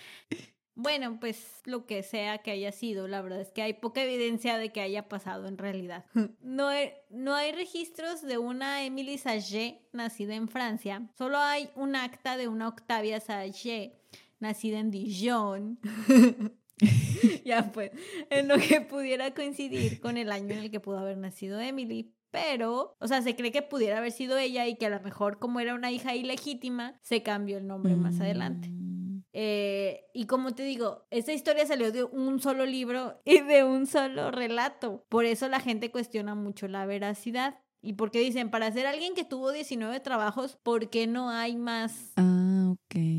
Bueno, 0.78 1.18
pues 1.18 1.62
lo 1.64 1.86
que 1.86 2.02
sea 2.02 2.36
que 2.42 2.50
haya 2.50 2.70
sido, 2.70 3.08
la 3.08 3.22
verdad 3.22 3.40
es 3.40 3.50
que 3.50 3.62
hay 3.62 3.72
poca 3.72 4.02
evidencia 4.02 4.58
de 4.58 4.72
que 4.72 4.82
haya 4.82 5.08
pasado 5.08 5.48
en 5.48 5.56
realidad. 5.56 6.04
No 6.42 6.68
hay, 6.68 6.92
no 7.10 7.34
hay 7.34 7.52
registros 7.52 8.22
de 8.22 8.38
una 8.38 8.84
Emily 8.84 9.18
Sage 9.18 9.88
nacida 9.92 10.34
en 10.34 10.48
Francia, 10.48 11.10
solo 11.16 11.38
hay 11.38 11.70
un 11.76 11.96
acta 11.96 12.36
de 12.36 12.48
una 12.48 12.68
Octavia 12.68 13.20
Sage 13.20 13.98
nacida 14.38 14.78
en 14.78 14.90
Dijon. 14.90 15.80
ya 17.44 17.72
pues, 17.72 17.90
en 18.28 18.48
lo 18.48 18.56
que 18.58 18.82
pudiera 18.82 19.32
coincidir 19.34 19.98
con 20.00 20.18
el 20.18 20.30
año 20.30 20.52
en 20.52 20.58
el 20.58 20.70
que 20.70 20.80
pudo 20.80 20.98
haber 20.98 21.16
nacido 21.16 21.58
Emily. 21.58 22.15
Pero, 22.30 22.96
o 23.00 23.08
sea, 23.08 23.22
se 23.22 23.34
cree 23.36 23.52
que 23.52 23.62
pudiera 23.62 23.98
haber 23.98 24.12
sido 24.12 24.36
ella 24.38 24.66
y 24.66 24.76
que 24.76 24.86
a 24.86 24.90
lo 24.90 25.00
mejor 25.00 25.38
como 25.38 25.60
era 25.60 25.74
una 25.74 25.90
hija 25.90 26.14
ilegítima, 26.14 26.98
se 27.02 27.22
cambió 27.22 27.58
el 27.58 27.66
nombre 27.66 27.96
más 27.96 28.20
adelante. 28.20 28.68
Mm, 28.70 29.22
Eh, 29.38 30.04
y 30.14 30.24
como 30.26 30.54
te 30.54 30.62
digo, 30.62 31.06
esta 31.10 31.32
historia 31.32 31.66
salió 31.66 31.92
de 31.92 32.04
un 32.04 32.40
solo 32.40 32.64
libro 32.64 33.20
y 33.24 33.40
de 33.40 33.64
un 33.64 33.86
solo 33.86 34.30
relato. 34.30 35.04
Por 35.10 35.26
eso 35.26 35.48
la 35.48 35.60
gente 35.60 35.90
cuestiona 35.90 36.34
mucho 36.34 36.68
la 36.68 36.86
veracidad. 36.86 37.58
Y 37.82 37.92
porque 37.92 38.18
dicen, 38.20 38.50
para 38.50 38.72
ser 38.72 38.86
alguien 38.86 39.14
que 39.14 39.24
tuvo 39.24 39.52
19 39.52 40.00
trabajos, 40.00 40.56
¿por 40.62 40.88
qué 40.90 41.06
no 41.06 41.28
hay 41.30 41.54
más 41.56 42.12
Ah, 42.16 42.45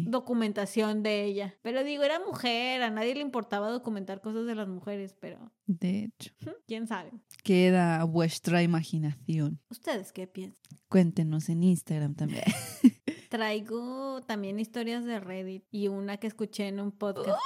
documentación 0.05 1.03
de 1.03 1.24
ella? 1.26 1.55
Pero 1.62 1.84
digo, 1.84 2.03
era 2.03 2.20
mujer, 2.20 2.82
a 2.84 2.89
nadie 2.89 3.16
le 3.16 3.22
importaba 3.22 3.70
documentar 3.70 4.22
cosas 4.22 4.45
de 4.45 4.55
las 4.55 4.68
mujeres, 4.68 5.16
pero 5.20 5.51
De 5.66 6.05
hecho, 6.05 6.34
quién 6.68 6.88
sabe. 6.88 7.12
queda 7.43 8.01
a 8.01 8.03
vuestra 8.05 8.64
imaginación. 8.64 9.60
¿Ustedes 9.70 10.12
qué 10.12 10.28
piensan? 10.28 10.64
Cuéntenos 10.89 11.49
en 11.49 11.64
Instagram 11.64 12.16
también. 12.16 12.43
Traigo 13.30 14.22
también 14.22 14.60
historias 14.60 15.03
de 15.05 15.20
Reddit 15.20 15.66
y 15.70 15.89
una 15.89 16.18
que 16.18 16.28
escuché 16.28 16.68
en 16.68 16.80
un 16.80 16.91
podcast. 16.91 17.39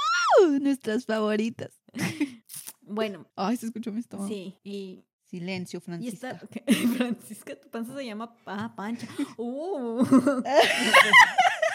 Uh, 0.44 0.60
Nuestras 0.60 1.06
favoritas. 1.06 1.72
Bueno, 2.84 3.26
Ay, 3.38 3.56
se 3.56 3.68
escuchó 3.68 3.90
mi 3.94 4.02
estómago. 4.02 4.28
sí, 4.28 4.58
y 4.66 5.06
Silencio, 5.24 5.80
Francisca. 5.80 6.32
esta, 6.32 6.48
Francisca, 6.98 7.56
tu 7.58 7.70
panza 7.70 7.96
se 7.96 8.06
llama 8.06 8.36
ah, 8.46 8.74
Pancha. 8.76 9.08
Uh. 9.38 10.04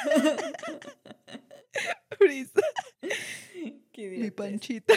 Frisa, 2.19 2.63
Qué 3.93 4.11
mi 4.11 4.31
panchita. 4.31 4.95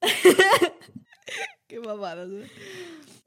Qué 1.66 1.80
mamadas. 1.80 2.28
¿no? 2.28 2.44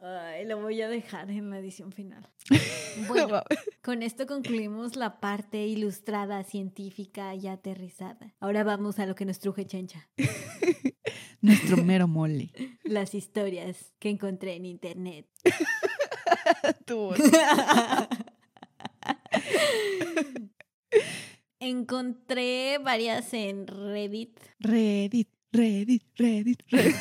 Ay, 0.02 0.46
lo 0.46 0.62
voy 0.62 0.82
a 0.82 0.90
dejar 0.90 1.32
en 1.32 1.50
la 1.50 1.58
edición 1.60 1.92
final. 1.92 2.28
No 2.50 2.58
Bueno, 3.08 3.42
con 3.82 4.04
esto 4.04 4.28
concluimos 4.28 4.98
la 4.98 5.20
parte 5.20 5.66
ilustrada, 5.66 6.44
científica 6.44 7.34
y 7.36 7.48
aterrizada. 7.48 8.34
Ahora 8.40 8.64
vamos 8.64 9.00
a 9.00 9.06
lo 9.06 9.16
que 9.16 9.26
nos 9.26 9.40
truje 9.40 9.66
Chencha. 9.66 10.10
Nuestro 11.42 11.78
mero 11.78 12.08
mole. 12.08 12.52
Las 12.84 13.16
historias 13.16 13.94
que 14.00 14.10
encontré 14.10 14.56
en 14.56 14.66
internet. 14.66 15.28
Tu 16.86 17.14
Encontré 21.60 22.78
varias 22.80 23.34
en 23.34 23.68
Reddit, 23.68 24.38
Reddit, 24.60 25.30
Reddit, 25.52 26.04
Reddit, 26.16 26.62
Reddit. 26.68 26.98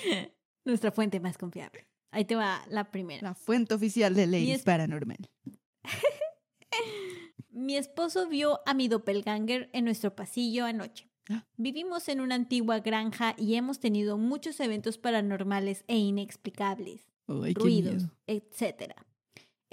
nuestra 0.64 0.92
fuente 0.92 1.20
más 1.20 1.36
confiable. 1.36 1.86
Ahí 2.10 2.24
te 2.24 2.34
va 2.34 2.62
la 2.68 2.90
primera. 2.90 3.22
La 3.28 3.34
fuente 3.34 3.74
oficial 3.74 4.14
de 4.14 4.26
Ladies 4.26 4.56
es- 4.56 4.62
Paranormal. 4.62 5.18
Mi 7.50 7.76
esposo 7.76 8.28
vio 8.28 8.60
a 8.66 8.72
mi 8.74 8.88
doppelganger 8.88 9.68
en 9.74 9.84
nuestro 9.84 10.16
pasillo 10.16 10.64
anoche. 10.64 11.08
Ah. 11.28 11.44
Vivimos 11.56 12.08
en 12.08 12.20
una 12.20 12.34
antigua 12.34 12.80
granja 12.80 13.34
y 13.38 13.54
hemos 13.56 13.78
tenido 13.78 14.16
muchos 14.18 14.58
eventos 14.58 14.96
paranormales 14.98 15.84
e 15.86 15.96
inexplicables, 15.98 17.02
ruidos, 17.28 18.04
etc. 18.26 18.94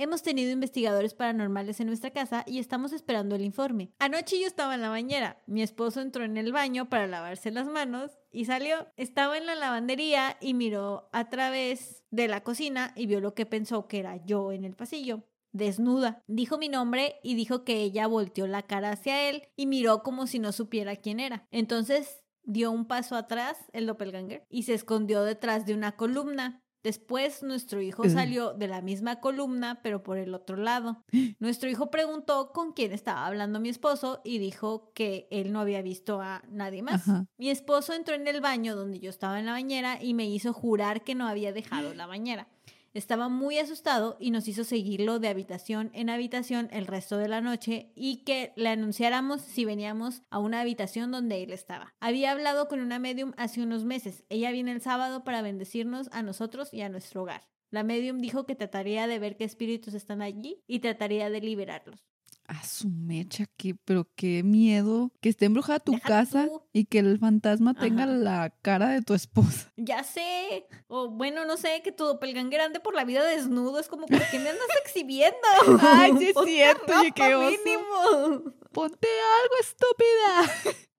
Hemos 0.01 0.23
tenido 0.23 0.49
investigadores 0.49 1.13
paranormales 1.13 1.81
en 1.81 1.87
nuestra 1.87 2.11
casa 2.11 2.45
y 2.47 2.59
estamos 2.59 2.93
esperando 2.93 3.35
el 3.35 3.43
informe. 3.43 3.91
Anoche 3.99 4.39
yo 4.39 4.47
estaba 4.47 4.75
en 4.75 4.79
la 4.79 4.87
bañera. 4.87 5.43
Mi 5.45 5.61
esposo 5.61 5.99
entró 5.99 6.23
en 6.23 6.37
el 6.37 6.53
baño 6.53 6.87
para 6.87 7.05
lavarse 7.05 7.51
las 7.51 7.67
manos 7.67 8.17
y 8.31 8.45
salió. 8.45 8.87
Estaba 8.95 9.37
en 9.37 9.45
la 9.45 9.55
lavandería 9.55 10.37
y 10.39 10.53
miró 10.53 11.09
a 11.11 11.27
través 11.27 12.05
de 12.11 12.29
la 12.29 12.43
cocina 12.43 12.93
y 12.95 13.07
vio 13.07 13.19
lo 13.19 13.33
que 13.33 13.45
pensó 13.45 13.89
que 13.89 13.99
era 13.99 14.23
yo 14.23 14.53
en 14.53 14.63
el 14.63 14.73
pasillo. 14.73 15.25
Desnuda. 15.51 16.23
Dijo 16.27 16.57
mi 16.57 16.69
nombre 16.69 17.15
y 17.21 17.35
dijo 17.35 17.65
que 17.65 17.81
ella 17.81 18.07
volteó 18.07 18.47
la 18.47 18.61
cara 18.61 18.91
hacia 18.91 19.27
él 19.27 19.49
y 19.57 19.65
miró 19.65 20.01
como 20.01 20.27
si 20.27 20.39
no 20.39 20.53
supiera 20.53 20.95
quién 20.95 21.19
era. 21.19 21.45
Entonces 21.51 22.23
dio 22.43 22.71
un 22.71 22.85
paso 22.85 23.17
atrás, 23.17 23.57
el 23.73 23.85
doppelganger, 23.85 24.45
y 24.49 24.63
se 24.63 24.75
escondió 24.75 25.23
detrás 25.23 25.65
de 25.65 25.73
una 25.73 25.97
columna. 25.97 26.63
Después 26.83 27.43
nuestro 27.43 27.81
hijo 27.81 28.07
salió 28.09 28.53
de 28.53 28.67
la 28.67 28.81
misma 28.81 29.19
columna, 29.19 29.81
pero 29.83 30.01
por 30.01 30.17
el 30.17 30.33
otro 30.33 30.55
lado. 30.55 31.03
Nuestro 31.39 31.69
hijo 31.69 31.91
preguntó 31.91 32.51
con 32.53 32.73
quién 32.73 32.93
estaba 32.93 33.25
hablando 33.25 33.59
mi 33.59 33.69
esposo 33.69 34.21
y 34.23 34.39
dijo 34.39 34.91
que 34.93 35.27
él 35.31 35.51
no 35.51 35.59
había 35.59 35.81
visto 35.81 36.21
a 36.21 36.43
nadie 36.49 36.81
más. 36.81 37.07
Ajá. 37.07 37.25
Mi 37.37 37.49
esposo 37.49 37.93
entró 37.93 38.15
en 38.15 38.27
el 38.27 38.41
baño 38.41 38.75
donde 38.75 38.99
yo 38.99 39.09
estaba 39.09 39.39
en 39.39 39.45
la 39.45 39.51
bañera 39.51 40.01
y 40.01 40.13
me 40.13 40.25
hizo 40.25 40.53
jurar 40.53 41.03
que 41.03 41.15
no 41.15 41.27
había 41.27 41.51
dejado 41.51 41.93
la 41.95 42.07
bañera. 42.07 42.47
Estaba 42.93 43.29
muy 43.29 43.59
asustado 43.59 44.17
y 44.19 44.31
nos 44.31 44.47
hizo 44.47 44.63
seguirlo 44.63 45.19
de 45.19 45.27
habitación 45.27 45.91
en 45.93 46.09
habitación 46.09 46.69
el 46.71 46.87
resto 46.87 47.17
de 47.17 47.27
la 47.27 47.39
noche 47.39 47.91
y 47.95 48.23
que 48.23 48.51
le 48.55 48.69
anunciáramos 48.69 49.41
si 49.41 49.63
veníamos 49.63 50.23
a 50.31 50.39
una 50.39 50.61
habitación 50.61 51.11
donde 51.11 51.43
él 51.43 51.51
estaba. 51.51 51.93
Había 51.99 52.31
hablado 52.31 52.67
con 52.67 52.79
una 52.79 52.97
medium 52.97 53.33
hace 53.37 53.61
unos 53.61 53.85
meses. 53.85 54.23
Ella 54.29 54.51
viene 54.51 54.71
el 54.71 54.81
sábado 54.81 55.23
para 55.23 55.41
bendecirnos 55.41 56.09
a 56.11 56.23
nosotros 56.23 56.73
y 56.73 56.81
a 56.81 56.89
nuestro 56.89 57.23
hogar. 57.23 57.47
La 57.69 57.83
medium 57.83 58.17
dijo 58.17 58.47
que 58.47 58.55
trataría 58.55 59.05
de 59.05 59.19
ver 59.19 59.37
qué 59.37 59.43
espíritus 59.43 59.93
están 59.93 60.23
allí 60.23 60.63
y 60.65 60.79
trataría 60.79 61.29
de 61.29 61.41
liberarlos. 61.41 62.09
A 62.51 62.63
su 62.63 62.89
mecha, 62.89 63.45
que, 63.57 63.75
pero 63.75 64.07
qué 64.15 64.41
miedo. 64.41 65.11
Que 65.21 65.29
esté 65.29 65.45
embrujada 65.45 65.79
tu 65.79 65.91
Deja 65.91 66.07
casa 66.07 66.47
tú. 66.47 66.63
y 66.73 66.85
que 66.85 66.97
el 66.97 67.19
fantasma 67.19 67.75
tenga 67.75 68.07
la 68.07 68.49
cara 68.63 68.89
de 68.89 69.03
tu 69.03 69.13
esposa. 69.13 69.71
Ya 69.77 70.03
sé. 70.03 70.65
O 70.87 71.09
bueno, 71.11 71.45
no 71.45 71.57
sé, 71.57 71.81
que 71.83 71.91
tu 71.91 72.05
doppelganger 72.05 72.61
ande 72.61 72.79
por 72.79 72.95
la 72.95 73.05
vida 73.05 73.23
desnudo. 73.23 73.79
Es 73.79 73.87
como, 73.87 74.07
¿por 74.07 74.19
qué 74.31 74.39
me 74.39 74.49
andas 74.49 74.65
exhibiendo? 74.83 75.37
Ay, 75.79 76.13
sí 76.17 76.25
es 76.29 76.33
Ponte 76.33 76.49
cierto, 76.51 76.99
oye, 76.99 77.11
qué 77.11 77.35
oso. 77.35 77.51
mínimo. 77.51 78.53
Ponte 78.71 79.07
algo, 79.43 79.55
estúpida. 79.61 80.75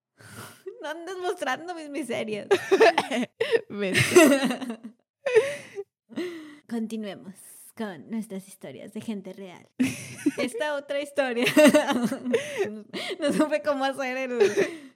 No 0.83 0.89
andes 0.89 1.15
mostrando 1.19 1.75
mis 1.75 1.91
miserias. 1.91 2.47
Continuemos 6.69 7.35
con 7.81 8.11
nuestras 8.11 8.47
historias 8.47 8.93
de 8.93 9.01
gente 9.01 9.33
real. 9.33 9.66
Esta 10.37 10.74
otra 10.74 11.01
historia. 11.01 11.47
no 13.20 13.33
supe 13.33 13.62
cómo 13.62 13.85
hacer 13.87 14.16
el, 14.18 14.39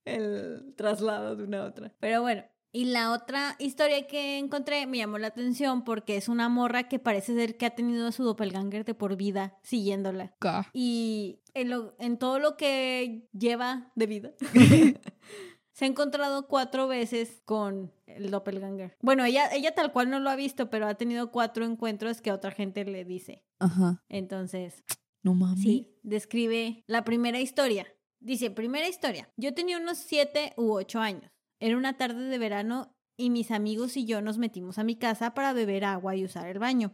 el 0.04 0.74
traslado 0.76 1.34
de 1.34 1.44
una 1.44 1.62
a 1.62 1.64
otra. 1.64 1.92
Pero 2.00 2.20
bueno. 2.20 2.44
Y 2.72 2.86
la 2.86 3.12
otra 3.12 3.54
historia 3.60 4.06
que 4.08 4.36
encontré 4.36 4.86
me 4.86 4.98
llamó 4.98 5.16
la 5.18 5.28
atención 5.28 5.84
porque 5.84 6.16
es 6.16 6.28
una 6.28 6.48
morra 6.48 6.88
que 6.88 6.98
parece 6.98 7.32
ser 7.34 7.56
que 7.56 7.66
ha 7.66 7.70
tenido 7.70 8.08
a 8.08 8.12
su 8.12 8.24
doppelganger 8.24 8.84
de 8.84 8.94
por 8.94 9.14
vida 9.16 9.56
siguiéndola. 9.62 10.34
Ca. 10.40 10.68
Y 10.72 11.38
en, 11.54 11.70
lo- 11.70 11.94
en 12.00 12.18
todo 12.18 12.40
lo 12.40 12.56
que 12.56 13.28
lleva 13.32 13.92
de 13.94 14.06
vida, 14.08 14.30
se 15.74 15.84
ha 15.84 15.88
encontrado 15.88 16.46
cuatro 16.46 16.88
veces 16.88 17.42
con 17.44 17.92
el 18.06 18.30
doppelganger. 18.30 18.96
Bueno, 19.02 19.24
ella, 19.24 19.48
ella 19.52 19.74
tal 19.74 19.92
cual 19.92 20.08
no 20.08 20.20
lo 20.20 20.30
ha 20.30 20.36
visto, 20.36 20.70
pero 20.70 20.86
ha 20.86 20.94
tenido 20.94 21.30
cuatro 21.30 21.64
encuentros 21.66 22.20
que 22.20 22.32
otra 22.32 22.52
gente 22.52 22.84
le 22.84 23.04
dice. 23.04 23.44
Ajá. 23.58 24.02
Entonces, 24.08 24.84
No 25.22 25.34
mames. 25.34 25.60
sí, 25.60 25.98
describe 26.02 26.82
la 26.86 27.04
primera 27.04 27.40
historia. 27.40 27.86
Dice, 28.20 28.50
primera 28.50 28.88
historia. 28.88 29.28
Yo 29.36 29.52
tenía 29.52 29.76
unos 29.78 29.98
siete 29.98 30.54
u 30.56 30.72
ocho 30.72 31.00
años. 31.00 31.30
Era 31.60 31.76
una 31.76 31.96
tarde 31.96 32.22
de 32.24 32.38
verano 32.38 32.96
y 33.16 33.30
mis 33.30 33.50
amigos 33.50 33.96
y 33.96 34.06
yo 34.06 34.22
nos 34.22 34.38
metimos 34.38 34.78
a 34.78 34.84
mi 34.84 34.96
casa 34.96 35.34
para 35.34 35.52
beber 35.52 35.84
agua 35.84 36.16
y 36.16 36.24
usar 36.24 36.46
el 36.48 36.58
baño. 36.58 36.92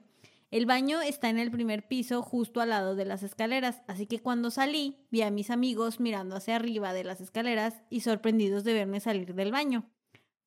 El 0.51 0.67
baño 0.67 1.01
está 1.01 1.29
en 1.31 1.39
el 1.39 1.53
primer 1.53 1.87
piso 1.87 2.23
justo 2.23 2.61
al 2.61 2.71
lado 2.71 2.97
de 2.97 3.05
las 3.05 3.23
escaleras, 3.23 3.83
así 3.87 4.07
que 4.07 4.19
cuando 4.19 4.51
salí 4.51 5.07
vi 5.13 5.23
a 5.23 5.31
mis 5.31 5.49
amigos 5.49 6.01
mirando 6.01 6.35
hacia 6.35 6.57
arriba 6.57 6.93
de 6.93 7.05
las 7.05 7.21
escaleras 7.21 7.83
y 7.89 8.01
sorprendidos 8.01 8.65
de 8.65 8.75
verme 8.75 8.99
salir 8.99 9.35
del 9.35 9.53
baño. 9.53 9.89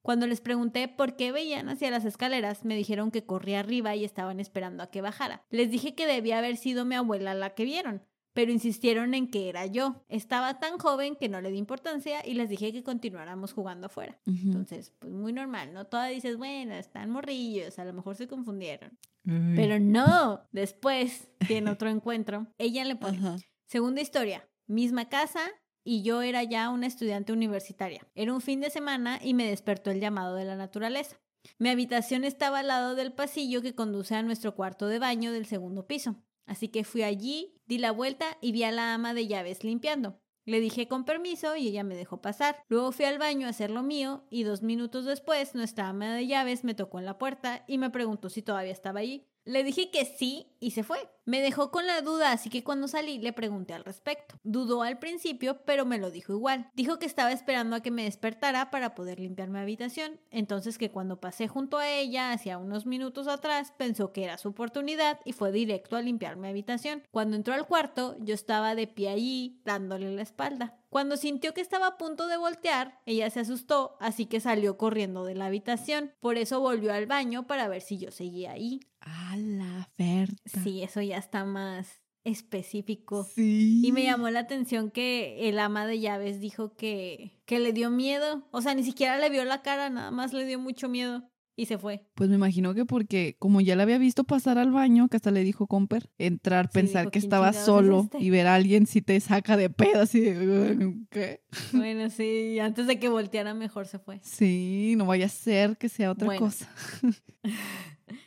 Cuando 0.02 0.28
les 0.28 0.42
pregunté 0.42 0.90
por 0.90 1.16
qué 1.16 1.32
veían 1.32 1.70
hacia 1.70 1.90
las 1.90 2.04
escaleras, 2.04 2.66
me 2.66 2.76
dijeron 2.76 3.12
que 3.12 3.26
corría 3.26 3.62
arriba 3.62 3.96
y 3.96 4.04
estaban 4.04 4.42
esperando 4.42 4.84
a 4.84 4.92
que 4.92 5.00
bajara. 5.00 5.46
Les 5.50 5.72
dije 5.72 5.96
que 5.96 6.06
debía 6.06 6.40
haber 6.40 6.58
sido 6.58 6.84
mi 6.84 6.96
abuela 6.96 7.34
la 7.34 7.52
que 7.52 7.64
vieron, 7.64 8.04
pero 8.34 8.52
insistieron 8.52 9.14
en 9.14 9.30
que 9.30 9.50
era 9.50 9.66
yo. 9.66 10.04
Estaba 10.10 10.60
tan 10.60 10.78
joven 10.78 11.16
que 11.16 11.30
no 11.30 11.42
le 11.42 11.52
di 11.52 11.58
importancia 11.58 12.26
y 12.26 12.34
les 12.34 12.50
dije 12.50 12.72
que 12.72 12.84
continuáramos 12.84 13.54
jugando 13.54 13.88
afuera. 13.88 14.20
Ujú. 14.26 14.48
Entonces, 14.48 14.92
pues 15.00 15.14
muy 15.14 15.34
normal, 15.34 15.74
¿no? 15.74 15.86
Toda 15.86 16.08
dices, 16.08 16.38
bueno, 16.38 16.74
están 16.74 17.10
morrillos, 17.10 17.80
a 17.80 17.86
lo 17.86 17.94
mejor 17.94 18.16
se 18.16 18.28
confundieron. 18.28 18.98
Ay. 19.28 19.54
Pero 19.56 19.80
no, 19.80 20.42
después, 20.52 21.30
tiene 21.48 21.72
otro 21.72 21.90
encuentro, 21.90 22.48
ella 22.58 22.84
le 22.84 22.96
pone, 22.96 23.20
segunda 23.66 24.02
historia, 24.02 24.48
misma 24.68 25.08
casa 25.08 25.42
y 25.86 26.02
yo 26.02 26.22
era 26.22 26.44
ya 26.44 26.70
una 26.70 26.88
estudiante 26.88 27.34
universitaria. 27.34 28.08
Era 28.16 28.34
un 28.34 28.42
fin 28.42 28.62
de 28.62 28.70
semana 28.70 29.20
y 29.22 29.34
me 29.34 29.48
despertó 29.48 29.92
el 29.92 30.00
llamado 30.00 30.36
de 30.36 30.46
la 30.46 30.56
naturaleza. 30.56 31.20
Mi 31.60 31.70
habitación 31.70 32.24
estaba 32.24 32.60
al 32.60 32.68
lado 32.68 32.96
del 32.96 33.12
pasillo 33.12 33.62
que 33.62 33.76
conduce 33.76 34.16
a 34.16 34.24
nuestro 34.24 34.56
cuarto 34.56 34.88
de 34.88 35.00
baño 35.00 35.34
del 35.34 35.46
segundo 35.46 35.86
piso. 35.86 36.16
Así 36.46 36.68
que 36.70 36.84
fui 36.84 37.04
allí, 37.04 37.56
di 37.66 37.78
la 37.78 37.92
vuelta 37.92 38.38
y 38.42 38.52
vi 38.52 38.64
a 38.64 38.72
la 38.72 38.94
ama 38.94 39.14
de 39.14 39.28
llaves 39.28 39.64
limpiando. 39.64 40.20
Le 40.46 40.60
dije 40.60 40.90
con 40.90 41.06
permiso 41.06 41.56
y 41.56 41.70
ella 41.70 41.84
me 41.84 41.96
dejó 41.96 42.22
pasar. 42.22 42.64
Luego 42.68 42.92
fui 42.92 43.06
al 43.06 43.18
baño 43.18 43.48
a 43.48 43.52
hacer 43.52 43.72
lo 43.72 43.82
mío 43.82 44.28
y 44.30 44.44
dos 44.44 44.62
minutos 44.62 45.06
después 45.06 45.56
nuestra 45.56 45.88
ama 45.88 46.16
de 46.16 46.28
llaves 46.28 46.64
me 46.66 46.76
tocó 46.76 47.00
en 47.00 47.06
la 47.06 47.18
puerta 47.18 47.64
y 47.68 47.78
me 47.78 47.90
preguntó 47.90 48.30
si 48.30 48.42
todavía 48.42 48.74
estaba 48.74 49.00
allí. 49.00 49.30
Le 49.46 49.64
dije 49.64 49.92
que 49.92 50.06
sí 50.06 50.48
y 50.60 50.72
se 50.72 50.84
fue. 50.84 51.10
Me 51.26 51.42
dejó 51.42 51.72
con 51.72 51.86
la 51.88 52.02
duda, 52.02 52.32
así 52.32 52.50
que 52.50 52.64
cuando 52.64 52.88
salí 52.88 53.18
le 53.18 53.34
pregunté 53.34 53.74
al 53.74 53.84
respecto. 53.84 54.36
Dudó 54.44 54.84
al 54.84 55.00
principio, 55.00 55.62
pero 55.66 55.86
me 55.86 55.98
lo 55.98 56.12
dijo 56.12 56.34
igual. 56.34 56.70
Dijo 56.76 57.00
que 57.00 57.06
estaba 57.06 57.32
esperando 57.32 57.76
a 57.76 57.82
que 57.82 57.92
me 57.92 58.04
despertara 58.04 58.72
para 58.72 58.96
poder 58.96 59.20
limpiar 59.20 59.50
mi 59.50 59.60
habitación. 59.60 60.20
Entonces 60.32 60.78
que 60.78 60.92
cuando 60.92 61.20
pasé 61.20 61.48
junto 61.48 61.78
a 61.78 61.90
ella, 61.90 62.32
hacia 62.32 62.58
unos 62.58 62.86
minutos 62.86 63.28
atrás, 63.28 63.74
pensó 63.78 64.14
que 64.14 64.24
era 64.24 64.38
su 64.38 64.50
oportunidad 64.50 65.20
y 65.26 65.34
fue 65.34 65.52
directo 65.52 65.98
a 65.98 66.02
limpiar 66.02 66.38
mi 66.38 66.48
habitación. 66.48 67.04
Cuando 67.12 67.36
entró 67.36 67.54
al 67.54 67.68
cuarto, 67.68 68.16
yo 68.20 68.34
estaba 68.34 68.76
de 68.76 68.88
pie 68.88 69.10
allí, 69.10 69.62
dándole 69.66 70.14
la 70.16 70.22
espalda. 70.22 70.78
Cuando 70.90 71.18
sintió 71.18 71.56
que 71.56 71.62
estaba 71.62 71.88
a 71.88 71.98
punto 71.98 72.28
de 72.28 72.38
voltear, 72.38 73.00
ella 73.08 73.28
se 73.32 73.40
asustó, 73.40 73.98
así 74.00 74.28
que 74.28 74.40
salió 74.40 74.78
corriendo 74.78 75.26
de 75.26 75.34
la 75.34 75.48
habitación. 75.48 76.12
Por 76.20 76.38
eso 76.38 76.60
volvió 76.60 76.94
al 76.94 77.08
baño 77.08 77.48
para 77.48 77.68
ver 77.68 77.82
si 77.82 77.98
yo 77.98 78.12
seguía 78.12 78.52
ahí. 78.52 78.80
A 79.04 79.36
la 79.38 79.90
Berta. 79.98 80.62
Sí, 80.64 80.82
eso 80.84 81.02
ya 81.02 81.18
está 81.18 81.46
más 81.46 82.02
específico. 82.24 83.24
Sí. 83.26 83.82
Y 83.86 83.92
me 83.92 84.04
llamó 84.04 84.30
la 84.30 84.40
atención 84.40 84.92
que 84.92 85.50
el 85.50 85.60
ama 85.60 85.86
de 85.86 86.00
llaves 86.00 86.40
dijo 86.40 86.76
que, 86.76 87.42
que 87.46 87.60
le 87.60 87.74
dio 87.74 87.90
miedo. 87.90 88.48
O 88.52 88.62
sea, 88.62 88.76
ni 88.76 88.84
siquiera 88.84 89.18
le 89.18 89.30
vio 89.30 89.44
la 89.44 89.62
cara, 89.62 89.90
nada 89.90 90.12
más 90.12 90.34
le 90.34 90.46
dio 90.46 90.60
mucho 90.60 90.88
miedo 90.88 91.30
y 91.56 91.66
se 91.68 91.78
fue. 91.78 92.06
Pues 92.16 92.30
me 92.30 92.36
imagino 92.36 92.74
que 92.74 92.86
porque, 92.86 93.36
como 93.40 93.62
ya 93.62 93.76
la 93.76 93.84
había 93.84 93.98
visto 93.98 94.24
pasar 94.24 94.58
al 94.58 94.72
baño, 94.72 95.08
que 95.08 95.18
hasta 95.18 95.32
le 95.32 95.44
dijo 95.44 95.68
Comper, 95.68 96.10
entrar, 96.18 96.66
Sí, 96.68 96.72
pensar 96.74 97.04
dijo, 97.04 97.12
que 97.12 97.20
"¿Quién 97.20 97.26
estaba 97.28 97.50
es 97.50 97.58
solo 97.58 98.02
este?" 98.06 98.20
y 98.20 98.30
ver 98.30 98.48
a 98.48 98.56
alguien 98.56 98.86
si 98.88 99.02
te 99.02 99.20
saca 99.20 99.56
de 99.58 99.70
pedo, 99.70 100.02
así 100.02 100.20
de, 100.22 100.96
¿qué? 101.10 101.42
Bueno, 101.72 102.10
sí, 102.10 102.60
antes 102.60 102.88
de 102.88 103.00
que 103.00 103.10
volteara 103.10 103.54
mejor 103.54 103.88
se 103.88 104.00
fue. 104.00 104.20
Sí, 104.24 104.96
no 104.98 105.06
vaya 105.06 105.28
a 105.28 105.30
ser 105.30 105.78
que 105.78 105.90
sea 105.90 106.12
otra 106.12 106.26
Bueno. 106.26 106.40
cosa. 106.40 106.68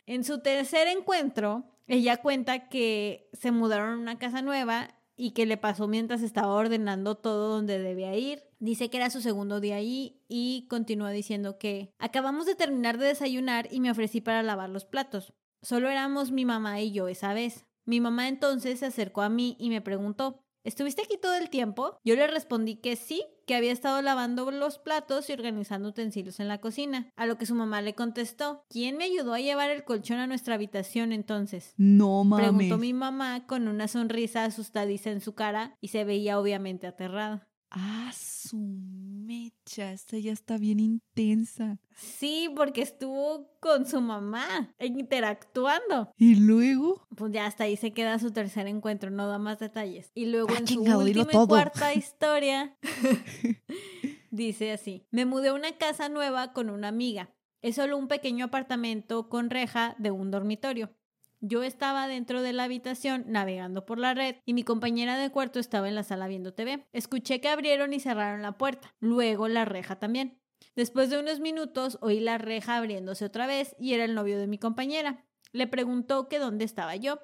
En 0.05 0.23
su 0.23 0.39
tercer 0.41 0.87
encuentro, 0.87 1.65
ella 1.87 2.17
cuenta 2.17 2.69
que 2.69 3.29
se 3.33 3.51
mudaron 3.51 3.89
a 3.93 3.97
una 4.01 4.17
casa 4.19 4.41
nueva 4.41 4.89
y 5.17 5.31
que 5.31 5.47
le 5.47 5.57
pasó 5.57 5.87
mientras 5.87 6.21
estaba 6.21 6.53
ordenando 6.53 7.15
todo 7.15 7.49
donde 7.49 7.79
debía 7.79 8.15
ir. 8.15 8.43
Dice 8.59 8.89
que 8.89 8.97
era 8.97 9.09
su 9.09 9.21
segundo 9.21 9.59
día 9.59 9.75
ahí 9.75 10.21
y 10.29 10.67
continúa 10.69 11.11
diciendo 11.11 11.57
que 11.57 11.91
acabamos 11.97 12.45
de 12.45 12.55
terminar 12.55 12.97
de 12.97 13.07
desayunar 13.07 13.67
y 13.71 13.79
me 13.79 13.91
ofrecí 13.91 14.21
para 14.21 14.43
lavar 14.43 14.69
los 14.69 14.85
platos. 14.85 15.33
Solo 15.61 15.89
éramos 15.89 16.31
mi 16.31 16.45
mamá 16.45 16.79
y 16.79 16.91
yo 16.91 17.07
esa 17.07 17.33
vez. 17.33 17.65
Mi 17.85 17.99
mamá 17.99 18.27
entonces 18.27 18.79
se 18.79 18.85
acercó 18.85 19.21
a 19.21 19.29
mí 19.29 19.57
y 19.59 19.69
me 19.69 19.81
preguntó, 19.81 20.43
¿estuviste 20.63 21.01
aquí 21.01 21.17
todo 21.17 21.35
el 21.35 21.49
tiempo? 21.49 21.97
Yo 22.03 22.15
le 22.15 22.27
respondí 22.27 22.75
que 22.75 22.95
sí, 22.95 23.25
que 23.47 23.55
había 23.55 23.71
estado 23.71 24.01
lavando 24.01 24.51
los 24.51 24.77
platos 24.77 25.29
y 25.29 25.33
organizando 25.33 25.89
utensilios 25.89 26.41
en 26.41 26.49
la 26.49 26.59
cocina. 26.59 27.11
A 27.15 27.25
lo 27.25 27.37
que 27.37 27.45
su 27.45 27.55
mamá 27.55 27.81
le 27.81 27.95
contestó, 27.95 28.65
¿quién 28.69 28.97
me 28.97 29.05
ayudó 29.05 29.33
a 29.33 29.39
llevar 29.39 29.71
el 29.71 29.85
colchón 29.85 30.19
a 30.19 30.27
nuestra 30.27 30.55
habitación 30.55 31.13
entonces? 31.13 31.73
No 31.77 32.25
mames. 32.25 32.49
Preguntó 32.49 32.77
mi 32.77 32.93
mamá 32.93 33.47
con 33.47 33.69
una 33.69 33.87
sonrisa 33.87 34.43
asustadiza 34.43 35.11
en 35.11 35.21
su 35.21 35.33
cara 35.33 35.77
y 35.79 35.87
se 35.87 36.03
veía 36.03 36.39
obviamente 36.39 36.87
aterrada. 36.87 37.46
Ah, 37.69 38.11
su 38.15 38.57
mecha, 38.57 39.91
esta 39.91 40.17
ya 40.17 40.31
está 40.31 40.57
bien 40.57 40.79
intensa. 40.79 41.79
Sí, 41.97 42.49
porque 42.55 42.81
estuvo 42.81 43.49
con 43.59 43.85
su 43.85 43.99
mamá 43.99 44.73
interactuando. 44.79 46.11
Y 46.17 46.35
luego, 46.35 47.05
Pues 47.15 47.33
ya 47.33 47.45
hasta 47.45 47.65
ahí 47.65 47.75
se 47.75 47.91
queda 47.91 48.19
su 48.19 48.31
tercer 48.31 48.67
encuentro, 48.67 49.09
no 49.09 49.27
da 49.27 49.37
más 49.37 49.59
detalles. 49.59 50.11
Y 50.15 50.27
luego 50.27 50.49
Ah, 50.55 50.59
en 50.59 50.65
chingado, 50.65 51.01
su 51.01 51.07
última 51.07 51.43
y 51.43 51.47
cuarta 51.47 51.93
historia 51.93 52.77
dice 54.31 54.71
así: 54.71 55.05
Me 55.11 55.25
mudé 55.25 55.49
a 55.49 55.53
una 55.53 55.77
casa 55.77 56.09
nueva 56.09 56.53
con 56.53 56.69
una 56.69 56.87
amiga. 56.87 57.33
Es 57.61 57.75
solo 57.75 57.97
un 57.97 58.07
pequeño 58.07 58.45
apartamento 58.45 59.29
con 59.29 59.49
reja 59.49 59.95
de 59.97 60.11
un 60.11 60.31
dormitorio. 60.31 60.93
Yo 61.39 61.61
estaba 61.61 62.07
dentro 62.07 62.41
de 62.41 62.51
la 62.51 62.63
habitación 62.63 63.25
navegando 63.27 63.85
por 63.85 63.99
la 63.99 64.15
red 64.15 64.37
y 64.45 64.53
mi 64.53 64.63
compañera 64.63 65.17
de 65.17 65.29
cuarto 65.29 65.59
estaba 65.59 65.87
en 65.87 65.93
la 65.93 66.03
sala 66.03 66.27
viendo 66.27 66.53
TV. 66.53 66.87
Escuché 66.93 67.39
que 67.41 67.49
abrieron 67.49 67.93
y 67.93 67.99
cerraron 67.99 68.41
la 68.41 68.57
puerta, 68.57 68.95
luego 68.99 69.47
la 69.47 69.63
reja 69.63 69.97
también. 69.97 70.39
Después 70.75 71.11
de 71.11 71.19
unos 71.19 71.39
minutos 71.39 71.99
oí 72.01 72.19
la 72.19 72.39
reja 72.39 72.77
abriéndose 72.77 73.25
otra 73.25 73.45
vez 73.45 73.75
y 73.79 73.93
era 73.93 74.03
el 74.03 74.15
novio 74.15 74.39
de 74.39 74.47
mi 74.47 74.57
compañera. 74.57 75.25
Le 75.51 75.67
preguntó 75.67 76.27
que 76.27 76.39
dónde 76.39 76.65
estaba 76.65 76.95
yo 76.95 77.19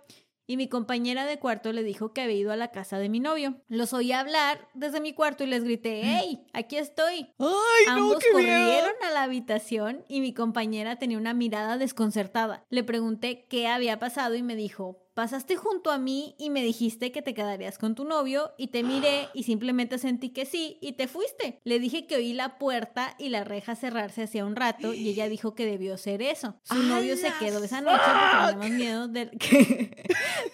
y 0.46 0.58
mi 0.58 0.68
compañera 0.68 1.26
de 1.26 1.40
cuarto 1.40 1.72
le 1.72 1.84
dijo 1.84 2.14
que 2.14 2.22
había 2.22 2.36
ido 2.36 2.52
a 2.52 2.56
la 2.58 2.72
casa 2.72 3.00
de 3.00 3.10
mi 3.10 3.20
novio. 3.20 3.62
Los 3.68 3.94
oí 3.94 4.12
hablar 4.12 4.68
desde 4.74 5.00
mi 5.02 5.14
cuarto 5.14 5.44
y 5.44 5.48
les 5.48 5.64
grité, 5.64 6.02
¡Hey! 6.04 6.46
Aquí 6.54 6.78
estoy. 6.78 7.34
¡ay, 7.40 7.86
no, 7.88 7.92
Ambos 7.94 8.24
miedo! 8.24 8.34
corrieron 8.34 8.94
a 9.08 9.12
la 9.12 9.24
habitación 9.24 10.04
y 10.08 10.22
mi 10.22 10.34
compañera 10.34 10.98
tenía 10.98 11.18
una 11.18 11.34
mirada 11.34 11.78
desconcertada. 11.78 12.66
Le 12.70 12.84
pregunté 12.84 13.46
qué 13.50 13.68
había 13.68 14.00
pasado 14.00 14.36
y 14.36 14.44
me 14.44 14.56
dijo, 14.56 15.03
pasaste 15.14 15.56
junto 15.56 15.92
a 15.92 15.98
mí 15.98 16.36
y 16.38 16.50
me 16.50 16.64
dijiste 16.64 17.12
que 17.12 17.22
te 17.22 17.34
quedarías 17.34 17.78
con 17.78 17.96
tu 17.96 18.04
novio 18.06 18.52
y 18.58 18.68
te 18.68 18.84
miré 18.84 19.30
y 19.34 19.44
simplemente 19.44 19.98
sentí 19.98 20.30
que 20.30 20.46
sí 20.46 20.78
y 20.82 20.94
te 20.94 21.08
fuiste. 21.08 21.60
Le 21.64 21.80
dije 21.80 22.08
que 22.08 22.16
oí 22.16 22.34
la 22.34 22.58
puerta 22.58 23.16
y 23.20 23.30
la 23.30 23.44
reja 23.44 23.76
cerrarse 23.76 24.24
hacía 24.24 24.46
un 24.46 24.56
rato 24.56 24.94
y 24.94 25.10
ella 25.10 25.30
dijo 25.30 25.56
que 25.56 25.66
debió 25.66 25.98
ser 25.98 26.22
eso. 26.22 26.56
Su 26.64 26.82
novio 26.84 27.18
se 27.18 27.32
quedó 27.40 27.64
esa 27.64 27.82
noche 27.82 28.02
porque 28.04 28.54
teníamos 28.54 28.70
miedo 28.72 29.08
de 29.10 29.30
que, 29.32 30.08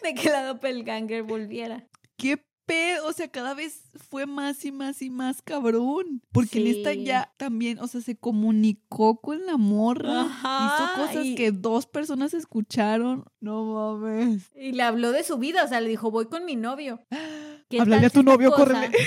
de 0.04 0.14
que 0.14 0.30
la 0.30 0.46
doppelganger 0.46 1.24
volviera. 1.24 1.88
¿Qué 2.18 2.38
pedo? 2.70 3.08
O 3.08 3.14
sea, 3.14 3.28
cada 3.28 3.54
vez 3.54 3.84
fue 4.10 4.26
más 4.26 4.64
y 4.64 4.72
más 4.72 5.02
y 5.02 5.10
más 5.10 5.42
cabrón. 5.42 6.22
Porque 6.32 6.62
en 6.62 6.68
esta 6.68 6.94
Sí. 6.94 7.04
ya 7.04 7.34
también, 7.38 7.80
o 7.80 7.88
sea, 7.88 8.00
se 8.02 8.16
comunicó 8.16 9.20
con 9.20 9.46
la 9.46 9.58
morra. 9.58 10.22
Ajá, 10.22 10.76
hizo 10.96 11.02
cosas 11.08 11.26
y- 11.26 11.36
que 11.36 11.52
dos 11.52 11.86
personas 11.88 12.34
escucharon. 12.34 13.26
No 13.42 13.66
mames. 14.00 14.44
Y 14.56 14.72
le 14.72 14.84
habló 14.84 15.12
de 15.12 15.24
su 15.24 15.38
vida, 15.38 15.64
o 15.64 15.68
sea, 15.68 15.82
le 15.82 15.90
dijo, 15.90 16.12
voy 16.12 16.28
con 16.28 16.46
mi 16.46 16.56
novio. 16.56 17.02
¿Qué 17.70 17.82
Háblale 17.82 18.08
a 18.08 18.10
tu 18.10 18.24
novio, 18.24 18.52
cosa- 18.52 18.66
córrele. 18.66 18.98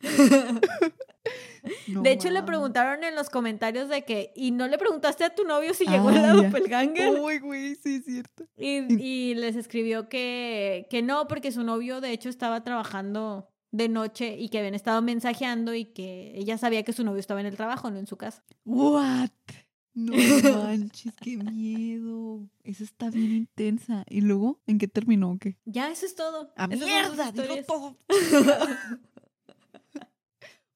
No 1.88 2.02
de 2.02 2.12
hecho, 2.12 2.30
le 2.30 2.42
preguntaron 2.42 3.04
en 3.04 3.14
los 3.14 3.30
comentarios 3.30 3.88
de 3.88 4.04
que, 4.04 4.32
¿y 4.34 4.50
no 4.50 4.68
le 4.68 4.78
preguntaste 4.78 5.24
a 5.24 5.34
tu 5.34 5.44
novio 5.44 5.74
si 5.74 5.84
llegó 5.86 6.10
la 6.10 6.32
Ah, 6.32 6.36
ya. 6.36 6.42
doppelganger? 6.48 7.18
Uy, 7.20 7.38
güey, 7.38 7.74
sí 7.76 7.96
es 7.96 8.04
cierto. 8.04 8.46
Y, 8.56 9.02
y 9.02 9.34
les 9.34 9.56
escribió 9.56 10.08
que, 10.08 10.86
que 10.90 11.02
no, 11.02 11.26
porque 11.28 11.52
su 11.52 11.62
novio 11.64 12.00
de 12.00 12.12
hecho 12.12 12.28
estaba 12.28 12.62
trabajando 12.64 13.48
de 13.72 13.88
noche 13.88 14.36
y 14.38 14.48
que 14.48 14.58
habían 14.58 14.74
estado 14.74 15.00
mensajeando 15.02 15.74
y 15.74 15.84
que 15.84 16.32
ella 16.34 16.58
sabía 16.58 16.82
que 16.82 16.92
su 16.92 17.04
novio 17.04 17.20
estaba 17.20 17.40
en 17.40 17.46
el 17.46 17.56
trabajo, 17.56 17.90
no 17.90 17.98
en 17.98 18.06
su 18.06 18.16
casa. 18.16 18.42
What? 18.64 19.30
No 19.92 20.12
manches, 20.66 21.12
qué 21.20 21.36
miedo. 21.36 22.48
Esa 22.62 22.84
está 22.84 23.10
bien 23.10 23.32
intensa. 23.32 24.04
¿Y 24.08 24.20
luego 24.20 24.60
en 24.66 24.78
qué 24.78 24.86
terminó 24.88 25.36
qué? 25.40 25.56
Ya, 25.64 25.90
eso 25.90 26.06
es 26.06 26.14
todo. 26.14 26.52
¡A 26.56 26.66
son 26.68 26.78
sus 26.78 26.86
mierda! 26.86 27.26
Historias. 27.28 27.66
todo. 27.66 27.96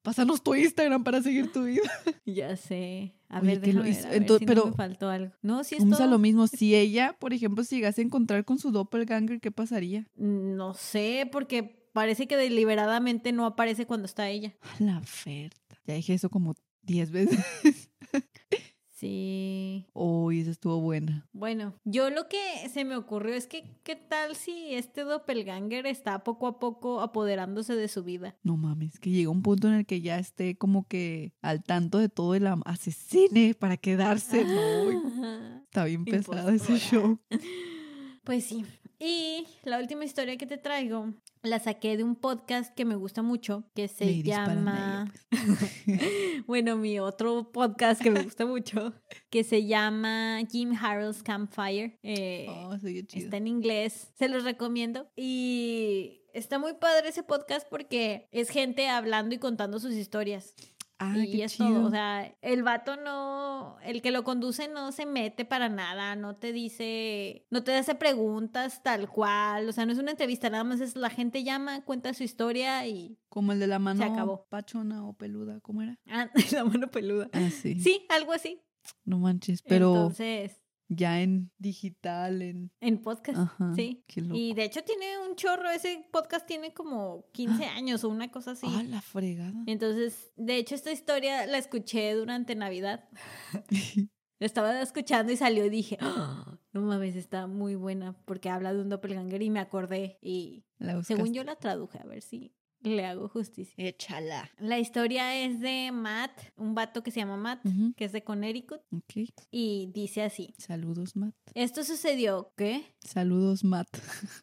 Pásanos 0.05 0.41
tu 0.43 0.53
Instagram 0.55 1.03
para 1.03 1.21
seguir 1.21 1.51
tu 1.51 1.63
vida. 1.63 1.81
Ya 2.25 2.55
sé. 2.55 3.13
A 3.27 3.39
Oye, 3.39 3.47
ver, 3.47 3.61
¿qué 3.61 3.73
lo 3.73 3.83
déjame 3.83 3.89
ver, 3.89 3.99
hizo? 3.99 4.07
a 4.07 4.11
ver 4.11 4.21
Ento- 4.21 4.39
si 4.39 4.45
no 4.45 4.49
pero- 4.53 4.65
me 4.67 4.73
faltó 4.73 5.09
algo. 5.09 5.31
No, 5.41 5.63
sí 5.63 5.75
es 5.75 5.81
Vamos 5.81 5.95
a 5.99 6.03
todo. 6.03 6.11
lo 6.11 6.19
mismo. 6.19 6.47
Si 6.47 6.73
ella, 6.75 7.15
por 7.19 7.33
ejemplo, 7.33 7.63
se 7.63 7.75
llegase 7.75 8.01
a 8.01 8.05
encontrar 8.05 8.45
con 8.45 8.57
su 8.59 8.71
doppelganger, 8.71 9.41
¿qué 9.41 9.51
pasaría? 9.51 10.07
No 10.15 10.73
sé, 10.75 11.27
porque 11.31 11.89
parece 11.91 12.27
que 12.27 12.37
deliberadamente 12.37 13.31
no 13.33 13.45
aparece 13.45 13.85
cuando 13.87 14.05
está 14.05 14.29
ella. 14.29 14.55
A 14.61 14.83
la 14.83 14.97
oferta. 14.99 15.81
Ya 15.87 15.95
dije 15.95 16.13
eso 16.13 16.29
como 16.29 16.53
10 16.83 17.11
veces. 17.11 17.39
Sí. 18.95 19.87
Uy, 19.93 20.39
esa 20.39 20.51
estuvo 20.51 20.79
buena. 20.79 21.27
Bueno, 21.33 21.73
yo 21.83 22.09
lo 22.09 22.29
que 22.29 22.39
se 22.69 22.85
me 22.85 22.95
ocurrió 22.95 23.35
es 23.35 23.45
que, 23.45 23.65
¿qué 23.83 23.97
tal 23.97 24.37
si 24.37 24.73
este 24.73 25.01
doppelganger 25.01 25.85
está 25.85 26.23
poco 26.23 26.47
a 26.47 26.59
poco 26.59 27.01
apoderándose 27.01 27.75
de 27.75 27.89
su 27.89 28.05
vida? 28.05 28.37
No 28.41 28.55
mames, 28.55 28.97
que 28.99 29.09
llega 29.09 29.29
un 29.29 29.41
punto 29.41 29.67
en 29.67 29.73
el 29.73 29.85
que 29.85 29.99
ya 29.99 30.17
esté 30.17 30.57
como 30.57 30.87
que 30.87 31.33
al 31.41 31.61
tanto 31.61 31.97
de 31.97 32.07
todo 32.07 32.35
el 32.35 32.47
asesine 32.65 33.53
para 33.53 33.77
quedarse. 33.77 34.45
No, 34.55 35.61
está 35.63 35.85
bien 35.85 36.05
pesado 36.05 36.49
ese 36.49 36.77
show. 36.77 37.19
Pues 38.23 38.45
sí. 38.45 38.65
Y 38.97 39.45
la 39.63 39.77
última 39.77 40.03
historia 40.03 40.35
que 40.35 40.47
te 40.47 40.57
traigo 40.57 41.13
la 41.45 41.59
saqué 41.59 41.97
de 41.97 42.03
un 42.03 42.15
podcast 42.15 42.73
que 42.73 42.85
me 42.85 42.95
gusta 42.95 43.21
mucho, 43.21 43.63
que 43.75 43.87
se 43.87 44.05
Ladies 44.05 44.25
llama... 44.25 45.11
bueno, 46.47 46.75
mi 46.75 46.99
otro 46.99 47.51
podcast 47.51 48.01
que 48.01 48.11
me 48.11 48.23
gusta 48.23 48.45
mucho, 48.45 48.93
que 49.29 49.43
se 49.43 49.65
llama 49.65 50.39
Jim 50.49 50.75
Harrell's 50.79 51.23
Campfire. 51.23 51.99
Eh, 52.03 52.47
Oh, 52.49 52.77
soy 52.79 53.05
chido. 53.05 53.25
Está 53.25 53.37
en 53.37 53.47
inglés, 53.47 54.11
se 54.17 54.27
los 54.27 54.43
recomiendo. 54.43 55.07
Y 55.15 56.21
está 56.33 56.59
muy 56.59 56.73
padre 56.73 57.09
ese 57.09 57.23
podcast 57.23 57.67
porque 57.69 58.27
es 58.31 58.49
gente 58.49 58.89
hablando 58.89 59.35
y 59.35 59.37
contando 59.37 59.79
sus 59.79 59.93
historias. 59.93 60.53
Ah, 60.97 61.17
y 61.17 61.41
es 61.41 61.57
chido. 61.57 61.69
todo. 61.69 61.85
O 61.87 61.89
sea, 61.89 62.35
el 62.41 62.63
vato 62.63 62.95
no, 62.95 63.77
el 63.83 64.01
que 64.01 64.11
lo 64.11 64.23
conduce 64.23 64.67
no 64.69 64.91
se 64.91 65.05
mete 65.05 65.43
para 65.43 65.67
nada, 65.67 66.15
no 66.15 66.37
te 66.37 66.53
dice, 66.53 67.45
no 67.49 67.63
te 67.63 67.73
hace 67.75 67.95
preguntas 67.95 68.81
tal 68.81 69.09
cual. 69.09 69.67
O 69.67 69.71
sea, 69.73 69.85
no 69.85 69.91
es 69.91 69.99
una 69.99 70.11
entrevista, 70.11 70.49
nada 70.49 70.63
más 70.63 70.79
es 70.79 70.95
la 70.95 71.09
gente 71.09 71.43
llama, 71.43 71.83
cuenta 71.83 72.13
su 72.13 72.23
historia 72.23 72.87
y. 72.87 73.17
Como 73.29 73.51
el 73.51 73.59
de 73.59 73.67
la 73.67 73.79
mano 73.79 74.05
acabó. 74.05 74.45
pachona 74.49 75.05
o 75.05 75.13
peluda, 75.13 75.59
¿cómo 75.59 75.81
era? 75.81 75.99
Ah, 76.07 76.29
la 76.53 76.63
mano 76.63 76.89
peluda. 76.89 77.29
Ah, 77.33 77.49
sí. 77.49 77.79
Sí, 77.79 78.05
algo 78.09 78.31
así. 78.31 78.61
No 79.03 79.17
manches, 79.19 79.61
pero 79.63 79.93
Entonces, 79.93 80.61
ya 80.87 81.21
en 81.21 81.51
digital, 81.57 82.41
en... 82.41 82.71
en 82.79 83.01
podcast. 83.01 83.37
Ajá. 83.39 83.73
Sí. 83.75 84.03
Qué 84.07 84.21
loco. 84.21 84.35
Y 84.35 84.53
de 84.53 84.63
hecho 84.65 84.83
tiene 84.83 85.17
un 85.19 85.35
chorro, 85.35 85.69
ese 85.69 86.07
podcast 86.11 86.45
tiene 86.45 86.73
como 86.73 87.25
15 87.31 87.65
años 87.65 88.03
o 88.03 88.09
una 88.09 88.31
cosa 88.31 88.51
así. 88.51 88.67
Ah, 88.69 88.83
la 88.83 89.01
fregada. 89.01 89.63
Entonces, 89.67 90.31
de 90.35 90.57
hecho, 90.57 90.75
esta 90.75 90.91
historia 90.91 91.45
la 91.47 91.57
escuché 91.57 92.13
durante 92.13 92.55
Navidad. 92.55 93.07
La 93.61 93.61
estaba 94.45 94.81
escuchando 94.81 95.31
y 95.31 95.37
salió 95.37 95.65
y 95.65 95.69
dije, 95.69 95.97
"Ah, 96.01 96.59
no 96.73 96.81
mames, 96.81 97.15
está 97.15 97.47
muy 97.47 97.75
buena 97.75 98.13
porque 98.25 98.49
habla 98.49 98.73
de 98.73 98.81
un 98.81 98.89
doppelganger 98.89 99.41
y 99.41 99.49
me 99.49 99.59
acordé 99.59 100.19
y 100.21 100.65
La 100.77 101.01
según 101.03 101.33
yo 101.33 101.43
la 101.43 101.55
traduje, 101.55 101.99
a 101.99 102.05
ver 102.05 102.21
si 102.21 102.53
le 102.89 103.05
hago 103.05 103.29
justicia. 103.29 103.73
Échala. 103.77 104.51
La 104.59 104.79
historia 104.79 105.35
es 105.43 105.59
de 105.59 105.91
Matt, 105.93 106.31
un 106.57 106.75
vato 106.75 107.03
que 107.03 107.11
se 107.11 107.19
llama 107.19 107.37
Matt, 107.37 107.61
que 107.95 108.05
es 108.05 108.11
de 108.11 108.23
Connecticut, 108.23 108.81
Ok. 108.91 109.29
y 109.51 109.91
dice 109.93 110.23
así, 110.23 110.53
Saludos, 110.57 111.15
Matt. 111.15 111.35
esto 111.53 111.83
sucedió, 111.83 112.51
¿qué? 112.57 112.95
Saludos, 112.99 113.63
Matt. 113.63 113.87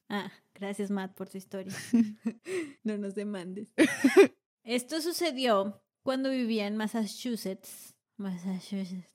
Ah, 0.08 0.30
gracias 0.54 0.90
Matt 0.90 1.14
por 1.14 1.28
tu 1.28 1.38
historia. 1.38 1.74
no 2.84 2.96
nos 2.98 3.14
demandes. 3.14 3.72
Esto 4.64 5.00
sucedió 5.00 5.82
cuando 6.02 6.30
vivía 6.30 6.66
en 6.66 6.76
Massachusetts. 6.76 7.94
Massachusetts. 8.16 9.08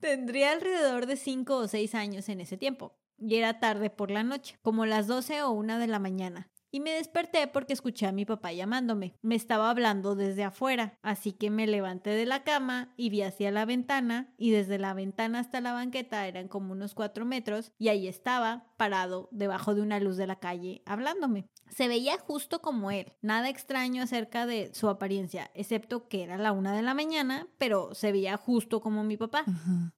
Tendría 0.00 0.52
alrededor 0.52 1.06
de 1.06 1.16
5 1.16 1.56
o 1.56 1.68
6 1.68 1.94
años 1.94 2.28
en 2.28 2.40
ese 2.40 2.56
tiempo. 2.56 2.98
Y 3.24 3.36
era 3.36 3.60
tarde 3.60 3.88
por 3.88 4.10
la 4.10 4.24
noche, 4.24 4.58
como 4.62 4.84
las 4.84 5.06
12 5.06 5.42
o 5.42 5.50
1 5.52 5.78
de 5.78 5.86
la 5.86 5.98
mañana. 6.00 6.50
Y 6.74 6.80
me 6.80 6.90
desperté 6.92 7.46
porque 7.48 7.74
escuché 7.74 8.06
a 8.06 8.12
mi 8.12 8.24
papá 8.24 8.50
llamándome. 8.52 9.14
Me 9.20 9.34
estaba 9.34 9.68
hablando 9.68 10.14
desde 10.16 10.42
afuera, 10.42 10.98
así 11.02 11.32
que 11.32 11.50
me 11.50 11.66
levanté 11.66 12.10
de 12.10 12.24
la 12.24 12.44
cama 12.44 12.94
y 12.96 13.10
vi 13.10 13.20
hacia 13.20 13.50
la 13.50 13.66
ventana 13.66 14.32
y 14.38 14.50
desde 14.52 14.78
la 14.78 14.94
ventana 14.94 15.38
hasta 15.40 15.60
la 15.60 15.74
banqueta 15.74 16.26
eran 16.26 16.48
como 16.48 16.72
unos 16.72 16.94
4 16.94 17.26
metros 17.26 17.72
y 17.78 17.88
ahí 17.88 18.08
estaba, 18.08 18.72
parado, 18.78 19.28
debajo 19.32 19.74
de 19.74 19.82
una 19.82 20.00
luz 20.00 20.16
de 20.16 20.26
la 20.26 20.40
calle, 20.40 20.82
hablándome. 20.86 21.46
Se 21.68 21.88
veía 21.88 22.18
justo 22.18 22.62
como 22.62 22.90
él, 22.90 23.12
nada 23.20 23.50
extraño 23.50 24.02
acerca 24.02 24.46
de 24.46 24.72
su 24.74 24.88
apariencia, 24.88 25.50
excepto 25.54 26.08
que 26.08 26.22
era 26.22 26.38
la 26.38 26.52
1 26.52 26.72
de 26.72 26.82
la 26.82 26.94
mañana, 26.94 27.48
pero 27.58 27.94
se 27.94 28.12
veía 28.12 28.38
justo 28.38 28.80
como 28.80 29.04
mi 29.04 29.18
papá. 29.18 29.44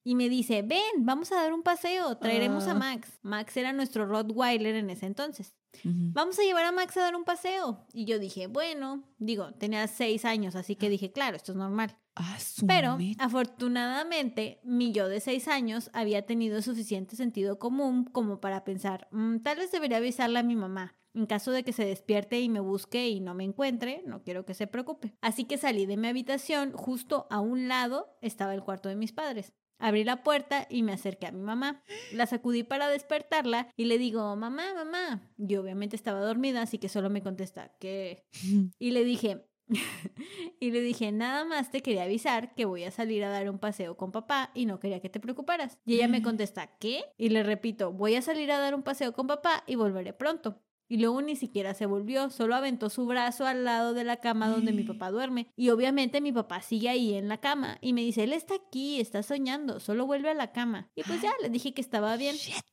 Y 0.03 0.17
me 0.17 0.29
dice, 0.29 0.63
ven, 0.63 1.05
vamos 1.07 1.31
a 1.31 1.37
dar 1.37 1.53
un 1.53 1.63
paseo, 1.63 2.17
traeremos 2.19 2.67
a 2.67 2.73
Ah. 2.73 2.75
Max. 2.75 3.19
Max 3.23 3.57
era 3.57 3.73
nuestro 3.73 4.07
Rottweiler 4.07 4.75
en 4.75 4.91
ese 4.91 5.07
entonces. 5.07 5.55
Vamos 5.85 6.39
a 6.39 6.43
llevar 6.43 6.65
a 6.65 6.73
Max 6.73 6.97
a 6.97 7.01
dar 7.01 7.17
un 7.17 7.25
paseo. 7.25 7.87
Y 7.93 8.05
yo 8.05 8.19
dije, 8.19 8.47
bueno, 8.47 9.03
digo, 9.19 9.53
tenía 9.55 9.87
seis 9.89 10.25
años, 10.25 10.55
así 10.57 10.77
que 10.77 10.89
dije, 10.89 11.11
claro, 11.13 11.37
esto 11.37 11.53
es 11.53 11.59
normal. 11.59 11.97
Ah, 12.17 12.39
Pero 12.69 12.97
me- 12.97 13.17
afortunadamente, 13.19 14.61
mi 14.63 14.93
yo 14.93 15.09
de 15.09 15.21
seis 15.21 15.49
años 15.49 15.91
había 15.93 16.27
tenido 16.27 16.63
suficiente 16.63 17.17
sentido 17.17 17.59
común 17.59 18.05
como 18.05 18.41
para 18.41 18.63
pensar, 18.65 19.09
"Mm, 19.11 19.39
tal 19.39 19.59
vez 19.59 19.73
debería 19.73 19.97
avisarle 19.99 20.39
a 20.39 20.43
mi 20.45 20.55
mamá. 20.57 20.95
En 21.15 21.27
caso 21.27 21.51
de 21.53 21.63
que 21.63 21.73
se 21.73 21.85
despierte 21.85 22.41
y 22.41 22.49
me 22.49 22.59
busque 22.61 23.09
y 23.09 23.21
no 23.21 23.35
me 23.35 23.45
encuentre, 23.45 24.03
no 24.07 24.23
quiero 24.23 24.45
que 24.45 24.55
se 24.55 24.67
preocupe. 24.67 25.15
Así 25.21 25.45
que 25.45 25.59
salí 25.59 25.87
de 25.87 25.97
mi 25.97 26.09
habitación, 26.09 26.73
justo 26.73 27.27
a 27.31 27.41
un 27.41 27.69
lado 27.69 28.17
estaba 28.21 28.53
el 28.55 28.63
cuarto 28.65 28.89
de 28.89 28.97
mis 28.97 29.13
padres. 29.13 29.53
Abrí 29.79 30.05
la 30.05 30.23
puerta 30.23 30.67
y 30.71 30.83
me 30.83 30.93
acerqué 30.93 31.27
a 31.27 31.33
mi 31.33 31.43
mamá. 31.43 31.83
La 32.13 32.27
sacudí 32.27 32.63
para 32.63 32.89
despertarla 32.89 33.69
y 33.77 33.85
le 33.85 33.99
digo, 33.99 34.35
mamá, 34.37 34.75
mamá. 34.75 35.31
Yo 35.37 35.63
obviamente 35.63 35.97
estaba 35.97 36.21
dormida, 36.21 36.63
así 36.63 36.79
que 36.79 36.89
solo 36.89 37.11
me 37.11 37.23
contesta, 37.23 37.75
¿qué? 37.79 38.25
Y 38.79 38.91
le 38.91 39.05
dije, 39.05 39.47
y 40.61 40.71
le 40.71 40.81
dije, 40.81 41.13
nada 41.13 41.45
más 41.45 41.71
te 41.71 41.83
quería 41.83 42.05
avisar 42.05 42.55
que 42.55 42.65
voy 42.65 42.85
a 42.85 42.91
salir 42.91 43.25
a 43.25 43.31
dar 43.31 43.49
un 43.49 43.59
paseo 43.59 43.97
con 43.97 44.13
papá 44.13 44.51
y 44.55 44.67
no 44.67 44.79
quería 44.79 45.01
que 45.01 45.11
te 45.11 45.21
preocuparas. 45.21 45.79
Y 45.85 45.95
ella 45.95 46.09
me 46.09 46.23
contesta, 46.23 46.67
¿qué? 46.79 47.05
Y 47.17 47.31
le 47.31 47.43
repito, 47.43 47.93
voy 47.93 48.17
a 48.17 48.23
salir 48.23 48.51
a 48.53 48.59
dar 48.59 48.75
un 48.75 48.83
paseo 48.83 49.13
con 49.13 49.27
papá 49.27 49.65
y 49.67 49.77
volveré 49.77 50.13
pronto. 50.13 50.61
Y 50.89 50.99
luego 50.99 51.23
ni 51.23 51.37
siquiera 51.37 51.75
se 51.75 51.87
volvió, 51.87 52.31
solo 52.31 52.55
aventó 52.55 52.91
su 52.91 53.07
brazo 53.07 53.47
al 53.47 53.65
lado 53.65 53.95
de 53.95 54.05
la 54.05 54.19
cama 54.19 54.49
donde 54.49 54.73
mi 54.73 54.83
papá 54.85 55.11
duerme. 55.11 55.49
Y 55.57 55.71
obviamente 55.71 56.21
mi 56.21 56.33
papá 56.33 56.61
sigue 56.63 56.89
ahí 56.89 57.15
en 57.15 57.29
la 57.29 57.39
cama 57.39 57.79
y 57.81 57.93
me 57.93 58.03
dice, 58.03 58.25
él 58.25 58.33
está 58.33 58.55
aquí, 58.55 59.01
está 59.01 59.23
soñando, 59.23 59.81
solo 59.81 60.07
vuelve 60.07 60.31
a 60.31 60.35
la 60.35 60.53
cama. 60.53 60.91
Y 60.95 61.03
pues 61.03 61.23
ya 61.23 61.33
le 61.43 61.49
dije 61.49 61.73
que 61.73 61.81
estaba 61.81 62.17
bien. 62.17 62.37
Shit. 62.37 62.65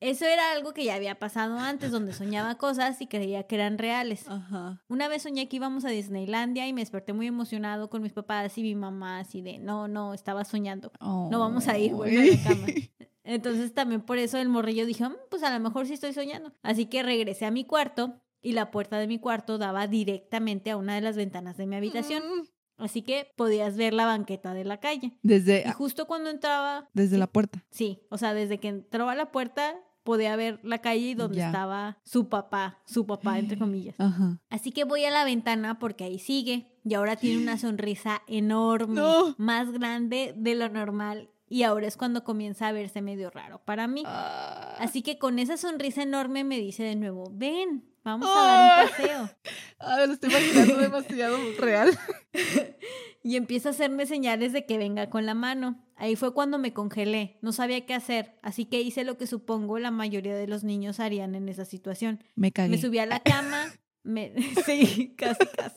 Eso 0.00 0.26
era 0.26 0.52
algo 0.52 0.74
que 0.74 0.84
ya 0.84 0.94
había 0.94 1.18
pasado 1.18 1.58
antes, 1.58 1.90
donde 1.90 2.12
soñaba 2.12 2.54
cosas 2.58 3.00
y 3.00 3.06
creía 3.06 3.44
que 3.44 3.54
eran 3.54 3.78
reales. 3.78 4.28
Ajá. 4.28 4.82
Una 4.88 5.08
vez 5.08 5.22
soñé 5.22 5.48
que 5.48 5.56
íbamos 5.56 5.84
a 5.84 5.88
Disneylandia 5.88 6.66
y 6.66 6.72
me 6.72 6.82
desperté 6.82 7.12
muy 7.12 7.26
emocionado 7.26 7.88
con 7.88 8.02
mis 8.02 8.12
papás 8.12 8.56
y 8.58 8.62
mi 8.62 8.74
mamá 8.74 9.20
así 9.20 9.42
de, 9.42 9.58
no, 9.58 9.88
no, 9.88 10.14
estaba 10.14 10.44
soñando. 10.44 10.92
No 11.00 11.38
vamos 11.40 11.68
a 11.68 11.78
ir, 11.78 11.92
vuelve 11.92 12.32
a 12.32 12.36
la 12.36 12.42
cama. 12.42 12.66
Entonces 13.26 13.74
también 13.74 14.00
por 14.00 14.18
eso 14.18 14.38
el 14.38 14.48
morrillo 14.48 14.86
dijo, 14.86 15.08
"Mm, 15.10 15.14
pues 15.30 15.42
a 15.42 15.52
lo 15.52 15.60
mejor 15.60 15.86
sí 15.86 15.92
estoy 15.94 16.12
soñando. 16.12 16.52
Así 16.62 16.86
que 16.86 17.02
regresé 17.02 17.44
a 17.44 17.50
mi 17.50 17.64
cuarto 17.64 18.20
y 18.40 18.52
la 18.52 18.70
puerta 18.70 18.98
de 18.98 19.06
mi 19.08 19.18
cuarto 19.18 19.58
daba 19.58 19.86
directamente 19.86 20.70
a 20.70 20.76
una 20.76 20.94
de 20.94 21.00
las 21.00 21.16
ventanas 21.16 21.56
de 21.56 21.66
mi 21.66 21.76
habitación. 21.76 22.22
Mm. 22.22 22.42
Así 22.78 23.02
que 23.02 23.28
podías 23.36 23.76
ver 23.76 23.94
la 23.94 24.06
banqueta 24.06 24.52
de 24.54 24.64
la 24.64 24.78
calle. 24.80 25.18
Desde, 25.22 25.64
Y 25.66 25.72
justo 25.72 26.06
cuando 26.06 26.30
entraba, 26.30 26.88
desde 26.92 27.16
sí. 27.16 27.18
la 27.18 27.26
puerta. 27.26 27.64
sí, 27.70 28.00
o 28.10 28.18
sea, 28.18 28.34
desde 28.34 28.58
que 28.60 28.68
entró 28.68 29.08
a 29.08 29.14
la 29.14 29.32
puerta 29.32 29.74
podía 30.04 30.36
ver 30.36 30.60
la 30.62 30.78
calle 30.78 31.00
y 31.08 31.14
donde 31.14 31.38
Ya. 31.38 31.46
estaba 31.46 31.98
su 32.04 32.28
papá, 32.28 32.80
su 32.86 33.06
papá 33.06 33.40
entre 33.40 33.58
comillas. 33.58 33.96
Ajá. 33.98 34.40
Así 34.50 34.70
que 34.70 34.84
voy 34.84 35.04
a 35.04 35.10
la 35.10 35.24
ventana 35.24 35.80
porque 35.80 36.04
ahí 36.04 36.20
sigue 36.20 36.78
y 36.84 36.94
ahora 36.94 37.16
tiene 37.16 37.42
una 37.42 37.56
sonrisa 37.58 38.22
enorme, 38.28 38.94
No. 38.94 39.34
más 39.38 39.72
grande 39.72 40.32
de 40.36 40.54
lo 40.54 40.68
normal 40.68 41.30
y 41.48 41.62
ahora 41.62 41.86
es 41.86 41.96
cuando 41.96 42.24
comienza 42.24 42.68
a 42.68 42.72
verse 42.72 43.02
medio 43.02 43.30
raro 43.30 43.60
para 43.64 43.86
mí. 43.86 44.02
Ah. 44.06 44.76
Así 44.78 45.02
que 45.02 45.18
con 45.18 45.38
esa 45.38 45.56
sonrisa 45.56 46.02
enorme 46.02 46.44
me 46.44 46.58
dice 46.58 46.82
de 46.82 46.96
nuevo, 46.96 47.30
ven, 47.32 47.84
vamos 48.04 48.28
a 48.28 48.32
dar 48.42 48.62
un 48.62 48.88
Ah. 48.88 48.90
paseo. 48.90 49.30
Ah, 49.78 49.96
me 50.00 50.06
lo 50.06 50.12
estoy 50.14 50.30
imaginando 50.30 50.76
demasiado 50.78 51.36
real. 51.58 51.98
Y 53.22 53.34
empieza 53.34 53.70
a 53.70 53.72
hacerme 53.72 54.06
señales 54.06 54.52
de 54.52 54.66
que 54.66 54.78
venga 54.78 55.10
con 55.10 55.26
la 55.26 55.34
mano. 55.34 55.84
Ahí 55.96 56.14
fue 56.14 56.32
cuando 56.32 56.58
me 56.58 56.72
congelé, 56.72 57.38
no 57.42 57.50
sabía 57.50 57.84
qué 57.84 57.92
hacer, 57.92 58.38
así 58.40 58.66
que 58.66 58.80
hice 58.82 59.02
lo 59.02 59.18
que 59.18 59.26
supongo 59.26 59.80
la 59.80 59.90
mayoría 59.90 60.36
de 60.36 60.46
los 60.46 60.62
niños 60.62 61.00
harían 61.00 61.34
en 61.34 61.48
esa 61.48 61.64
situación. 61.64 62.22
Me 62.36 62.52
cagué. 62.52 62.68
Me 62.68 62.78
subí 62.78 62.98
a 63.00 63.06
la 63.06 63.18
cama, 63.18 63.72
me... 64.06 64.32
sí, 64.64 65.14
casi, 65.16 65.46
casi. 65.46 65.76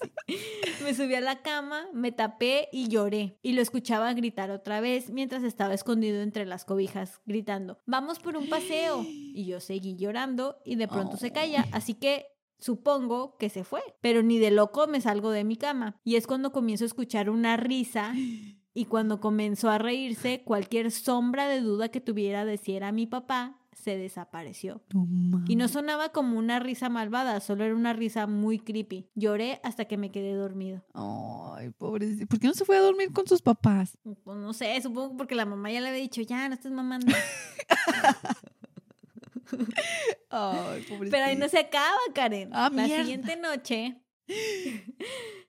Me 0.83 0.93
subí 0.93 1.15
a 1.15 1.21
la 1.21 1.41
cama, 1.41 1.87
me 1.93 2.11
tapé 2.11 2.69
y 2.71 2.87
lloré. 2.87 3.37
Y 3.41 3.53
lo 3.53 3.61
escuchaba 3.61 4.13
gritar 4.13 4.51
otra 4.51 4.79
vez 4.79 5.09
mientras 5.09 5.43
estaba 5.43 5.73
escondido 5.73 6.21
entre 6.21 6.45
las 6.45 6.65
cobijas, 6.65 7.21
gritando, 7.25 7.79
vamos 7.85 8.19
por 8.19 8.37
un 8.37 8.47
paseo. 8.47 9.03
Y 9.07 9.45
yo 9.45 9.59
seguí 9.59 9.95
llorando 9.95 10.57
y 10.63 10.75
de 10.75 10.87
pronto 10.87 11.17
se 11.17 11.31
calla, 11.31 11.65
así 11.71 11.95
que 11.95 12.27
supongo 12.59 13.37
que 13.37 13.49
se 13.49 13.63
fue. 13.63 13.81
Pero 14.01 14.23
ni 14.23 14.37
de 14.37 14.51
loco 14.51 14.87
me 14.87 15.01
salgo 15.01 15.31
de 15.31 15.43
mi 15.43 15.57
cama. 15.57 15.99
Y 16.03 16.15
es 16.15 16.27
cuando 16.27 16.51
comienzo 16.51 16.85
a 16.85 16.87
escuchar 16.87 17.29
una 17.29 17.57
risa. 17.57 18.13
Y 18.73 18.85
cuando 18.85 19.19
comenzó 19.19 19.69
a 19.69 19.79
reírse, 19.79 20.43
cualquier 20.45 20.91
sombra 20.91 21.47
de 21.47 21.59
duda 21.59 21.89
que 21.89 22.01
tuviera 22.01 22.45
de 22.45 22.57
si 22.57 22.75
era 22.75 22.91
mi 22.91 23.07
papá 23.07 23.58
se 23.81 23.97
desapareció. 23.97 24.81
Y 25.47 25.55
no 25.55 25.67
sonaba 25.67 26.09
como 26.09 26.37
una 26.37 26.59
risa 26.59 26.89
malvada, 26.89 27.39
solo 27.39 27.63
era 27.63 27.73
una 27.75 27.93
risa 27.93 28.27
muy 28.27 28.59
creepy. 28.59 29.09
Lloré 29.15 29.59
hasta 29.63 29.85
que 29.85 29.97
me 29.97 30.11
quedé 30.11 30.33
dormido. 30.33 30.83
Ay, 30.93 31.69
pobrecito. 31.71 32.27
¿Por 32.27 32.39
qué 32.39 32.47
no 32.47 32.53
se 32.53 32.65
fue 32.65 32.77
a 32.77 32.81
dormir 32.81 33.11
con 33.13 33.25
sus 33.27 33.41
papás? 33.41 33.97
Pues 34.03 34.37
no 34.37 34.53
sé, 34.53 34.79
supongo 34.81 35.17
porque 35.17 35.35
la 35.35 35.45
mamá 35.45 35.71
ya 35.71 35.81
le 35.81 35.89
había 35.89 36.01
dicho, 36.01 36.21
ya, 36.21 36.47
no 36.47 36.55
estés 36.55 36.71
mamando. 36.71 37.07
Ay, 40.29 40.81
pobrecito. 40.83 41.11
Pero 41.11 41.25
ahí 41.25 41.35
no 41.35 41.49
se 41.49 41.59
acaba, 41.59 41.97
Karen. 42.13 42.49
Ah, 42.53 42.69
la 42.71 42.83
mierda. 42.85 43.03
siguiente 43.03 43.35
noche, 43.37 44.01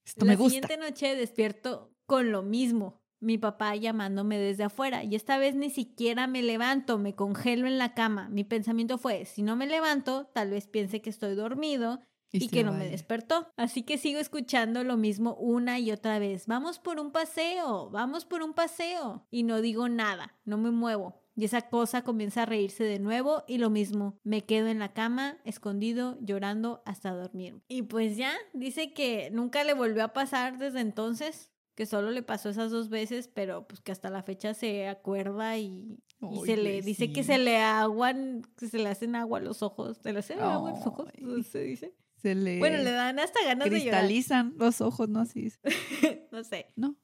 Esto 0.05 0.25
la 0.25 0.33
me 0.33 0.37
gusta. 0.37 0.51
siguiente 0.55 0.77
noche 0.79 1.15
despierto 1.17 1.93
con 2.07 2.33
lo 2.33 2.43
mismo. 2.43 3.00
Mi 3.21 3.39
papá 3.39 3.77
llamándome 3.77 4.39
desde 4.39 4.65
afuera 4.65 5.05
y 5.05 5.15
esta 5.15 5.39
vez 5.39 5.55
ni 5.55 5.71
siquiera 5.71 6.27
me 6.27 6.43
levanto, 6.43 6.99
me 6.99 7.15
congelo 7.15 7.67
en 7.67 7.79
la 7.79 7.95
cama. 7.95 8.29
Mi 8.31 8.45
pensamiento 8.45 8.99
fue, 8.99 9.27
si 9.27 9.43
no 9.43 9.57
me 9.57 9.67
levanto, 9.67 10.27
tal 10.33 10.51
vez 10.51 10.67
piense 10.67 11.03
que 11.03 11.11
estoy 11.11 11.35
dormido 11.35 12.01
y, 12.33 12.49
que 12.49 12.65
no 12.65 12.73
me 12.73 12.89
despertó. 12.89 13.53
Así 13.57 13.83
que 13.83 13.99
sigo 13.99 14.21
escuchando 14.21 14.85
lo 14.85 14.97
mismo 14.97 15.35
una 15.35 15.79
y 15.79 15.91
otra 15.91 16.19
vez. 16.19 16.47
Vamos 16.47 16.79
por 16.79 17.01
un 17.01 17.11
paseo, 17.11 17.91
vamos 17.91 18.25
por 18.25 18.43
un 18.43 18.55
paseo. 18.55 19.27
Y 19.31 19.43
no 19.43 19.61
digo 19.61 19.89
nada, 19.89 20.39
no 20.45 20.59
me 20.59 20.71
muevo. 20.71 21.21
Y 21.37 21.45
esa 21.45 21.63
cosa 21.63 22.03
comienza 22.03 22.43
a 22.43 22.47
reírse 22.47 22.85
de 22.85 22.99
nuevo 22.99 23.45
y 23.49 23.59
lo 23.59 23.71
mismo. 23.71 24.19
Me 24.25 24.43
quedo 24.43 24.69
en 24.69 24.79
la 24.79 24.93
cama, 24.93 25.39
escondido, 25.45 26.19
llorando 26.21 26.83
hasta 26.85 27.15
dormir. 27.15 27.63
Y 27.69 27.83
pues 27.83 28.17
ya, 28.17 28.35
dice 28.53 28.93
que 28.93 29.31
nunca 29.33 29.65
le 29.65 29.75
volvió 29.75 30.05
a 30.05 30.13
pasar 30.13 30.59
desde 30.59 30.81
entonces. 30.81 31.51
Que 31.81 31.87
solo 31.87 32.11
le 32.11 32.23
pasó 32.23 32.51
esas 32.51 32.71
dos 32.71 32.91
veces, 32.91 33.27
pero 33.27 33.67
pues 33.67 33.81
que 33.81 33.91
hasta 33.91 34.11
la 34.11 34.23
fecha 34.23 34.53
se 34.53 34.87
acuerda 34.87 35.57
y, 35.57 35.99
se 36.45 36.59
le 36.59 36.83
dice 36.83 37.11
que 37.11 37.25
se 37.25 37.39
le 37.39 37.57
aguan, 37.57 38.43
que 38.59 38.69
se 38.69 38.77
le 38.77 38.91
hacen 38.91 39.17
agua 39.17 39.39
a 39.39 39.41
los 39.41 39.63
ojos. 39.63 39.97
¿Se 40.03 40.13
le 40.13 40.19
hacen 40.19 40.41
agua 40.41 40.73
a 40.73 40.75
los 40.75 40.87
ojos? 40.87 41.09
¿Se 41.51 41.63
dice? 41.63 41.95
Se 42.21 42.35
le 42.35 42.59
Bueno, 42.59 42.77
le 42.83 42.91
dan 42.91 43.19
hasta 43.19 43.43
ganas 43.47 43.71
de 43.71 43.79
llorar. 43.79 44.01
cristalizan 44.03 44.53
los 44.59 44.83
ojos, 44.83 45.09
¿no? 45.09 45.21
Así. 45.21 45.51
no 46.31 46.45
sé. 46.45 46.67
No. 46.77 46.97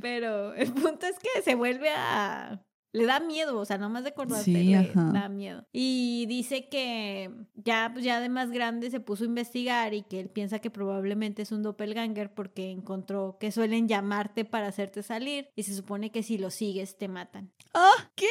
Pero 0.00 0.52
el 0.54 0.72
punto 0.72 1.06
es 1.06 1.16
que 1.20 1.42
se 1.44 1.54
vuelve 1.54 1.90
a. 1.90 2.60
Le 2.94 3.06
da 3.06 3.18
miedo, 3.18 3.58
o 3.58 3.64
sea, 3.64 3.76
nomás 3.76 4.04
de 4.04 4.10
acordarte 4.10 4.44
Sí, 4.44 4.52
le 4.52 4.76
ajá. 4.76 5.10
da 5.12 5.28
miedo. 5.28 5.66
Y 5.72 6.26
dice 6.26 6.68
que 6.68 7.28
ya, 7.56 7.90
pues 7.92 8.04
ya 8.04 8.20
de 8.20 8.28
más 8.28 8.52
grande 8.52 8.88
se 8.88 9.00
puso 9.00 9.24
a 9.24 9.26
investigar 9.26 9.92
y 9.94 10.02
que 10.02 10.20
él 10.20 10.28
piensa 10.30 10.60
que 10.60 10.70
probablemente 10.70 11.42
es 11.42 11.50
un 11.50 11.64
doppelganger 11.64 12.32
porque 12.32 12.70
encontró 12.70 13.36
que 13.40 13.50
suelen 13.50 13.88
llamarte 13.88 14.44
para 14.44 14.68
hacerte 14.68 15.02
salir 15.02 15.48
y 15.56 15.64
se 15.64 15.74
supone 15.74 16.12
que 16.12 16.22
si 16.22 16.38
lo 16.38 16.50
sigues 16.50 16.96
te 16.96 17.08
matan. 17.08 17.50
Ah, 17.74 18.10
¿qué? 18.14 18.28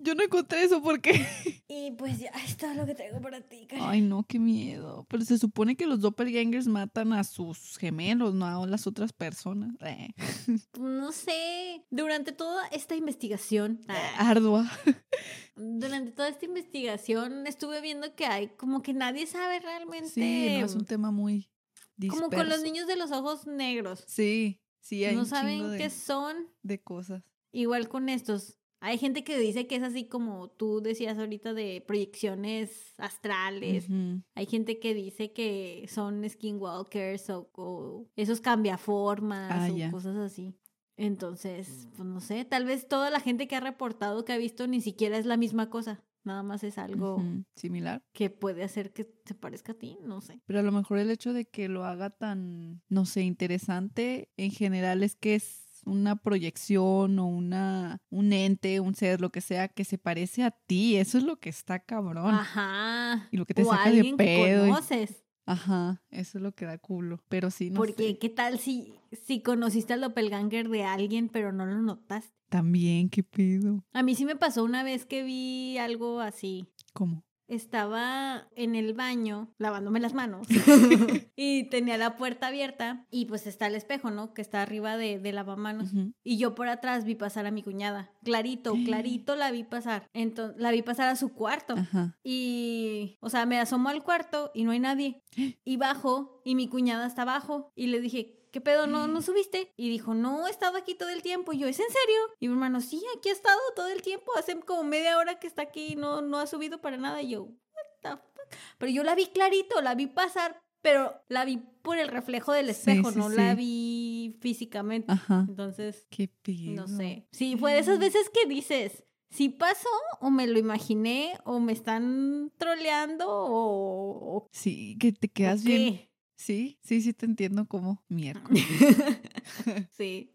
Yo 0.00 0.14
no 0.14 0.22
encontré 0.22 0.62
eso 0.62 0.82
porque. 0.82 1.10
Y 1.70 1.90
pues 1.92 2.18
ya 2.18 2.28
es 2.46 2.56
todo 2.56 2.72
lo 2.72 2.86
que 2.86 2.94
traigo 2.94 3.20
para 3.20 3.42
ti, 3.42 3.66
Karen. 3.66 3.84
Ay, 3.86 4.00
no, 4.00 4.24
qué 4.26 4.38
miedo. 4.38 5.04
Pero 5.10 5.22
se 5.22 5.36
supone 5.36 5.76
que 5.76 5.86
los 5.86 6.00
doppelgangers 6.00 6.66
matan 6.66 7.12
a 7.12 7.24
sus 7.24 7.76
gemelos, 7.76 8.34
no 8.34 8.46
a 8.46 8.66
las 8.66 8.86
otras 8.86 9.12
personas. 9.12 9.74
Eh, 9.82 10.08
No 10.80 11.12
sé. 11.12 11.84
Durante 11.90 12.32
toda 12.32 12.66
esta 12.68 12.94
investigación. 12.96 13.80
Ardua. 14.16 14.66
Durante 15.56 16.12
toda 16.12 16.28
esta 16.28 16.46
investigación 16.46 17.46
estuve 17.46 17.80
viendo 17.80 18.14
que 18.14 18.26
hay 18.26 18.48
como 18.48 18.80
que 18.82 18.94
nadie 18.94 19.26
sabe 19.26 19.60
realmente. 19.60 20.08
Sí, 20.08 20.56
no 20.60 20.66
es 20.66 20.74
un 20.74 20.84
tema 20.86 21.10
muy 21.10 21.50
disperso. 21.96 22.24
como 22.30 22.36
con 22.36 22.48
los 22.48 22.62
niños 22.62 22.86
de 22.86 22.96
los 22.96 23.10
ojos 23.12 23.46
negros. 23.46 24.04
Sí, 24.06 24.60
sí, 24.80 25.04
hay 25.04 25.14
no 25.14 25.22
un 25.22 25.26
saben 25.26 25.70
de, 25.72 25.78
qué 25.78 25.90
son. 25.90 26.48
de 26.62 26.80
cosas. 26.80 27.22
Igual 27.52 27.88
con 27.88 28.08
estos. 28.08 28.56
Hay 28.80 28.96
gente 28.98 29.24
que 29.24 29.38
dice 29.38 29.66
que 29.66 29.76
es 29.76 29.82
así 29.82 30.04
como 30.04 30.48
tú 30.50 30.80
decías 30.80 31.18
ahorita 31.18 31.52
de 31.54 31.82
proyecciones 31.86 32.94
astrales. 32.98 33.88
Hay 34.34 34.46
gente 34.46 34.78
que 34.78 34.94
dice 34.94 35.32
que 35.32 35.86
son 35.88 36.28
skinwalkers 36.28 37.30
o, 37.30 37.50
o 37.54 38.06
esos 38.16 38.40
cambiaformas 38.40 39.70
Ah, 39.70 39.88
o 39.88 39.90
cosas 39.90 40.16
así. 40.16 40.54
Entonces, 40.96 41.88
pues 41.96 42.06
no 42.08 42.20
sé, 42.20 42.44
tal 42.44 42.64
vez 42.64 42.88
toda 42.88 43.10
la 43.10 43.20
gente 43.20 43.46
que 43.46 43.54
ha 43.56 43.60
reportado 43.60 44.24
que 44.24 44.32
ha 44.32 44.38
visto 44.38 44.66
ni 44.66 44.80
siquiera 44.80 45.16
es 45.16 45.26
la 45.26 45.36
misma 45.36 45.70
cosa. 45.70 46.04
Nada 46.24 46.42
más 46.42 46.62
es 46.64 46.76
algo 46.76 47.22
Similar. 47.54 48.02
que 48.12 48.28
puede 48.28 48.62
hacer 48.64 48.92
que 48.92 49.08
se 49.24 49.34
parezca 49.34 49.72
a 49.72 49.78
ti, 49.78 49.96
no 50.02 50.20
sé. 50.20 50.40
Pero 50.44 50.58
a 50.58 50.62
lo 50.62 50.72
mejor 50.72 50.98
el 50.98 51.10
hecho 51.10 51.32
de 51.32 51.46
que 51.46 51.68
lo 51.68 51.84
haga 51.84 52.10
tan, 52.10 52.82
no 52.88 53.06
sé, 53.06 53.22
interesante 53.22 54.28
en 54.36 54.50
general 54.50 55.02
es 55.04 55.14
que 55.14 55.36
es 55.36 55.67
una 55.88 56.16
proyección 56.16 57.18
o 57.18 57.26
una 57.26 57.98
un 58.10 58.32
ente, 58.32 58.80
un 58.80 58.94
ser, 58.94 59.20
lo 59.20 59.30
que 59.30 59.40
sea, 59.40 59.68
que 59.68 59.84
se 59.84 59.98
parece 59.98 60.42
a 60.44 60.50
ti. 60.50 60.96
Eso 60.96 61.18
es 61.18 61.24
lo 61.24 61.36
que 61.40 61.48
está 61.48 61.78
cabrón. 61.80 62.34
Ajá. 62.34 63.28
Y 63.30 63.36
lo 63.36 63.46
que 63.46 63.54
te 63.54 63.62
o 63.62 63.70
saca 63.70 63.90
de 63.90 64.02
que 64.02 64.14
pedo 64.14 64.66
y- 64.66 64.70
conoces. 64.70 65.24
Ajá, 65.46 66.02
eso 66.10 66.36
es 66.36 66.42
lo 66.42 66.52
que 66.52 66.66
da 66.66 66.76
culo. 66.76 67.22
Pero 67.30 67.50
sí, 67.50 67.70
no 67.70 67.76
Porque, 67.76 68.08
sé. 68.08 68.18
¿qué 68.18 68.28
tal 68.28 68.58
si, 68.58 68.92
si 69.24 69.40
conociste 69.40 69.94
al 69.94 70.02
doppelganger 70.02 70.68
de 70.68 70.84
alguien, 70.84 71.30
pero 71.30 71.52
no 71.52 71.64
lo 71.64 71.80
notaste? 71.80 72.34
También, 72.50 73.08
qué 73.08 73.22
pedo. 73.22 73.84
A 73.92 74.02
mí 74.02 74.14
sí 74.14 74.24
me 74.26 74.36
pasó 74.36 74.62
una 74.64 74.82
vez 74.82 75.06
que 75.06 75.22
vi 75.22 75.78
algo 75.78 76.20
así. 76.20 76.68
¿Cómo? 76.92 77.24
Estaba 77.48 78.48
en 78.54 78.74
el 78.74 78.94
baño 78.94 79.52
lavándome 79.58 80.00
las 80.00 80.14
manos 80.14 80.46
y 81.36 81.64
tenía 81.70 81.96
la 81.96 82.16
puerta 82.16 82.48
abierta 82.48 83.06
y 83.10 83.24
pues 83.24 83.46
está 83.46 83.66
el 83.66 83.74
espejo, 83.74 84.10
¿no? 84.10 84.34
Que 84.34 84.42
está 84.42 84.62
arriba 84.62 84.96
de, 84.96 85.18
de 85.18 85.32
lavamanos. 85.32 85.90
Y 86.22 86.38
yo 86.38 86.54
por 86.54 86.68
atrás 86.68 87.04
vi 87.04 87.14
pasar 87.14 87.46
a 87.46 87.50
mi 87.50 87.62
cuñada. 87.62 88.12
Clarito, 88.22 88.74
clarito 88.84 89.34
la 89.34 89.50
vi 89.50 89.64
pasar. 89.64 90.08
Entonces, 90.12 90.60
la 90.60 90.70
vi 90.70 90.82
pasar 90.82 91.08
a 91.08 91.16
su 91.16 91.32
cuarto. 91.32 91.74
Ajá. 91.74 92.16
Y, 92.22 93.16
o 93.20 93.30
sea, 93.30 93.46
me 93.46 93.58
asomo 93.58 93.88
al 93.88 94.02
cuarto 94.02 94.50
y 94.54 94.64
no 94.64 94.70
hay 94.70 94.80
nadie. 94.80 95.22
Y 95.64 95.76
bajo 95.76 96.40
y 96.44 96.54
mi 96.54 96.68
cuñada 96.68 97.06
está 97.06 97.22
abajo. 97.22 97.72
Y 97.74 97.88
le 97.88 98.00
dije, 98.00 98.47
¿qué 98.58 98.60
pedo? 98.60 98.88
¿No, 98.88 99.06
no 99.06 99.22
subiste? 99.22 99.72
Y 99.76 99.88
dijo, 99.88 100.14
no, 100.14 100.48
he 100.48 100.50
estado 100.50 100.76
aquí 100.76 100.96
todo 100.96 101.10
el 101.10 101.22
tiempo. 101.22 101.52
Y 101.52 101.58
yo, 101.58 101.68
¿es 101.68 101.78
en 101.78 101.86
serio? 101.86 102.18
Y 102.40 102.48
mi 102.48 102.54
hermano, 102.54 102.80
sí, 102.80 103.00
aquí 103.16 103.28
ha 103.28 103.32
estado 103.32 103.60
todo 103.76 103.86
el 103.86 104.02
tiempo. 104.02 104.32
Hace 104.36 104.58
como 104.58 104.82
media 104.82 105.16
hora 105.16 105.38
que 105.38 105.46
está 105.46 105.62
aquí 105.62 105.92
y 105.92 105.96
no, 105.96 106.22
no 106.22 106.38
ha 106.40 106.46
subido 106.48 106.80
para 106.80 106.96
nada. 106.96 107.22
Y 107.22 107.30
yo, 107.30 107.44
what 107.44 107.86
the 108.02 108.08
fuck? 108.10 108.58
Pero 108.78 108.90
yo 108.90 109.04
la 109.04 109.14
vi 109.14 109.26
clarito, 109.26 109.80
la 109.80 109.94
vi 109.94 110.08
pasar, 110.08 110.60
pero 110.82 111.14
la 111.28 111.44
vi 111.44 111.58
por 111.82 111.98
el 111.98 112.08
reflejo 112.08 112.52
del 112.52 112.70
espejo, 112.70 113.12
sí, 113.12 113.18
no 113.18 113.28
la 113.28 113.54
vi 113.54 114.36
físicamente. 114.40 115.12
Ajá. 115.12 115.46
Entonces, 115.48 116.08
Qué 116.10 116.28
pedo. 116.42 116.72
no 116.72 116.88
sé. 116.88 117.28
Sí, 117.30 117.56
fue 117.56 117.74
de 117.74 117.78
esas 117.78 118.00
veces 118.00 118.28
que 118.28 118.48
dices, 118.48 119.04
si 119.30 119.50
pasó 119.50 119.88
o 120.20 120.30
me 120.30 120.48
lo 120.48 120.58
imaginé 120.58 121.38
o 121.44 121.60
me 121.60 121.72
están 121.72 122.50
troleando 122.56 123.26
o... 123.28 124.48
Sí, 124.50 124.96
que 124.98 125.12
te 125.12 125.28
quedas 125.28 125.62
bien. 125.62 126.07
Sí, 126.38 126.78
sí, 126.82 127.02
sí 127.02 127.12
te 127.12 127.26
entiendo 127.26 127.66
como 127.66 128.02
miércoles. 128.08 128.64
sí. 129.90 130.30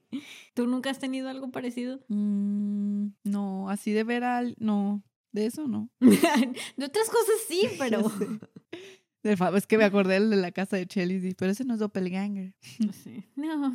¿Tú 0.53 0.67
nunca 0.67 0.89
has 0.89 0.99
tenido 0.99 1.29
algo 1.29 1.49
parecido? 1.49 2.01
Mm, 2.09 3.07
no, 3.23 3.69
así 3.69 3.93
de 3.93 4.03
ver 4.03 4.25
al... 4.25 4.55
No, 4.59 5.01
de 5.31 5.45
eso 5.45 5.65
no. 5.65 5.89
de 6.01 6.85
otras 6.85 7.09
cosas 7.09 7.35
sí, 7.47 7.67
pero... 7.79 8.03
Es 9.55 9.67
que 9.67 9.77
me 9.77 9.85
acordé 9.85 10.15
del 10.15 10.29
de 10.31 10.35
la 10.35 10.51
casa 10.51 10.75
de 10.75 10.85
Chelsea, 10.85 11.31
pero 11.37 11.49
ese 11.49 11.63
no 11.63 11.75
es 11.75 11.79
doppelganger. 11.79 12.53
Sí. 13.05 13.23
No, 13.37 13.73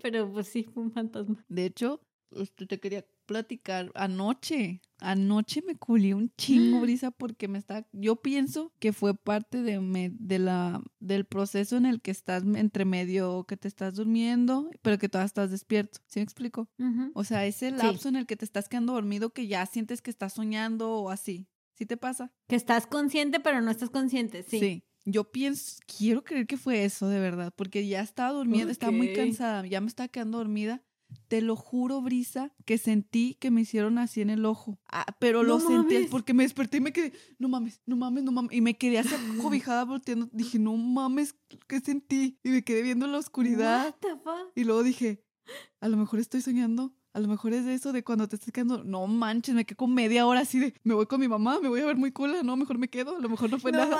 pero 0.00 0.30
pues 0.30 0.46
sí, 0.46 0.68
fue 0.72 0.84
un 0.84 0.92
fantasma. 0.92 1.44
De 1.48 1.64
hecho, 1.64 2.00
este, 2.30 2.66
te 2.66 2.78
quería 2.78 3.04
platicar 3.26 3.90
anoche. 3.94 4.80
Anoche 4.98 5.62
me 5.66 5.74
culié 5.76 6.14
un 6.14 6.32
chingo, 6.36 6.80
Brisa, 6.86 7.10
porque 7.10 7.48
me 7.48 7.58
está. 7.58 7.86
Yo 7.92 8.16
pienso 8.16 8.72
que 8.78 8.92
fue 8.92 9.14
parte 9.14 9.62
de, 9.62 9.80
me- 9.80 10.10
de 10.12 10.38
la, 10.38 10.82
del 11.00 11.24
proceso 11.24 11.76
en 11.76 11.86
el 11.86 12.00
que 12.00 12.10
estás 12.10 12.42
entre 12.54 12.84
medio 12.84 13.44
que 13.44 13.56
te 13.56 13.68
estás 13.68 13.94
durmiendo, 13.94 14.70
pero 14.82 14.98
que 14.98 15.08
todavía 15.08 15.26
estás 15.26 15.50
despierto. 15.50 15.98
¿Sí 16.06 16.20
me 16.20 16.24
explico? 16.24 16.68
O 17.14 17.24
sea, 17.24 17.46
ese 17.46 17.70
Sí. 17.70 17.76
lapso 17.76 18.08
en 18.08 18.16
el 18.16 18.26
que 18.26 18.36
te 18.36 18.44
estás 18.44 18.68
quedando 18.68 18.92
dormido 18.92 19.30
que 19.32 19.46
ya 19.46 19.66
sientes 19.66 20.02
que 20.02 20.10
estás 20.10 20.34
soñando 20.34 20.90
o 20.92 21.10
así. 21.10 21.48
¿Sí 21.74 21.86
te 21.86 21.96
pasa? 21.96 22.32
Que 22.48 22.56
estás 22.56 22.86
consciente, 22.86 23.40
pero 23.40 23.60
no 23.60 23.70
estás 23.70 23.90
consciente, 23.90 24.42
sí. 24.42 24.84
Yo 25.04 25.32
pienso, 25.32 25.78
quiero 25.98 26.22
creer 26.22 26.46
que 26.46 26.56
fue 26.56 26.84
eso 26.84 27.08
de 27.08 27.18
verdad, 27.18 27.52
porque 27.56 27.84
ya 27.88 28.02
estaba 28.02 28.30
durmiendo, 28.30 28.70
estaba 28.70 28.92
muy 28.92 29.12
cansada, 29.12 29.66
ya 29.66 29.80
me 29.80 29.88
estaba 29.88 30.06
quedando 30.06 30.38
dormida. 30.38 30.84
Te 31.28 31.40
lo 31.40 31.56
juro, 31.56 32.00
Brisa, 32.02 32.52
que 32.64 32.78
sentí 32.78 33.34
que 33.34 33.50
me 33.50 33.62
hicieron 33.62 33.98
así 33.98 34.20
en 34.20 34.30
el 34.30 34.44
ojo. 34.44 34.78
Ah, 34.90 35.06
pero 35.18 35.42
lo 35.42 35.60
sentí 35.60 36.06
porque 36.10 36.34
me 36.34 36.42
desperté 36.42 36.78
y 36.78 36.80
me 36.80 36.92
quedé, 36.92 37.12
no 37.38 37.48
mames, 37.48 37.80
no 37.86 37.96
mames, 37.96 38.24
no 38.24 38.32
mames. 38.32 38.52
Y 38.52 38.60
me 38.60 38.76
quedé 38.76 38.98
así 38.98 39.14
cobijada 39.40 39.84
volteando. 39.84 40.28
Dije, 40.32 40.58
no 40.58 40.76
mames, 40.76 41.36
¿qué 41.68 41.80
sentí? 41.80 42.38
Y 42.42 42.50
me 42.50 42.62
quedé 42.64 42.82
viendo 42.82 43.06
la 43.06 43.18
oscuridad. 43.18 43.86
What 43.86 43.94
the 44.00 44.16
fuck? 44.22 44.52
Y 44.54 44.64
luego 44.64 44.82
dije, 44.82 45.24
a 45.80 45.88
lo 45.88 45.96
mejor 45.96 46.20
estoy 46.20 46.40
soñando. 46.40 46.94
A 47.14 47.20
lo 47.20 47.28
mejor 47.28 47.52
es 47.52 47.66
de 47.66 47.74
eso 47.74 47.92
de 47.92 48.02
cuando 48.02 48.26
te 48.26 48.36
estás 48.36 48.50
quedando. 48.52 48.84
No 48.84 49.06
manches, 49.06 49.54
me 49.54 49.66
quedé 49.66 49.76
con 49.76 49.92
media 49.92 50.26
hora 50.26 50.40
así 50.40 50.58
de. 50.58 50.74
Me 50.82 50.94
voy 50.94 51.04
con 51.06 51.20
mi 51.20 51.28
mamá, 51.28 51.60
me 51.60 51.68
voy 51.68 51.80
a 51.80 51.84
ver 51.86 51.96
muy 51.96 52.10
cool. 52.10 52.34
No, 52.42 52.56
mejor 52.56 52.78
me 52.78 52.88
quedo. 52.88 53.16
A 53.16 53.20
lo 53.20 53.28
mejor 53.28 53.50
no 53.50 53.58
fue 53.58 53.70
No 53.72 53.78
nada. 53.78 53.98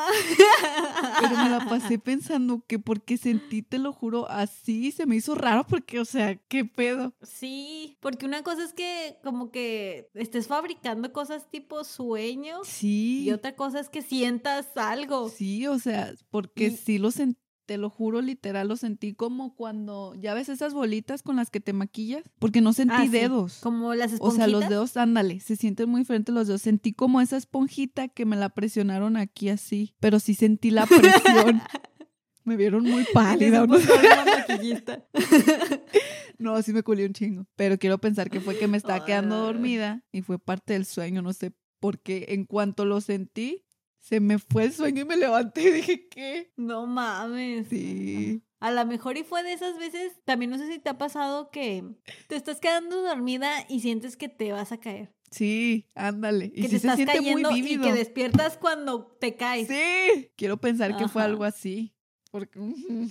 Pero 1.20 1.36
me 1.36 1.50
la 1.50 1.66
pasé 1.68 1.98
pensando 1.98 2.64
que 2.66 2.78
porque 2.78 3.16
sentí, 3.18 3.62
te 3.62 3.78
lo 3.78 3.92
juro, 3.92 4.28
así 4.30 4.92
se 4.92 5.04
me 5.06 5.16
hizo 5.16 5.34
raro 5.34 5.66
porque, 5.66 6.00
o 6.00 6.04
sea, 6.04 6.36
¿qué 6.48 6.64
pedo? 6.64 7.14
Sí, 7.22 7.98
porque 8.00 8.24
una 8.26 8.42
cosa 8.42 8.64
es 8.64 8.72
que 8.72 9.16
como 9.22 9.50
que 9.50 10.08
estés 10.14 10.46
fabricando 10.46 11.12
cosas 11.12 11.50
tipo 11.50 11.84
sueño 11.84 12.58
Sí. 12.64 13.24
y 13.24 13.30
otra 13.32 13.54
cosa 13.56 13.80
es 13.80 13.88
que 13.88 14.02
sientas 14.02 14.68
algo. 14.76 15.28
Sí, 15.28 15.66
o 15.66 15.78
sea, 15.78 16.12
porque 16.30 16.66
Y- 16.68 16.76
sí 16.76 16.98
lo 16.98 17.10
sentí, 17.10 17.38
te 17.73 17.79
lo 17.79 17.89
juro, 17.89 18.20
literal, 18.20 18.68
lo 18.68 18.77
sentí 18.77 19.14
como 19.14 19.55
cuando, 19.55 20.14
ya 20.20 20.35
ves 20.35 20.51
esas 20.51 20.75
bolitas 20.75 21.23
con 21.23 21.37
las 21.37 21.49
que 21.49 21.59
te 21.59 21.73
maquillas, 21.73 22.23
porque 22.39 22.61
no 22.61 22.75
sentí 22.75 22.95
Ah, 22.99 23.03
sí, 23.05 23.09
dedos. 23.09 23.61
Como 23.62 23.95
las 23.95 24.12
O 24.12 24.16
esponjitas. 24.16 24.45
sea, 24.45 24.61
los 24.61 24.68
dedos, 24.68 24.97
ándale, 24.99 25.41
se 25.41 25.57
sienten 25.57 25.89
muy 25.89 26.03
diferentes 26.03 26.35
los 26.35 26.49
dedos. 26.49 26.61
Sentí 26.61 26.93
como 26.93 27.23
esa 27.23 27.39
esponjita 27.39 28.09
que 28.09 28.27
me 28.27 28.37
la 28.37 28.51
presionaron 28.51 29.16
aquí 29.16 29.49
así, 29.49 29.95
pero 30.01 30.20
sí 30.20 30.35
sentí 30.35 30.70
la 30.70 30.85
presión. 30.85 31.62
me 32.45 32.57
vieron 32.59 32.83
muy 32.85 33.07
pálida. 33.14 33.62
¿o 33.62 33.66
no? 36.39 36.61
Sí 36.62 36.75
me 36.75 36.83
culé 36.83 37.07
un 37.07 37.14
chingo. 37.14 37.47
Pero 37.57 37.79
quiero 37.79 37.97
pensar 37.99 38.29
que 38.29 38.43
fue 38.43 38.59
que 38.59 38.68
me 38.68 38.77
estaba 38.77 39.07
quedando 39.07 39.39
dormida 39.39 40.05
y 40.12 40.20
fue 40.20 40.39
parte 40.39 40.75
del 40.75 40.85
sueño, 40.85 41.23
no 41.23 41.33
sé 41.33 41.55
por 41.81 42.01
qué. 42.01 42.27
En 42.29 42.45
cuanto 42.45 42.85
lo 42.85 43.01
sentí, 43.01 43.64
se 44.03 44.18
me 44.20 44.38
fue 44.38 44.64
el 44.64 44.72
sueño 44.72 45.03
y 45.03 45.05
me 45.05 45.16
levanté 45.16 45.62
y 45.62 45.70
dije, 45.72 46.09
¿qué? 46.09 46.53
No 46.57 46.86
mames. 46.86 47.68
Sí. 47.68 48.42
A 48.59 48.70
lo 48.72 48.84
mejor 48.84 49.16
y 49.16 49.22
fue 49.24 49.42
de 49.42 49.53
esas 49.53 49.78
veces, 49.78 50.12
también 50.24 50.50
no 50.50 50.59
sé 50.59 50.70
si 50.70 50.78
te 50.78 50.88
ha 50.90 50.98
pasado 50.98 51.50
que 51.50 51.84
te 52.28 52.36
estás 52.36 52.61
quedando 52.61 53.00
dormida 53.03 53.50
y 53.68 53.80
sientes 53.80 54.16
que 54.16 54.28
te 54.28 54.53
vas 54.53 54.72
a 54.72 54.78
caer. 54.78 55.14
Sí, 55.30 55.88
ándale. 55.94 56.46
Y 56.55 56.62
que 56.62 56.68
sí 56.68 56.68
te 56.68 56.68
se 56.70 56.76
estás 56.88 56.96
siente 56.96 57.14
cayendo 57.16 57.50
muy 57.50 57.61
y 57.61 57.62
vívido. 57.62 57.84
que 57.84 57.92
despiertas 57.92 58.59
cuando 58.59 59.07
te 59.20 59.34
caes. 59.36 59.68
Sí. 59.68 60.30
Quiero 60.36 60.59
pensar 60.59 60.96
que 60.96 61.09
fue 61.09 61.22
algo 61.22 61.44
así. 61.44 61.94
Porque 62.30 62.59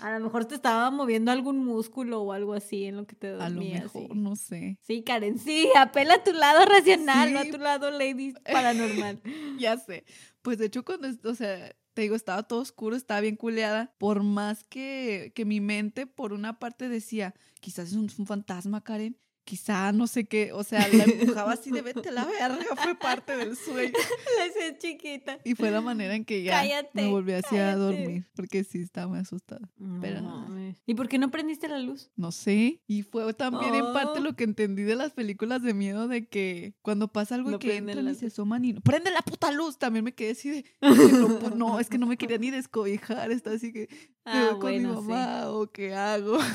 A 0.01 0.17
lo 0.17 0.25
mejor 0.25 0.45
te 0.45 0.55
estaba 0.55 0.89
moviendo 0.89 1.31
algún 1.31 1.63
músculo 1.63 2.21
o 2.21 2.31
algo 2.33 2.53
así 2.55 2.85
en 2.85 2.95
lo 2.97 3.05
que 3.05 3.15
te 3.15 3.27
a 3.27 3.33
lo 3.33 3.37
dormías. 3.55 3.83
mejor, 3.83 4.01
sí. 4.07 4.07
no 4.15 4.35
sé. 4.35 4.79
Sí, 4.81 5.03
Karen, 5.03 5.37
sí, 5.37 5.69
apela 5.77 6.15
a 6.15 6.23
tu 6.23 6.33
lado 6.33 6.65
racional, 6.65 7.31
no 7.31 7.39
a 7.39 7.45
tu 7.45 7.57
lado 7.59 7.91
lady 7.91 8.33
paranormal. 8.51 9.21
Ya 9.59 9.77
sé. 9.77 10.05
Pues 10.41 10.57
de 10.57 10.65
hecho, 10.65 10.83
cuando, 10.83 11.07
o 11.29 11.35
sea, 11.35 11.75
te 11.93 12.01
digo, 12.03 12.15
estaba 12.15 12.43
todo 12.43 12.59
oscuro, 12.61 12.95
estaba 12.95 13.21
bien 13.21 13.35
culeada. 13.35 13.93
Por 13.97 14.23
más 14.23 14.63
que, 14.63 15.31
que 15.35 15.45
mi 15.45 15.61
mente, 15.61 16.07
por 16.07 16.33
una 16.33 16.59
parte, 16.59 16.89
decía, 16.89 17.35
quizás 17.59 17.89
es 17.89 17.93
un, 17.95 18.09
un 18.17 18.25
fantasma, 18.25 18.83
Karen. 18.83 19.17
Quizá 19.51 19.91
no 19.91 20.07
sé 20.07 20.23
qué. 20.23 20.53
O 20.53 20.63
sea, 20.63 20.87
la 20.87 21.03
empujaba 21.03 21.51
así 21.51 21.71
de 21.71 21.81
vete 21.81 22.07
a 22.07 22.11
la 22.13 22.23
verga. 22.23 22.63
Fue 22.81 22.95
parte 22.95 23.35
del 23.35 23.57
sueño. 23.57 23.91
La 24.39 24.47
hice 24.47 24.77
chiquita. 24.77 25.39
Y 25.43 25.55
fue 25.55 25.71
la 25.71 25.81
manera 25.81 26.15
en 26.15 26.23
que 26.23 26.41
ya 26.41 26.61
Cállate, 26.61 26.89
me 26.93 27.09
volví 27.09 27.33
así 27.33 27.57
a 27.57 27.73
cállate. 27.73 27.79
dormir. 27.79 28.27
Porque 28.33 28.63
sí, 28.63 28.79
estaba 28.79 29.09
muy 29.09 29.19
asustada. 29.19 29.69
No 29.77 29.99
Pero- 29.99 30.21
mames. 30.21 30.77
¿Y 30.85 30.93
por 30.95 31.09
qué 31.09 31.17
no 31.19 31.31
prendiste 31.31 31.67
la 31.67 31.79
luz? 31.79 32.11
No 32.15 32.31
sé. 32.31 32.81
Y 32.87 33.03
fue 33.03 33.33
también 33.33 33.75
en 33.75 33.91
parte 33.91 34.19
Oh. 34.19 34.23
lo 34.23 34.37
que 34.37 34.45
entendí 34.45 34.83
de 34.83 34.95
las 34.95 35.11
películas 35.11 35.61
de 35.63 35.73
miedo 35.73 36.07
de 36.07 36.27
que 36.29 36.75
cuando 36.81 37.09
pasa 37.09 37.35
algo 37.35 37.49
y 37.49 37.51
No 37.51 37.59
que 37.59 37.75
entran 37.75 38.05
la 38.05 38.11
y 38.11 38.15
se 38.15 38.27
asoman 38.27 38.63
y 38.63 38.73
prende 38.75 39.11
la 39.11 39.21
puta 39.21 39.51
luz. 39.51 39.77
También 39.77 40.05
me 40.05 40.13
quedé 40.13 40.31
así 40.31 40.49
de 40.49 40.65
no, 40.81 41.39
pues, 41.39 41.55
no, 41.55 41.77
es 41.81 41.89
que 41.89 41.97
no 41.97 42.05
me 42.07 42.15
quería 42.15 42.37
ni 42.37 42.51
descobijar. 42.51 43.31
Está 43.31 43.51
así 43.51 43.73
que 43.73 43.89
Ah, 44.26 44.55
con 44.59 44.72
mi 44.72 44.80
sí. 44.80 44.86
mamá 44.86 45.49
o 45.49 45.67
qué 45.67 45.93
hago. 45.95 46.38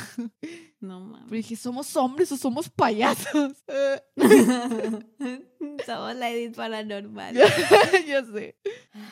No 0.79 1.01
mames. 1.01 1.25
Pero 1.25 1.37
dije, 1.37 1.57
somos 1.57 1.97
hombres 1.97 2.31
o 2.31 2.37
somos 2.37 2.69
payasos. 2.69 3.57
Somos 5.87 6.15
la 6.17 6.31
Edith 6.31 6.55
paranormal. 6.55 7.35
ya 8.07 8.25
sé. 8.25 8.57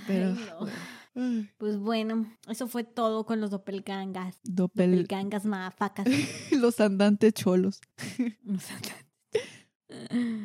Pero 0.06 0.36
Ay, 0.36 0.46
no. 1.14 1.44
Pues 1.58 1.78
bueno, 1.78 2.26
eso 2.48 2.68
fue 2.68 2.84
todo 2.84 3.24
con 3.24 3.40
los 3.40 3.50
doppelgangas. 3.50 4.36
doppel- 4.44 4.90
Doppelgangas 4.90 5.44
mafacas. 5.46 6.06
los 6.52 6.78
andantes 6.80 7.32
cholos. 7.34 7.80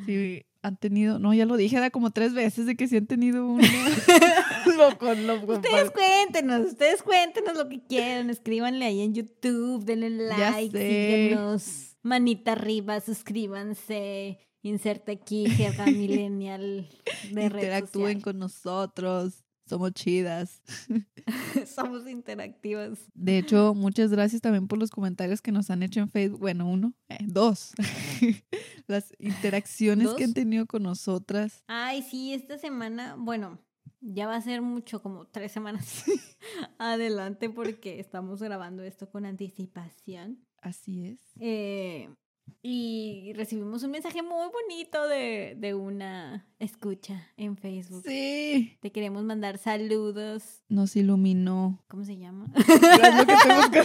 Sí, 0.06 0.44
han 0.62 0.78
tenido, 0.78 1.20
no, 1.20 1.34
ya 1.34 1.46
lo 1.46 1.56
dije, 1.56 1.78
era 1.78 1.90
como 1.90 2.12
tres 2.12 2.34
veces 2.34 2.66
de 2.66 2.76
que 2.76 2.88
sí 2.88 2.98
han 2.98 3.08
tenido 3.08 3.46
un... 3.46 3.62
lo 4.78 4.98
con 4.98 5.26
lo 5.26 5.46
con- 5.46 5.56
Ustedes 5.58 5.92
cuéntenos, 5.92 6.68
ustedes 6.68 7.02
cuéntenos 7.02 7.56
lo 7.56 7.70
que 7.70 7.82
quieran, 7.82 8.30
escríbanle 8.30 8.86
ahí 8.86 9.02
en 9.02 9.14
YouTube, 9.14 9.86
denle 9.86 10.10
like, 10.10 10.78
sé. 10.78 11.30
síganos, 11.30 11.98
manita 12.04 12.52
arriba, 12.54 13.00
suscríbanse, 13.00 14.40
inserte 14.62 15.14
aquí, 15.14 15.50
jerga 15.50 15.86
millennial 15.88 16.90
de 17.32 17.50
red 17.50 17.62
interactúen 17.62 18.06
social. 18.18 18.22
con 18.22 18.40
nosotros. 18.40 19.44
Somos 19.70 19.94
chidas. 19.94 20.62
Somos 21.68 22.08
interactivas. 22.08 23.00
De 23.14 23.38
hecho, 23.38 23.76
muchas 23.76 24.12
gracias 24.12 24.42
también 24.42 24.68
por 24.68 24.80
los 24.80 24.90
comentarios 24.90 25.42
que 25.42 25.52
nos 25.52 25.70
han 25.70 25.84
hecho 25.84 26.00
en 26.00 26.10
Facebook. 26.10 26.40
Bueno, 26.40 26.68
uno, 26.68 26.94
eh, 27.08 27.20
dos. 27.22 27.74
Las 28.88 29.14
interacciones 29.20 30.10
que 30.16 30.24
han 30.24 30.34
tenido 30.34 30.66
con 30.66 30.84
nosotras. 30.84 31.64
Ay, 31.68 32.02
sí, 32.02 32.34
esta 32.34 32.58
semana, 32.58 33.16
bueno, 33.18 33.60
ya 34.02 34.26
va 34.26 34.36
a 34.36 34.42
ser 34.42 34.64
mucho, 34.64 35.04
como 35.04 35.28
tres 35.28 35.52
semanas 35.52 36.06
adelante 36.80 37.50
porque 37.50 38.00
estamos 38.00 38.42
grabando 38.42 38.84
esto 38.84 39.10
con 39.10 39.26
anticipación. 39.26 40.40
Así 40.62 41.06
es. 41.06 41.20
Eh, 41.40 42.10
y 42.62 43.34
recibimos 43.36 43.84
un 43.84 43.92
mensaje 43.92 44.22
muy 44.22 44.48
bonito 44.52 45.08
de, 45.08 45.56
de 45.58 45.74
una 45.74 46.48
escucha 46.60 47.28
en 47.38 47.58
Facebook. 47.58 48.04
Sí. 48.06 48.78
Te 48.82 48.92
queremos 48.92 49.24
mandar 49.24 49.58
saludos. 49.58 50.64
Nos 50.70 50.96
iluminó. 50.96 51.84
¿Cómo 51.88 52.04
se 52.04 52.18
llama? 52.18 52.52
Lo 52.56 53.72
que. 53.72 53.84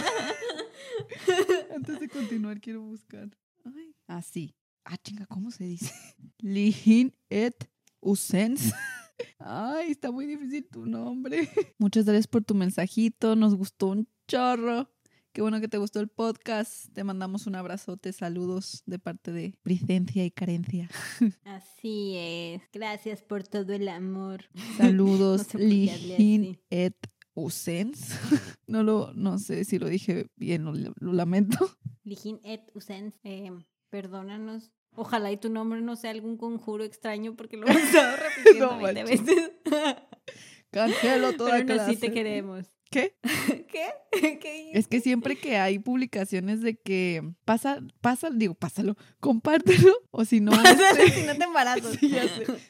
Antes 1.75 1.99
de 1.99 2.09
continuar, 2.09 2.59
quiero 2.61 2.81
buscar. 2.81 3.29
Ay. 3.63 3.95
Así. 4.07 4.55
Ah, 4.83 4.97
chinga, 4.97 5.25
¿cómo 5.25 5.51
se 5.51 5.63
dice? 5.63 5.91
Lihin 6.39 7.13
et 7.29 7.69
Usens. 8.01 8.73
Ay, 9.39 9.91
está 9.91 10.11
muy 10.11 10.25
difícil 10.25 10.67
tu 10.69 10.85
nombre. 10.85 11.49
Muchas 11.79 12.05
gracias 12.05 12.27
por 12.27 12.43
tu 12.43 12.53
mensajito. 12.53 13.35
Nos 13.35 13.55
gustó 13.55 13.87
un 13.87 14.07
chorro. 14.27 14.89
Qué 15.35 15.41
bueno 15.41 15.59
que 15.59 15.67
te 15.67 15.77
gustó 15.77 15.99
el 15.99 16.07
podcast. 16.07 16.93
Te 16.93 17.03
mandamos 17.03 17.45
un 17.45 17.55
abrazote, 17.55 18.13
saludos 18.13 18.83
de 18.85 18.99
parte 18.99 19.33
de 19.33 19.53
Bricencia 19.65 20.23
y 20.23 20.31
Carencia. 20.31 20.87
Así 21.43 22.13
es. 22.15 22.61
Gracias 22.71 23.21
por 23.21 23.43
todo 23.45 23.73
el 23.73 23.89
amor. 23.89 24.45
Saludos, 24.77 25.47
No 25.53 25.59
así. 25.59 26.57
et 26.69 26.95
Usens. 27.33 28.17
No 28.67 28.81
lo, 28.81 29.11
no 29.13 29.37
sé 29.37 29.65
si 29.65 29.77
lo 29.77 29.87
dije 29.89 30.27
bien, 30.37 30.63
lo, 30.63 30.71
lo 30.73 31.11
lamento. 31.13 31.69
Lijin 32.05 32.39
et 32.43 32.61
Usens, 32.73 33.13
eh, 33.23 33.51
perdónanos 33.89 34.71
Ojalá 34.95 35.31
y 35.33 35.37
tu 35.37 35.49
nombre 35.49 35.81
no 35.81 35.97
sea 35.97 36.11
algún 36.11 36.37
conjuro 36.37 36.85
extraño 36.85 37.35
porque 37.35 37.57
lo 37.57 37.67
hemos 37.67 37.83
estado 37.83 38.15
repitiendo 38.15 38.67
No 38.71 38.81
20 38.81 39.03
manches. 39.03 39.25
veces. 39.25 39.51
Cancelo 40.71 41.33
toda 41.35 41.51
Pero 41.51 41.65
no, 41.65 41.73
clase. 41.73 41.91
sí 41.91 41.97
te 41.99 42.11
queremos. 42.13 42.65
¿Qué? 42.95 43.13
¿Qué? 43.67 43.87
¿Qué 44.41 44.71
Es 44.73 44.87
que 44.87 45.01
siempre 45.01 45.35
que 45.35 45.57
hay 45.57 45.79
publicaciones 45.79 46.61
de 46.61 46.75
que 46.75 47.29
pasa, 47.43 47.81
pasa, 47.99 48.29
digo, 48.29 48.53
pásalo, 48.53 48.95
compártelo, 49.19 49.93
o 50.11 50.23
si 50.23 50.39
no, 50.39 50.53
este, 50.63 51.11
si 51.11 51.27
no 51.27 51.35
te 51.35 51.43
embarazas. 51.43 51.97
Sí, 51.99 52.15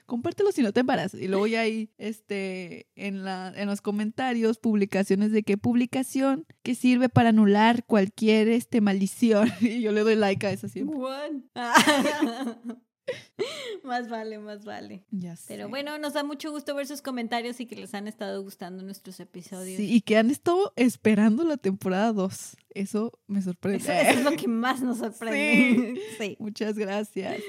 compártelo 0.08 0.52
si 0.52 0.64
no 0.64 0.74
te 0.74 0.80
embarazas. 0.80 1.22
Y 1.22 1.28
luego 1.28 1.46
ya 1.46 1.62
hay, 1.62 1.92
este, 2.00 2.88
en 2.96 3.24
la, 3.24 3.54
en 3.56 3.68
los 3.68 3.82
comentarios, 3.82 4.58
publicaciones 4.58 5.32
de 5.32 5.44
qué 5.44 5.58
publicación 5.58 6.48
que 6.64 6.74
sirve 6.74 7.08
para 7.08 7.30
anular 7.30 7.86
cualquier, 7.86 8.48
este, 8.48 8.82
maldición. 8.82 9.52
Y 9.62 9.82
yo 9.82 9.92
le 9.92 10.02
doy 10.02 10.16
like 10.16 10.48
a 10.48 10.52
eso 10.52 10.68
siempre. 10.68 10.98
más 13.84 14.10
vale, 14.10 14.40
más 14.40 14.66
vale. 14.66 15.06
Ya 15.12 15.36
sé. 15.36 15.46
Pero 15.48 15.70
bueno, 15.70 15.98
nos 15.98 16.14
da 16.14 16.24
mucho 16.24 16.52
gusto 16.52 16.76
ver 16.76 16.88
sus 16.88 17.02
comentarios 17.02 17.60
y 17.60 17.66
que 17.66 17.76
les 17.76 17.94
han 17.94 18.08
estado 18.08 18.42
gustando 18.42 18.84
nuestros 18.84 19.20
episodios. 19.20 19.78
Sí, 19.78 19.94
y 19.94 20.02
que 20.02 20.18
han 20.18 20.30
estado 20.30 20.74
esperando 20.76 21.44
la 21.44 21.58
temporada 21.58 22.12
2. 22.14 22.58
Eso 22.72 23.20
me 23.28 23.42
sorprende. 23.42 23.78
Eso, 23.80 23.92
eso 23.92 24.20
es 24.20 24.24
lo 24.24 24.32
que 24.38 24.48
más 24.48 24.82
nos 24.82 24.98
sorprende. 25.00 26.02
Sí. 26.18 26.36
Muchas 26.40 26.78
gracias. 26.78 27.42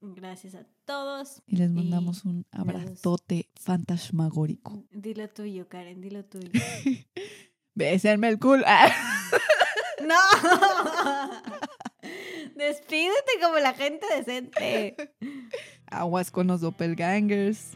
Gracias 0.00 0.54
a 0.54 0.64
todos. 0.84 1.42
Y 1.46 1.56
les 1.56 1.70
Y 1.70 1.72
mandamos 1.72 2.24
un 2.24 2.46
abrazote 2.52 3.48
fantasmagórico. 3.56 4.84
Dilo 4.92 5.28
tuyo, 5.28 5.68
Karen, 5.68 6.00
dilo 6.00 6.24
tuyo. 6.24 6.50
Bésenme 7.74 8.28
el 8.28 8.38
culo. 8.38 8.64
¡No! 10.06 10.14
Despídete 12.56 13.32
como 13.42 13.58
la 13.58 13.74
gente 13.74 14.06
decente. 14.16 14.96
Aguas 15.90 16.30
con 16.30 16.46
los 16.46 16.62
doppelgangers. 16.62 17.72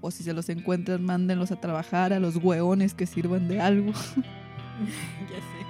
O 0.00 0.10
si 0.10 0.22
se 0.24 0.32
los 0.32 0.48
encuentran, 0.48 1.04
mándenlos 1.04 1.52
a 1.52 1.60
trabajar 1.60 2.12
a 2.12 2.18
los 2.18 2.36
hueones 2.36 2.94
que 2.94 3.06
sirvan 3.06 3.46
de 3.46 3.60
algo. 3.60 3.92
ya 5.30 5.38
sé. 5.38 5.62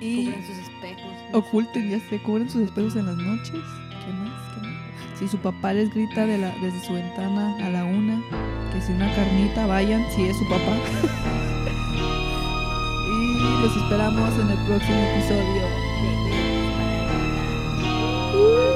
Y 0.00 0.26
Cubren 0.26 0.46
sus 0.46 0.58
espejos. 0.58 1.12
oculten, 1.32 1.90
ya 1.90 2.00
se 2.08 2.22
cubren 2.22 2.48
sus 2.48 2.62
espejos 2.62 2.96
en 2.96 3.06
las 3.06 3.16
noches. 3.16 3.50
¿Qué 3.52 4.12
más? 4.12 4.54
¿Qué 4.54 4.60
más? 4.66 5.18
Si 5.18 5.28
su 5.28 5.38
papá 5.38 5.72
les 5.72 5.92
grita 5.92 6.24
de 6.24 6.38
la, 6.38 6.54
desde 6.62 6.80
su 6.86 6.94
ventana 6.94 7.56
a 7.66 7.70
la 7.70 7.84
una, 7.84 8.22
que 8.72 8.80
si 8.80 8.92
una 8.92 9.12
carnita 9.14 9.66
vayan, 9.66 10.04
si 10.12 10.24
es 10.26 10.36
su 10.36 10.48
papá. 10.48 10.76
y 13.40 13.62
los 13.62 13.76
esperamos 13.76 14.38
en 14.40 14.50
el 14.50 14.66
próximo 14.66 14.98
episodio. 14.98 15.73
Ooh. 18.34 18.73